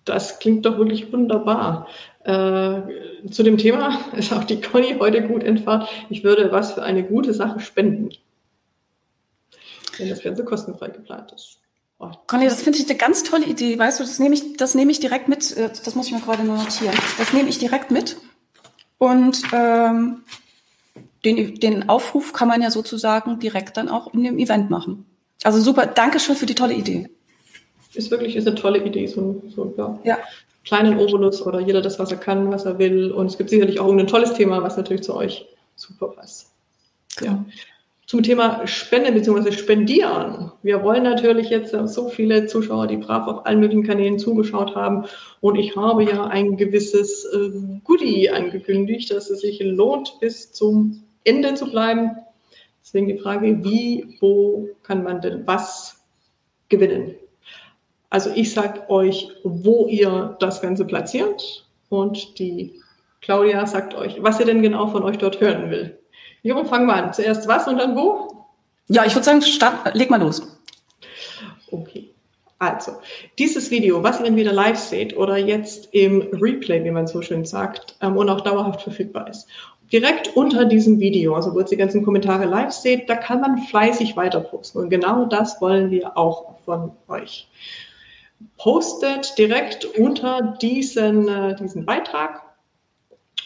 Das 0.04 0.40
klingt 0.40 0.66
doch 0.66 0.78
wirklich 0.78 1.14
wunderbar. 1.14 1.88
Äh, 2.24 3.28
zu 3.30 3.44
dem 3.44 3.58
Thema 3.58 4.00
ist 4.16 4.32
auch 4.32 4.44
die 4.44 4.62
Conny 4.62 4.96
heute 5.00 5.24
gut 5.24 5.44
entfacht. 5.44 5.92
Ich 6.10 6.24
würde 6.24 6.52
was 6.52 6.74
für 6.74 6.84
eine 6.84 7.04
gute 7.04 7.34
Sache 7.34 7.60
spenden. 7.60 8.10
Wenn 9.98 10.10
das 10.10 10.22
Ganze 10.22 10.44
kostenfrei 10.44 10.90
geplant 10.90 11.32
ist. 11.34 11.60
Oh. 12.00 12.10
Conny, 12.28 12.46
das 12.46 12.62
finde 12.62 12.80
ich 12.80 12.90
eine 12.90 12.98
ganz 12.98 13.24
tolle 13.24 13.46
Idee. 13.46 13.78
Weißt 13.78 14.00
du, 14.00 14.04
das 14.04 14.20
nehme 14.20 14.36
ich, 14.36 14.58
das 14.58 14.74
nehme 14.74 14.92
ich 14.92 15.00
direkt 15.00 15.28
mit. 15.28 15.56
Äh, 15.56 15.70
das 15.70 15.96
muss 15.96 16.08
ich 16.08 16.14
mir 16.14 16.22
gerade 16.22 16.44
nur 16.44 16.58
notieren. 16.58 16.96
Das 17.18 17.34
nehme 17.34 17.50
ich 17.50 17.60
direkt 17.60 17.92
mit. 17.92 18.18
Und 18.98 19.42
ähm, 19.52 20.24
den, 21.26 21.60
den 21.60 21.90
Aufruf 21.90 22.34
kann 22.34 22.48
man 22.48 22.62
ja 22.62 22.72
sozusagen 22.72 23.40
direkt 23.40 23.78
dann 23.78 23.90
auch 23.90 24.14
in 24.14 24.24
dem 24.24 24.38
Event 24.38 24.70
machen. 24.70 25.06
Also 25.44 25.60
super, 25.60 25.86
danke 25.86 26.20
schön 26.20 26.36
für 26.36 26.46
die 26.46 26.56
tolle 26.56 26.74
Idee. 26.74 27.10
Ist 27.94 28.12
wirklich 28.12 28.36
ist 28.36 28.48
eine 28.48 28.56
tolle 28.56 28.84
Idee, 28.84 29.08
so, 29.08 29.44
so 29.54 29.74
ja. 29.78 30.00
ja. 30.04 30.18
Kleinen 30.64 30.98
Obolus 30.98 31.46
oder 31.46 31.60
jeder 31.60 31.82
das, 31.82 32.00
was 32.00 32.12
er 32.12 32.18
kann, 32.18 32.52
was 32.52 32.66
er 32.66 32.80
will. 32.80 33.12
Und 33.12 33.28
es 33.28 33.38
gibt 33.38 33.50
sicherlich 33.50 33.80
auch 33.80 33.92
ein 33.92 34.08
tolles 34.08 34.34
Thema, 34.34 34.62
was 34.64 34.78
natürlich 34.78 35.04
zu 35.04 35.16
euch 35.16 35.46
super 35.76 36.08
passt. 36.08 36.52
Ja. 37.22 37.32
Genau. 37.32 37.46
Zum 38.06 38.22
Thema 38.22 38.68
Spende 38.68 39.12
bzw. 39.14 39.52
Spendieren. 39.54 40.52
Wir 40.62 40.84
wollen 40.84 41.04
natürlich 41.04 41.50
jetzt 41.50 41.72
so 41.72 42.10
viele 42.10 42.46
Zuschauer, 42.48 42.86
die 42.88 42.98
brav 42.98 43.28
auf 43.28 43.46
allen 43.46 43.62
möglichen 43.62 43.88
Kanälen 43.88 44.20
zugeschaut 44.20 44.76
haben. 44.76 45.06
Und 45.40 45.56
ich 45.56 45.76
habe 45.76 46.04
ja 46.04 46.26
ein 46.26 46.58
gewisses 46.58 47.26
äh, 47.26 47.50
Goodie 47.84 48.30
angekündigt, 48.30 49.10
dass 49.10 49.30
es 49.30 49.40
sich 49.40 49.60
lohnt, 49.64 50.20
bis 50.20 50.52
zum 50.52 51.04
Ende 51.24 51.56
zu 51.56 51.72
bleiben. 51.72 52.12
Deswegen 52.84 53.08
die 53.08 53.18
Frage, 53.18 53.64
wie, 53.64 54.18
wo 54.20 54.70
kann 54.84 55.04
man 55.04 55.22
denn 55.22 55.48
was 55.48 56.04
gewinnen? 56.68 57.16
Also 58.14 58.30
ich 58.36 58.54
sage 58.54 58.88
euch, 58.92 59.32
wo 59.44 59.88
ihr 59.88 60.38
das 60.40 60.62
Ganze 60.62 60.86
platziert 60.86 61.66
und 61.90 62.38
die 62.38 62.80
Claudia 63.22 63.66
sagt 63.66 63.96
euch, 63.96 64.22
was 64.22 64.40
ihr 64.40 64.46
denn 64.46 64.62
genau 64.62 64.86
von 64.86 65.02
euch 65.02 65.18
dort 65.18 65.42
hören 65.42 65.72
will. 65.72 65.98
Jo, 66.44 66.64
fangen 66.64 66.86
wir 66.86 66.94
an. 66.94 67.12
Zuerst 67.12 67.48
was 67.48 67.68
und 67.68 67.80
dann 67.80 67.96
wo? 67.96 68.46
Ja, 68.88 69.04
ich 69.04 69.16
würde 69.16 69.26
sagen, 69.26 69.42
start, 69.42 69.96
leg 69.96 70.12
mal 70.12 70.22
los. 70.22 70.44
Okay. 71.72 72.12
Also, 72.60 72.92
dieses 73.40 73.72
Video, 73.72 74.04
was 74.04 74.20
ihr 74.20 74.28
entweder 74.28 74.54
live 74.54 74.78
seht 74.78 75.18
oder 75.18 75.38
jetzt 75.38 75.90
im 75.92 76.22
Replay, 76.34 76.84
wie 76.84 76.92
man 76.92 77.08
so 77.08 77.24
schön 77.24 77.46
sagt, 77.46 77.96
ähm, 78.02 78.16
und 78.16 78.30
auch 78.30 78.42
dauerhaft 78.42 78.84
verfügbar 78.84 79.28
ist, 79.28 79.48
direkt 79.92 80.36
unter 80.36 80.66
diesem 80.66 81.00
Video, 81.00 81.34
also 81.34 81.52
wo 81.56 81.60
ihr 81.60 81.66
die 81.66 81.78
ganzen 81.78 82.04
Kommentare 82.04 82.46
live 82.46 82.72
seht, 82.72 83.10
da 83.10 83.16
kann 83.16 83.42
man 83.42 83.58
fleißig 83.58 84.16
weiter 84.16 84.42
posten. 84.42 84.78
Und 84.78 84.90
genau 84.92 85.26
das 85.26 85.60
wollen 85.62 85.90
wir 85.90 86.16
auch 86.16 86.60
von 86.64 86.92
euch. 87.08 87.48
Postet 88.58 89.38
direkt 89.38 89.86
unter 89.86 90.58
diesen, 90.62 91.28
äh, 91.28 91.56
diesen 91.56 91.86
Beitrag 91.86 92.42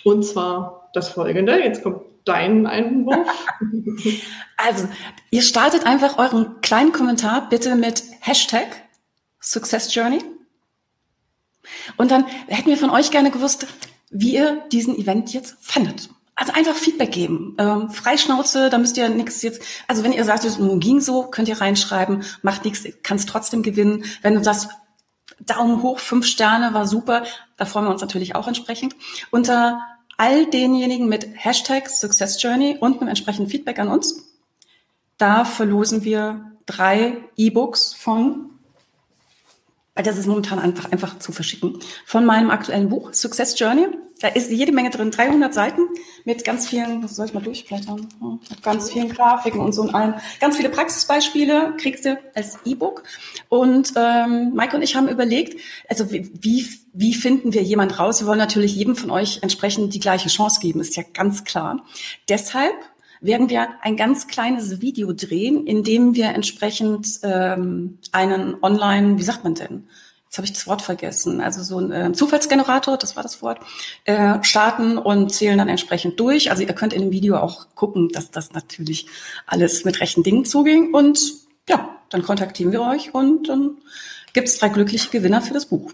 und 0.03 0.23
zwar 0.23 0.89
das 0.93 1.09
folgende. 1.09 1.61
Jetzt 1.61 1.83
kommt 1.83 2.01
dein 2.25 2.67
Einwurf. 2.67 3.27
also, 4.57 4.87
ihr 5.31 5.41
startet 5.41 5.85
einfach 5.85 6.17
euren 6.17 6.61
kleinen 6.61 6.91
Kommentar 6.91 7.49
bitte 7.49 7.75
mit 7.75 8.03
Hashtag 8.21 8.67
Success 9.41 9.93
Journey. 9.93 10.19
Und 11.97 12.11
dann 12.11 12.25
hätten 12.47 12.69
wir 12.69 12.77
von 12.77 12.89
euch 12.89 13.11
gerne 13.11 13.31
gewusst, 13.31 13.67
wie 14.09 14.35
ihr 14.35 14.63
diesen 14.71 14.97
Event 14.97 15.33
jetzt 15.33 15.57
fandet. 15.61 16.09
Also 16.35 16.53
einfach 16.53 16.75
Feedback 16.75 17.11
geben. 17.11 17.55
Ähm, 17.57 17.89
Freischnauze, 17.89 18.69
da 18.69 18.77
müsst 18.77 18.95
ihr 18.95 19.09
nichts 19.09 19.41
jetzt, 19.41 19.61
also 19.87 20.03
wenn 20.03 20.13
ihr 20.13 20.23
sagt, 20.23 20.45
es 20.45 20.57
ging 20.59 21.01
so, 21.01 21.23
könnt 21.23 21.47
ihr 21.47 21.59
reinschreiben, 21.59 22.23
macht 22.43 22.63
nichts, 22.63 22.87
kann 23.01 23.17
es 23.17 23.25
trotzdem 23.25 23.63
gewinnen. 23.63 24.05
Wenn 24.21 24.35
du 24.35 24.41
das 24.41 24.69
Daumen 25.39 25.81
hoch, 25.81 25.99
fünf 25.99 26.25
Sterne, 26.25 26.73
war 26.73 26.87
super, 26.87 27.23
da 27.57 27.65
freuen 27.65 27.85
wir 27.85 27.91
uns 27.91 28.01
natürlich 28.01 28.35
auch 28.35 28.47
entsprechend. 28.47 28.95
Unter 29.31 29.81
all 30.17 30.47
denjenigen 30.47 31.07
mit 31.07 31.27
Hashtag 31.35 31.89
Success 31.89 32.41
Journey 32.41 32.77
und 32.79 32.99
einem 32.99 33.09
entsprechenden 33.09 33.49
Feedback 33.49 33.79
an 33.79 33.87
uns, 33.87 34.33
da 35.17 35.45
verlosen 35.45 36.03
wir 36.03 36.51
drei 36.65 37.17
E-Books 37.37 37.93
von 37.93 38.46
weil 39.97 40.03
das 40.03 40.19
ist 40.19 40.27
momentan 40.27 40.59
einfach, 40.59 40.91
einfach 40.91 41.17
zu 41.17 41.31
verschicken, 41.31 41.79
von 42.05 42.23
meinem 42.23 42.51
aktuellen 42.51 42.89
Buch 42.89 43.13
Success 43.13 43.59
Journey. 43.59 43.87
Da 44.21 44.27
ist 44.27 44.51
jede 44.51 44.71
Menge 44.71 44.91
drin, 44.91 45.09
300 45.09 45.51
Seiten 45.53 45.81
mit 46.23 46.43
ganz 46.43 46.67
vielen, 46.67 47.03
was 47.03 47.15
soll 47.15 47.25
ich 47.25 47.33
mal 47.33 47.41
durchblättern, 47.41 48.07
mit 48.47 48.61
ganz 48.61 48.91
vielen 48.91 49.09
Grafiken 49.09 49.59
und 49.59 49.73
so 49.73 49.81
und 49.81 49.95
allen. 49.95 50.13
Ganz 50.39 50.57
viele 50.57 50.69
Praxisbeispiele 50.69 51.73
kriegst 51.77 52.05
du 52.05 52.19
als 52.35 52.59
E-Book. 52.65 53.03
Und 53.49 53.93
ähm, 53.95 54.53
Mike 54.53 54.75
und 54.75 54.83
ich 54.83 54.95
haben 54.95 55.07
überlegt, 55.07 55.59
also 55.89 56.11
wie, 56.11 56.31
wie, 56.41 56.67
wie 56.93 57.13
finden 57.15 57.53
wir 57.53 57.63
jemand 57.63 57.99
raus? 57.99 58.21
Wir 58.21 58.27
wollen 58.27 58.37
natürlich 58.37 58.75
jedem 58.75 58.95
von 58.95 59.09
euch 59.09 59.39
entsprechend 59.41 59.95
die 59.95 59.99
gleiche 59.99 60.29
Chance 60.29 60.59
geben, 60.61 60.79
ist 60.79 60.95
ja 60.95 61.03
ganz 61.11 61.43
klar. 61.43 61.83
Deshalb 62.29 62.75
werden 63.21 63.49
wir 63.49 63.67
ein 63.81 63.97
ganz 63.97 64.27
kleines 64.27 64.81
Video 64.81 65.13
drehen, 65.13 65.65
in 65.65 65.83
dem 65.83 66.15
wir 66.15 66.27
entsprechend 66.29 67.19
ähm, 67.23 67.97
einen 68.11 68.55
Online, 68.61 69.17
wie 69.17 69.23
sagt 69.23 69.43
man 69.43 69.55
denn? 69.55 69.87
Jetzt 70.25 70.37
habe 70.37 70.45
ich 70.45 70.53
das 70.53 70.67
Wort 70.67 70.81
vergessen. 70.81 71.39
Also 71.39 71.63
so 71.63 71.79
ein 71.79 71.91
äh, 71.91 72.11
Zufallsgenerator, 72.11 72.97
das 72.97 73.15
war 73.15 73.23
das 73.23 73.41
Wort, 73.41 73.59
äh, 74.03 74.43
starten 74.43 74.97
und 74.97 75.31
zählen 75.33 75.57
dann 75.57 75.69
entsprechend 75.69 76.19
durch. 76.19 76.51
Also 76.51 76.63
ihr 76.63 76.73
könnt 76.73 76.93
in 76.93 77.01
dem 77.01 77.11
Video 77.11 77.37
auch 77.37 77.67
gucken, 77.75 78.09
dass 78.09 78.29
das 78.29 78.51
natürlich 78.51 79.07
alles 79.45 79.85
mit 79.85 80.01
rechten 80.01 80.23
Dingen 80.23 80.43
zuging. 80.43 80.93
Und 80.93 81.19
ja, 81.69 81.97
dann 82.09 82.23
kontaktieren 82.23 82.73
wir 82.73 82.81
euch 82.81 83.13
und 83.13 83.47
dann 83.47 83.77
gibt 84.33 84.49
es 84.49 84.59
drei 84.59 84.69
glückliche 84.69 85.09
Gewinner 85.09 85.41
für 85.41 85.53
das 85.53 85.67
Buch. 85.67 85.93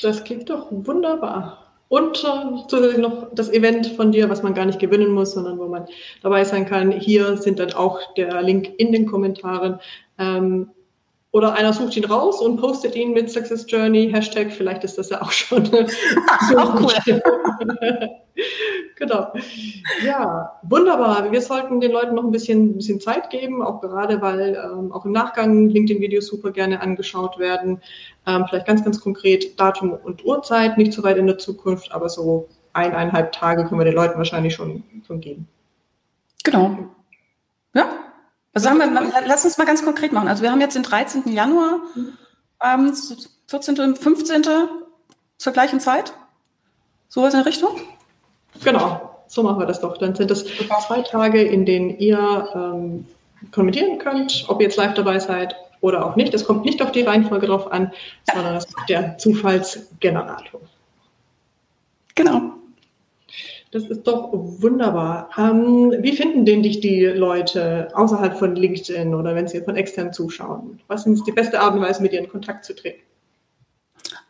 Das 0.00 0.22
klingt 0.22 0.48
doch 0.48 0.68
wunderbar. 0.70 1.67
Und 1.88 2.22
äh, 2.22 2.66
zusätzlich 2.68 2.98
noch 2.98 3.28
das 3.34 3.50
Event 3.50 3.86
von 3.86 4.12
dir, 4.12 4.28
was 4.28 4.42
man 4.42 4.54
gar 4.54 4.66
nicht 4.66 4.78
gewinnen 4.78 5.10
muss, 5.10 5.32
sondern 5.32 5.58
wo 5.58 5.66
man 5.68 5.86
dabei 6.22 6.44
sein 6.44 6.66
kann. 6.66 6.92
Hier 6.92 7.36
sind 7.36 7.58
dann 7.58 7.72
auch 7.72 8.00
der 8.14 8.42
Link 8.42 8.70
in 8.78 8.92
den 8.92 9.06
Kommentaren. 9.06 9.80
Ähm, 10.18 10.70
oder 11.30 11.54
einer 11.54 11.72
sucht 11.72 11.96
ihn 11.96 12.06
raus 12.06 12.40
und 12.40 12.58
postet 12.58 12.96
ihn 12.96 13.12
mit 13.12 13.30
Success 13.30 13.66
Journey, 13.68 14.10
Hashtag, 14.10 14.50
vielleicht 14.50 14.82
ist 14.84 14.96
das 14.96 15.10
ja 15.10 15.20
auch 15.20 15.30
schon. 15.30 15.66
auch 16.56 16.80
cool. 16.80 18.10
genau. 18.96 19.32
Ja, 20.04 20.58
wunderbar. 20.62 21.30
Wir 21.30 21.42
sollten 21.42 21.80
den 21.80 21.92
Leuten 21.92 22.14
noch 22.14 22.24
ein 22.24 22.30
bisschen, 22.30 22.70
ein 22.70 22.76
bisschen 22.76 23.00
Zeit 23.00 23.28
geben, 23.28 23.62
auch 23.62 23.82
gerade, 23.82 24.22
weil 24.22 24.54
ähm, 24.56 24.90
auch 24.90 25.04
im 25.04 25.12
Nachgang 25.12 25.68
LinkedIn-Videos 25.68 26.28
super 26.28 26.50
gerne 26.50 26.80
angeschaut 26.80 27.38
werden. 27.38 27.82
Ähm, 28.26 28.46
vielleicht 28.48 28.66
ganz, 28.66 28.82
ganz 28.82 28.98
konkret 28.98 29.60
Datum 29.60 29.92
und 29.92 30.24
Uhrzeit, 30.24 30.78
nicht 30.78 30.94
so 30.94 31.02
weit 31.02 31.18
in 31.18 31.26
der 31.26 31.36
Zukunft, 31.36 31.92
aber 31.92 32.08
so 32.08 32.48
eineinhalb 32.72 33.32
Tage 33.32 33.66
können 33.66 33.80
wir 33.80 33.84
den 33.84 33.94
Leuten 33.94 34.16
wahrscheinlich 34.16 34.54
schon, 34.54 34.82
schon 35.06 35.20
geben. 35.20 35.46
Genau. 36.44 36.78
Ja, 37.74 38.07
also 38.54 38.68
sagen 38.68 38.78
wir, 38.78 39.12
lass 39.26 39.44
uns 39.44 39.58
mal 39.58 39.66
ganz 39.66 39.84
konkret 39.84 40.12
machen. 40.12 40.28
Also 40.28 40.42
wir 40.42 40.50
haben 40.50 40.60
jetzt 40.60 40.74
den 40.74 40.82
13. 40.82 41.32
Januar, 41.32 41.80
ähm, 42.64 42.92
14. 43.46 43.78
und 43.80 43.98
15. 43.98 44.42
zur 45.38 45.52
gleichen 45.52 45.80
Zeit. 45.80 46.12
So 47.08 47.22
was 47.22 47.34
in 47.34 47.40
der 47.40 47.46
Richtung? 47.46 47.70
Genau, 48.64 49.22
so 49.28 49.42
machen 49.42 49.58
wir 49.58 49.66
das 49.66 49.80
doch. 49.80 49.96
Dann 49.98 50.14
sind 50.14 50.30
das 50.30 50.44
zwei 50.86 51.02
Tage, 51.02 51.42
in 51.42 51.64
denen 51.64 51.98
ihr 51.98 52.48
ähm, 52.54 53.06
kommentieren 53.52 53.98
könnt, 53.98 54.44
ob 54.48 54.60
ihr 54.60 54.64
jetzt 54.66 54.76
live 54.76 54.94
dabei 54.94 55.18
seid 55.18 55.54
oder 55.80 56.04
auch 56.04 56.16
nicht. 56.16 56.34
Es 56.34 56.44
kommt 56.44 56.64
nicht 56.64 56.82
auf 56.82 56.92
die 56.92 57.02
Reihenfolge 57.02 57.46
drauf 57.46 57.70
an, 57.70 57.92
sondern 58.32 58.54
das 58.54 58.64
ist 58.66 58.76
der 58.88 59.16
Zufallsgenerator. 59.18 60.60
Genau. 62.14 62.47
Das 63.70 63.84
ist 63.84 64.04
doch 64.04 64.30
wunderbar. 64.32 65.28
Ähm, 65.36 65.94
wie 66.00 66.16
finden 66.16 66.46
denn 66.46 66.62
dich 66.62 66.80
die 66.80 67.04
Leute 67.04 67.90
außerhalb 67.94 68.38
von 68.38 68.56
LinkedIn 68.56 69.14
oder 69.14 69.34
wenn 69.34 69.46
sie 69.46 69.60
von 69.60 69.76
extern 69.76 70.10
zuschauen? 70.12 70.80
Was 70.86 71.04
ist 71.06 71.26
die 71.26 71.32
beste 71.32 71.60
Art 71.60 71.74
und 71.74 71.82
Weise, 71.82 72.00
mit 72.02 72.12
dir 72.12 72.20
in 72.20 72.30
Kontakt 72.30 72.64
zu 72.64 72.74
treten? 72.74 73.02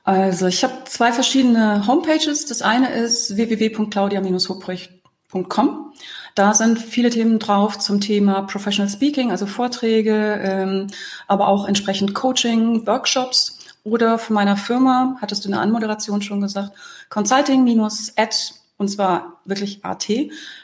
Also 0.03 0.47
ich 0.47 0.65
habe 0.65 0.73
zwei 0.87 1.13
verschiedene 1.13 1.87
Homepages. 1.87 2.47
Das 2.47 2.63
eine 2.63 2.93
ist 2.95 3.37
www.claudia-hubrich.com. 3.37 5.93
Da 6.35 6.55
sind 6.55 6.79
viele 6.79 7.11
Themen 7.11 7.39
drauf 7.39 7.79
zum 7.79 8.01
Thema 8.01 8.43
Professional 8.43 8.91
Speaking, 8.91 9.31
also 9.31 9.47
Vorträge, 9.47 10.41
ähm, 10.43 10.89
aber 11.27 11.49
auch 11.49 11.69
entsprechend 11.69 12.15
Coaching, 12.15 12.87
Workshops. 12.87 13.59
Oder 13.85 14.19
von 14.19 14.35
meiner 14.35 14.57
Firma, 14.57 15.17
hattest 15.21 15.45
du 15.45 15.49
in 15.49 15.53
der 15.53 15.61
Anmoderation 15.61 16.23
schon 16.23 16.41
gesagt, 16.41 16.73
consulting-at 17.09 18.58
und 18.79 18.89
zwar 18.89 19.41
wirklich 19.45 19.85
at, 19.85 20.09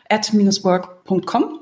at-work.com. 0.09 1.61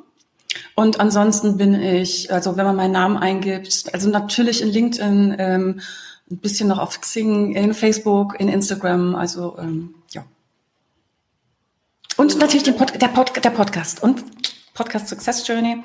Und 0.74 1.00
ansonsten 1.00 1.56
bin 1.56 1.74
ich, 1.74 2.32
also 2.32 2.56
wenn 2.56 2.66
man 2.66 2.76
meinen 2.76 2.92
Namen 2.92 3.16
eingibt, 3.16 3.92
also 3.92 4.08
natürlich 4.10 4.62
in 4.62 4.68
LinkedIn, 4.68 5.36
ähm, 5.38 5.80
ein 6.30 6.38
bisschen 6.38 6.68
noch 6.68 6.78
auf 6.78 7.00
Xing, 7.00 7.54
in 7.54 7.74
Facebook, 7.74 8.38
in 8.38 8.48
Instagram, 8.48 9.14
also 9.14 9.56
ähm, 9.58 9.94
ja. 10.10 10.24
Und 12.16 12.38
natürlich 12.38 12.62
den 12.62 12.76
Pod, 12.76 13.00
der, 13.00 13.08
Pod, 13.08 13.32
der 13.42 13.50
Podcast 13.50 14.02
und 14.02 14.22
Podcast 14.74 15.08
Success 15.08 15.46
Journey, 15.46 15.82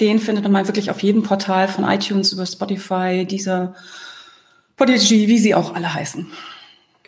den 0.00 0.18
findet 0.18 0.48
man 0.48 0.66
wirklich 0.66 0.90
auf 0.90 1.02
jedem 1.02 1.22
Portal 1.22 1.68
von 1.68 1.84
iTunes 1.84 2.32
über 2.32 2.46
Spotify, 2.46 3.26
dieser 3.26 3.74
Podigy, 4.76 5.28
wie 5.28 5.38
sie 5.38 5.54
auch 5.54 5.74
alle 5.74 5.92
heißen. 5.92 6.30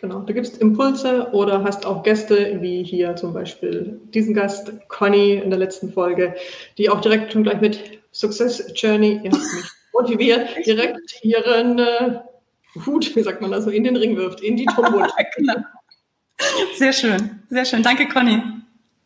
Genau, 0.03 0.19
du 0.19 0.33
gibst 0.33 0.57
Impulse 0.57 1.29
oder 1.31 1.63
hast 1.63 1.85
auch 1.85 2.03
Gäste, 2.03 2.57
wie 2.59 2.83
hier 2.83 3.15
zum 3.15 3.33
Beispiel 3.33 4.01
diesen 4.13 4.33
Gast, 4.33 4.69
Conny 4.89 5.35
in 5.35 5.49
der 5.49 5.57
letzten 5.57 5.93
Folge, 5.93 6.35
die 6.77 6.89
auch 6.89 6.99
direkt 6.99 7.31
schon 7.31 7.43
gleich 7.43 7.61
mit 7.61 8.01
Success 8.11 8.69
Journey, 8.75 9.21
ihr 9.23 9.31
habt 9.31 9.41
mich 9.41 9.63
motiviert, 9.93 10.49
direkt 10.65 11.23
ihren 11.23 11.79
äh, 11.79 12.19
Hut, 12.85 13.15
wie 13.15 13.23
sagt 13.23 13.39
man 13.39 13.51
das 13.51 13.63
so, 13.63 13.69
in 13.69 13.85
den 13.85 13.95
Ring 13.95 14.17
wirft, 14.17 14.41
in 14.41 14.57
die 14.57 14.65
Tombola. 14.65 15.07
genau. 15.37 15.55
Sehr 16.75 16.91
schön, 16.91 17.41
sehr 17.49 17.63
schön. 17.63 17.81
Danke, 17.81 18.09
Conny. 18.09 18.43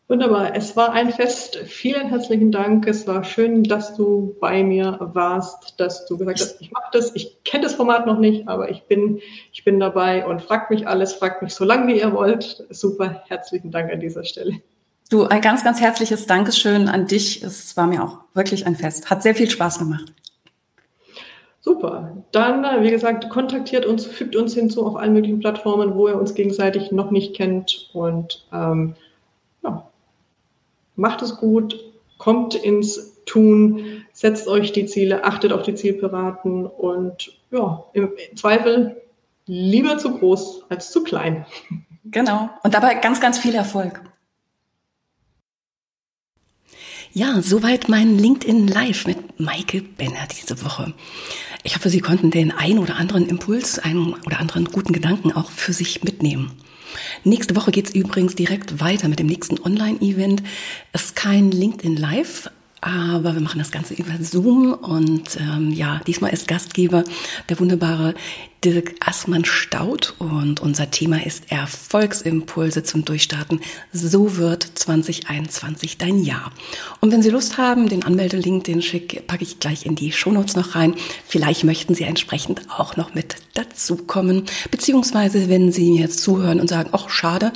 Wunderbar. 0.08 0.56
Es 0.56 0.74
war 0.74 0.92
ein 0.92 1.12
Fest. 1.12 1.58
Vielen 1.66 2.08
herzlichen 2.08 2.50
Dank. 2.50 2.86
Es 2.86 3.06
war 3.06 3.24
schön, 3.24 3.62
dass 3.62 3.94
du 3.94 4.34
bei 4.40 4.62
mir 4.62 4.96
warst, 5.12 5.78
dass 5.78 6.06
du 6.06 6.16
gesagt 6.16 6.40
hast, 6.40 6.58
ich 6.62 6.70
mache 6.70 6.88
das. 6.92 7.14
Ich 7.14 7.44
kenne 7.44 7.64
das 7.64 7.74
Format 7.74 8.06
noch 8.06 8.18
nicht, 8.18 8.48
aber 8.48 8.70
ich 8.70 8.84
bin, 8.84 9.20
ich 9.52 9.64
bin 9.64 9.78
dabei 9.78 10.26
und 10.26 10.40
fragt 10.40 10.70
mich 10.70 10.88
alles, 10.88 11.12
fragt 11.12 11.42
mich 11.42 11.52
so 11.52 11.66
lange, 11.66 11.92
wie 11.92 12.00
ihr 12.00 12.10
wollt. 12.14 12.64
Super. 12.70 13.22
Herzlichen 13.28 13.70
Dank 13.70 13.92
an 13.92 14.00
dieser 14.00 14.24
Stelle. 14.24 14.54
Du, 15.10 15.24
ein 15.24 15.42
ganz, 15.42 15.62
ganz 15.62 15.78
herzliches 15.78 16.26
Dankeschön 16.26 16.88
an 16.88 17.06
dich. 17.06 17.42
Es 17.42 17.76
war 17.76 17.86
mir 17.86 18.02
auch 18.02 18.20
wirklich 18.32 18.66
ein 18.66 18.76
Fest. 18.76 19.10
Hat 19.10 19.22
sehr 19.22 19.34
viel 19.34 19.50
Spaß 19.50 19.78
gemacht. 19.78 20.14
Super. 21.60 22.16
Dann, 22.32 22.64
äh, 22.64 22.82
wie 22.82 22.90
gesagt, 22.90 23.28
kontaktiert 23.28 23.84
uns, 23.84 24.06
fügt 24.06 24.36
uns 24.36 24.54
hinzu 24.54 24.86
auf 24.86 24.96
allen 24.96 25.12
möglichen 25.12 25.40
Plattformen, 25.40 25.94
wo 25.96 26.08
ihr 26.08 26.18
uns 26.18 26.32
gegenseitig 26.32 26.92
noch 26.92 27.10
nicht 27.10 27.36
kennt. 27.36 27.90
Und 27.92 28.46
ähm, 28.54 28.94
macht 30.98 31.22
es 31.22 31.36
gut, 31.36 31.78
kommt 32.18 32.54
ins 32.54 33.24
Tun, 33.24 34.04
setzt 34.12 34.48
euch 34.48 34.72
die 34.72 34.86
Ziele, 34.86 35.24
achtet 35.24 35.52
auf 35.52 35.62
die 35.62 35.74
Zielpiraten 35.74 36.66
und 36.66 37.32
ja, 37.50 37.84
im 37.92 38.10
Zweifel 38.34 39.00
lieber 39.46 39.98
zu 39.98 40.18
groß 40.18 40.64
als 40.68 40.90
zu 40.90 41.02
klein. 41.04 41.46
Genau. 42.04 42.50
Und 42.62 42.74
dabei 42.74 42.94
ganz, 42.94 43.20
ganz 43.20 43.38
viel 43.38 43.54
Erfolg. 43.54 44.02
Ja, 47.12 47.40
soweit 47.40 47.88
mein 47.88 48.18
LinkedIn 48.18 48.68
Live 48.68 49.06
mit 49.06 49.40
Maike 49.40 49.82
Benner 49.82 50.26
diese 50.30 50.64
Woche. 50.64 50.92
Ich 51.64 51.74
hoffe, 51.74 51.90
Sie 51.90 52.00
konnten 52.00 52.30
den 52.30 52.52
ein 52.52 52.78
oder 52.78 52.96
anderen 52.96 53.26
Impuls, 53.26 53.78
einen 53.78 54.14
oder 54.26 54.40
anderen 54.40 54.66
guten 54.66 54.92
Gedanken 54.92 55.32
auch 55.32 55.50
für 55.50 55.72
sich 55.72 56.02
mitnehmen. 56.02 56.52
Nächste 57.24 57.56
Woche 57.56 57.70
geht's 57.70 57.94
übrigens 57.94 58.34
direkt 58.34 58.80
weiter 58.80 59.08
mit 59.08 59.18
dem 59.18 59.26
nächsten 59.26 59.58
Online-Event. 59.58 60.42
Es 60.92 61.04
ist 61.06 61.16
kein 61.16 61.50
LinkedIn 61.50 61.96
Live, 61.96 62.50
aber 62.80 63.34
wir 63.34 63.40
machen 63.40 63.58
das 63.58 63.70
Ganze 63.70 63.94
über 63.94 64.12
Zoom 64.20 64.72
und 64.72 65.36
ähm, 65.40 65.72
ja, 65.72 66.00
diesmal 66.06 66.32
ist 66.32 66.46
Gastgeber 66.46 67.04
der 67.48 67.58
wunderbare 67.58 68.14
Dirk 68.64 68.96
Assmann 68.98 69.44
Staud 69.44 70.14
und 70.18 70.58
unser 70.58 70.90
Thema 70.90 71.24
ist 71.24 71.52
Erfolgsimpulse 71.52 72.82
zum 72.82 73.04
Durchstarten. 73.04 73.60
So 73.92 74.36
wird 74.36 74.64
2021 74.64 75.96
dein 75.96 76.24
Jahr. 76.24 76.50
Und 77.00 77.12
wenn 77.12 77.22
Sie 77.22 77.30
Lust 77.30 77.56
haben, 77.56 77.88
den 77.88 78.02
Anmeldelink, 78.02 78.64
den 78.64 78.82
schick, 78.82 79.28
packe 79.28 79.44
ich 79.44 79.60
gleich 79.60 79.86
in 79.86 79.94
die 79.94 80.10
Shownotes 80.10 80.56
noch 80.56 80.74
rein. 80.74 80.94
Vielleicht 81.26 81.62
möchten 81.62 81.94
Sie 81.94 82.02
entsprechend 82.02 82.62
auch 82.68 82.96
noch 82.96 83.14
mit 83.14 83.36
dazukommen. 83.54 84.44
Beziehungsweise, 84.70 85.48
wenn 85.48 85.70
Sie 85.70 85.90
mir 85.90 86.02
jetzt 86.02 86.20
zuhören 86.20 86.60
und 86.60 86.68
sagen, 86.68 86.90
ach 86.92 87.10
schade, 87.10 87.52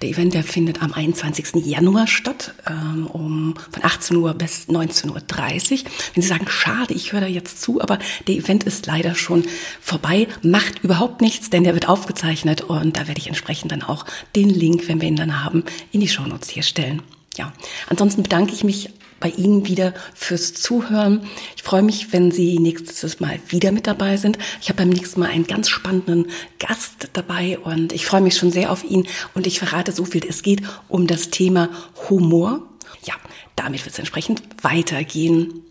der 0.00 0.08
Event, 0.08 0.32
der 0.32 0.42
findet 0.42 0.82
am 0.82 0.92
21. 0.92 1.66
Januar 1.66 2.06
statt, 2.06 2.54
ähm, 2.66 3.06
um 3.06 3.54
von 3.70 3.84
18 3.84 4.16
Uhr 4.16 4.32
bis 4.34 4.68
19.30 4.68 5.10
Uhr. 5.10 5.90
Wenn 6.14 6.22
Sie 6.22 6.28
sagen, 6.28 6.46
schade, 6.48 6.94
ich 6.94 7.12
höre 7.12 7.20
da 7.20 7.26
jetzt 7.26 7.60
zu, 7.60 7.80
aber 7.80 7.98
der 8.26 8.36
Event 8.36 8.64
ist 8.64 8.86
leider 8.86 9.14
schon 9.14 9.44
vorbei 9.80 10.28
macht 10.50 10.82
überhaupt 10.82 11.20
nichts, 11.20 11.50
denn 11.50 11.64
der 11.64 11.74
wird 11.74 11.88
aufgezeichnet 11.88 12.62
und 12.62 12.96
da 12.96 13.08
werde 13.08 13.20
ich 13.20 13.28
entsprechend 13.28 13.72
dann 13.72 13.82
auch 13.82 14.04
den 14.34 14.50
Link, 14.50 14.88
wenn 14.88 15.00
wir 15.00 15.08
ihn 15.08 15.16
dann 15.16 15.44
haben, 15.44 15.64
in 15.92 16.00
die 16.00 16.08
Shownotes 16.08 16.50
hier 16.50 16.62
stellen. 16.62 17.02
Ja, 17.36 17.52
ansonsten 17.88 18.22
bedanke 18.22 18.52
ich 18.52 18.64
mich 18.64 18.90
bei 19.20 19.28
Ihnen 19.30 19.66
wieder 19.66 19.94
fürs 20.14 20.54
Zuhören. 20.54 21.26
Ich 21.56 21.62
freue 21.62 21.82
mich, 21.82 22.12
wenn 22.12 22.30
Sie 22.30 22.58
nächstes 22.58 23.20
Mal 23.20 23.40
wieder 23.48 23.72
mit 23.72 23.86
dabei 23.86 24.16
sind. 24.16 24.38
Ich 24.60 24.68
habe 24.68 24.78
beim 24.78 24.90
nächsten 24.90 25.20
Mal 25.20 25.30
einen 25.30 25.46
ganz 25.46 25.68
spannenden 25.68 26.26
Gast 26.58 27.08
dabei 27.14 27.58
und 27.58 27.92
ich 27.92 28.06
freue 28.06 28.20
mich 28.20 28.36
schon 28.36 28.50
sehr 28.50 28.70
auf 28.70 28.84
ihn 28.84 29.06
und 29.34 29.46
ich 29.46 29.58
verrate 29.58 29.92
so 29.92 30.04
viel. 30.04 30.24
Es 30.26 30.42
geht 30.42 30.62
um 30.88 31.06
das 31.06 31.30
Thema 31.30 31.70
Humor. 32.08 32.62
Ja, 33.04 33.14
damit 33.54 33.80
wird 33.80 33.92
es 33.92 33.98
entsprechend 33.98 34.42
weitergehen. 34.62 35.62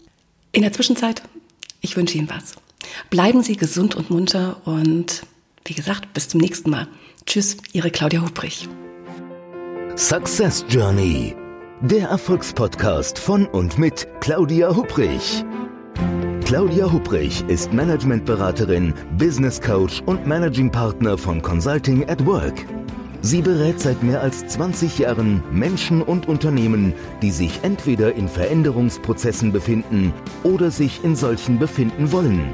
In 0.52 0.62
der 0.62 0.74
Zwischenzeit, 0.74 1.22
ich 1.82 1.96
wünsche 1.98 2.18
Ihnen 2.18 2.30
was. 2.30 2.56
Bleiben 3.10 3.44
Sie 3.44 3.58
gesund 3.58 3.96
und 3.96 4.10
munter 4.10 4.58
und 4.66 5.24
wie 5.66 5.74
gesagt, 5.74 6.14
bis 6.14 6.30
zum 6.30 6.42
nächsten 6.42 6.70
Mal. 6.70 6.88
Tschüss, 7.26 7.58
Ihre 7.74 7.90
Claudia 7.90 8.22
Hubrich. 8.22 8.70
Success 9.96 10.66
Journey, 10.70 11.36
der 11.82 12.10
Erfolgspodcast 12.10 13.18
von 13.18 13.48
und 13.48 13.78
mit 13.80 14.08
Claudia 14.22 14.76
Hubrich. 14.76 15.44
Claudia 16.46 16.92
Hubrich 16.92 17.44
ist 17.48 17.74
Managementberaterin, 17.74 18.94
Business 19.18 19.60
Coach 19.60 20.04
und 20.06 20.28
Managing 20.28 20.72
Partner 20.72 21.18
von 21.18 21.42
Consulting 21.42 22.08
at 22.08 22.24
Work. 22.26 22.66
Sie 23.22 23.42
berät 23.42 23.80
seit 23.80 24.04
mehr 24.04 24.22
als 24.22 24.46
20 24.46 25.00
Jahren 25.00 25.42
Menschen 25.52 26.04
und 26.04 26.28
Unternehmen, 26.28 26.94
die 27.24 27.32
sich 27.32 27.60
entweder 27.64 28.14
in 28.14 28.30
Veränderungsprozessen 28.30 29.52
befinden 29.52 30.14
oder 30.44 30.70
sich 30.70 31.04
in 31.04 31.16
solchen 31.16 31.58
befinden 31.58 32.12
wollen. 32.12 32.54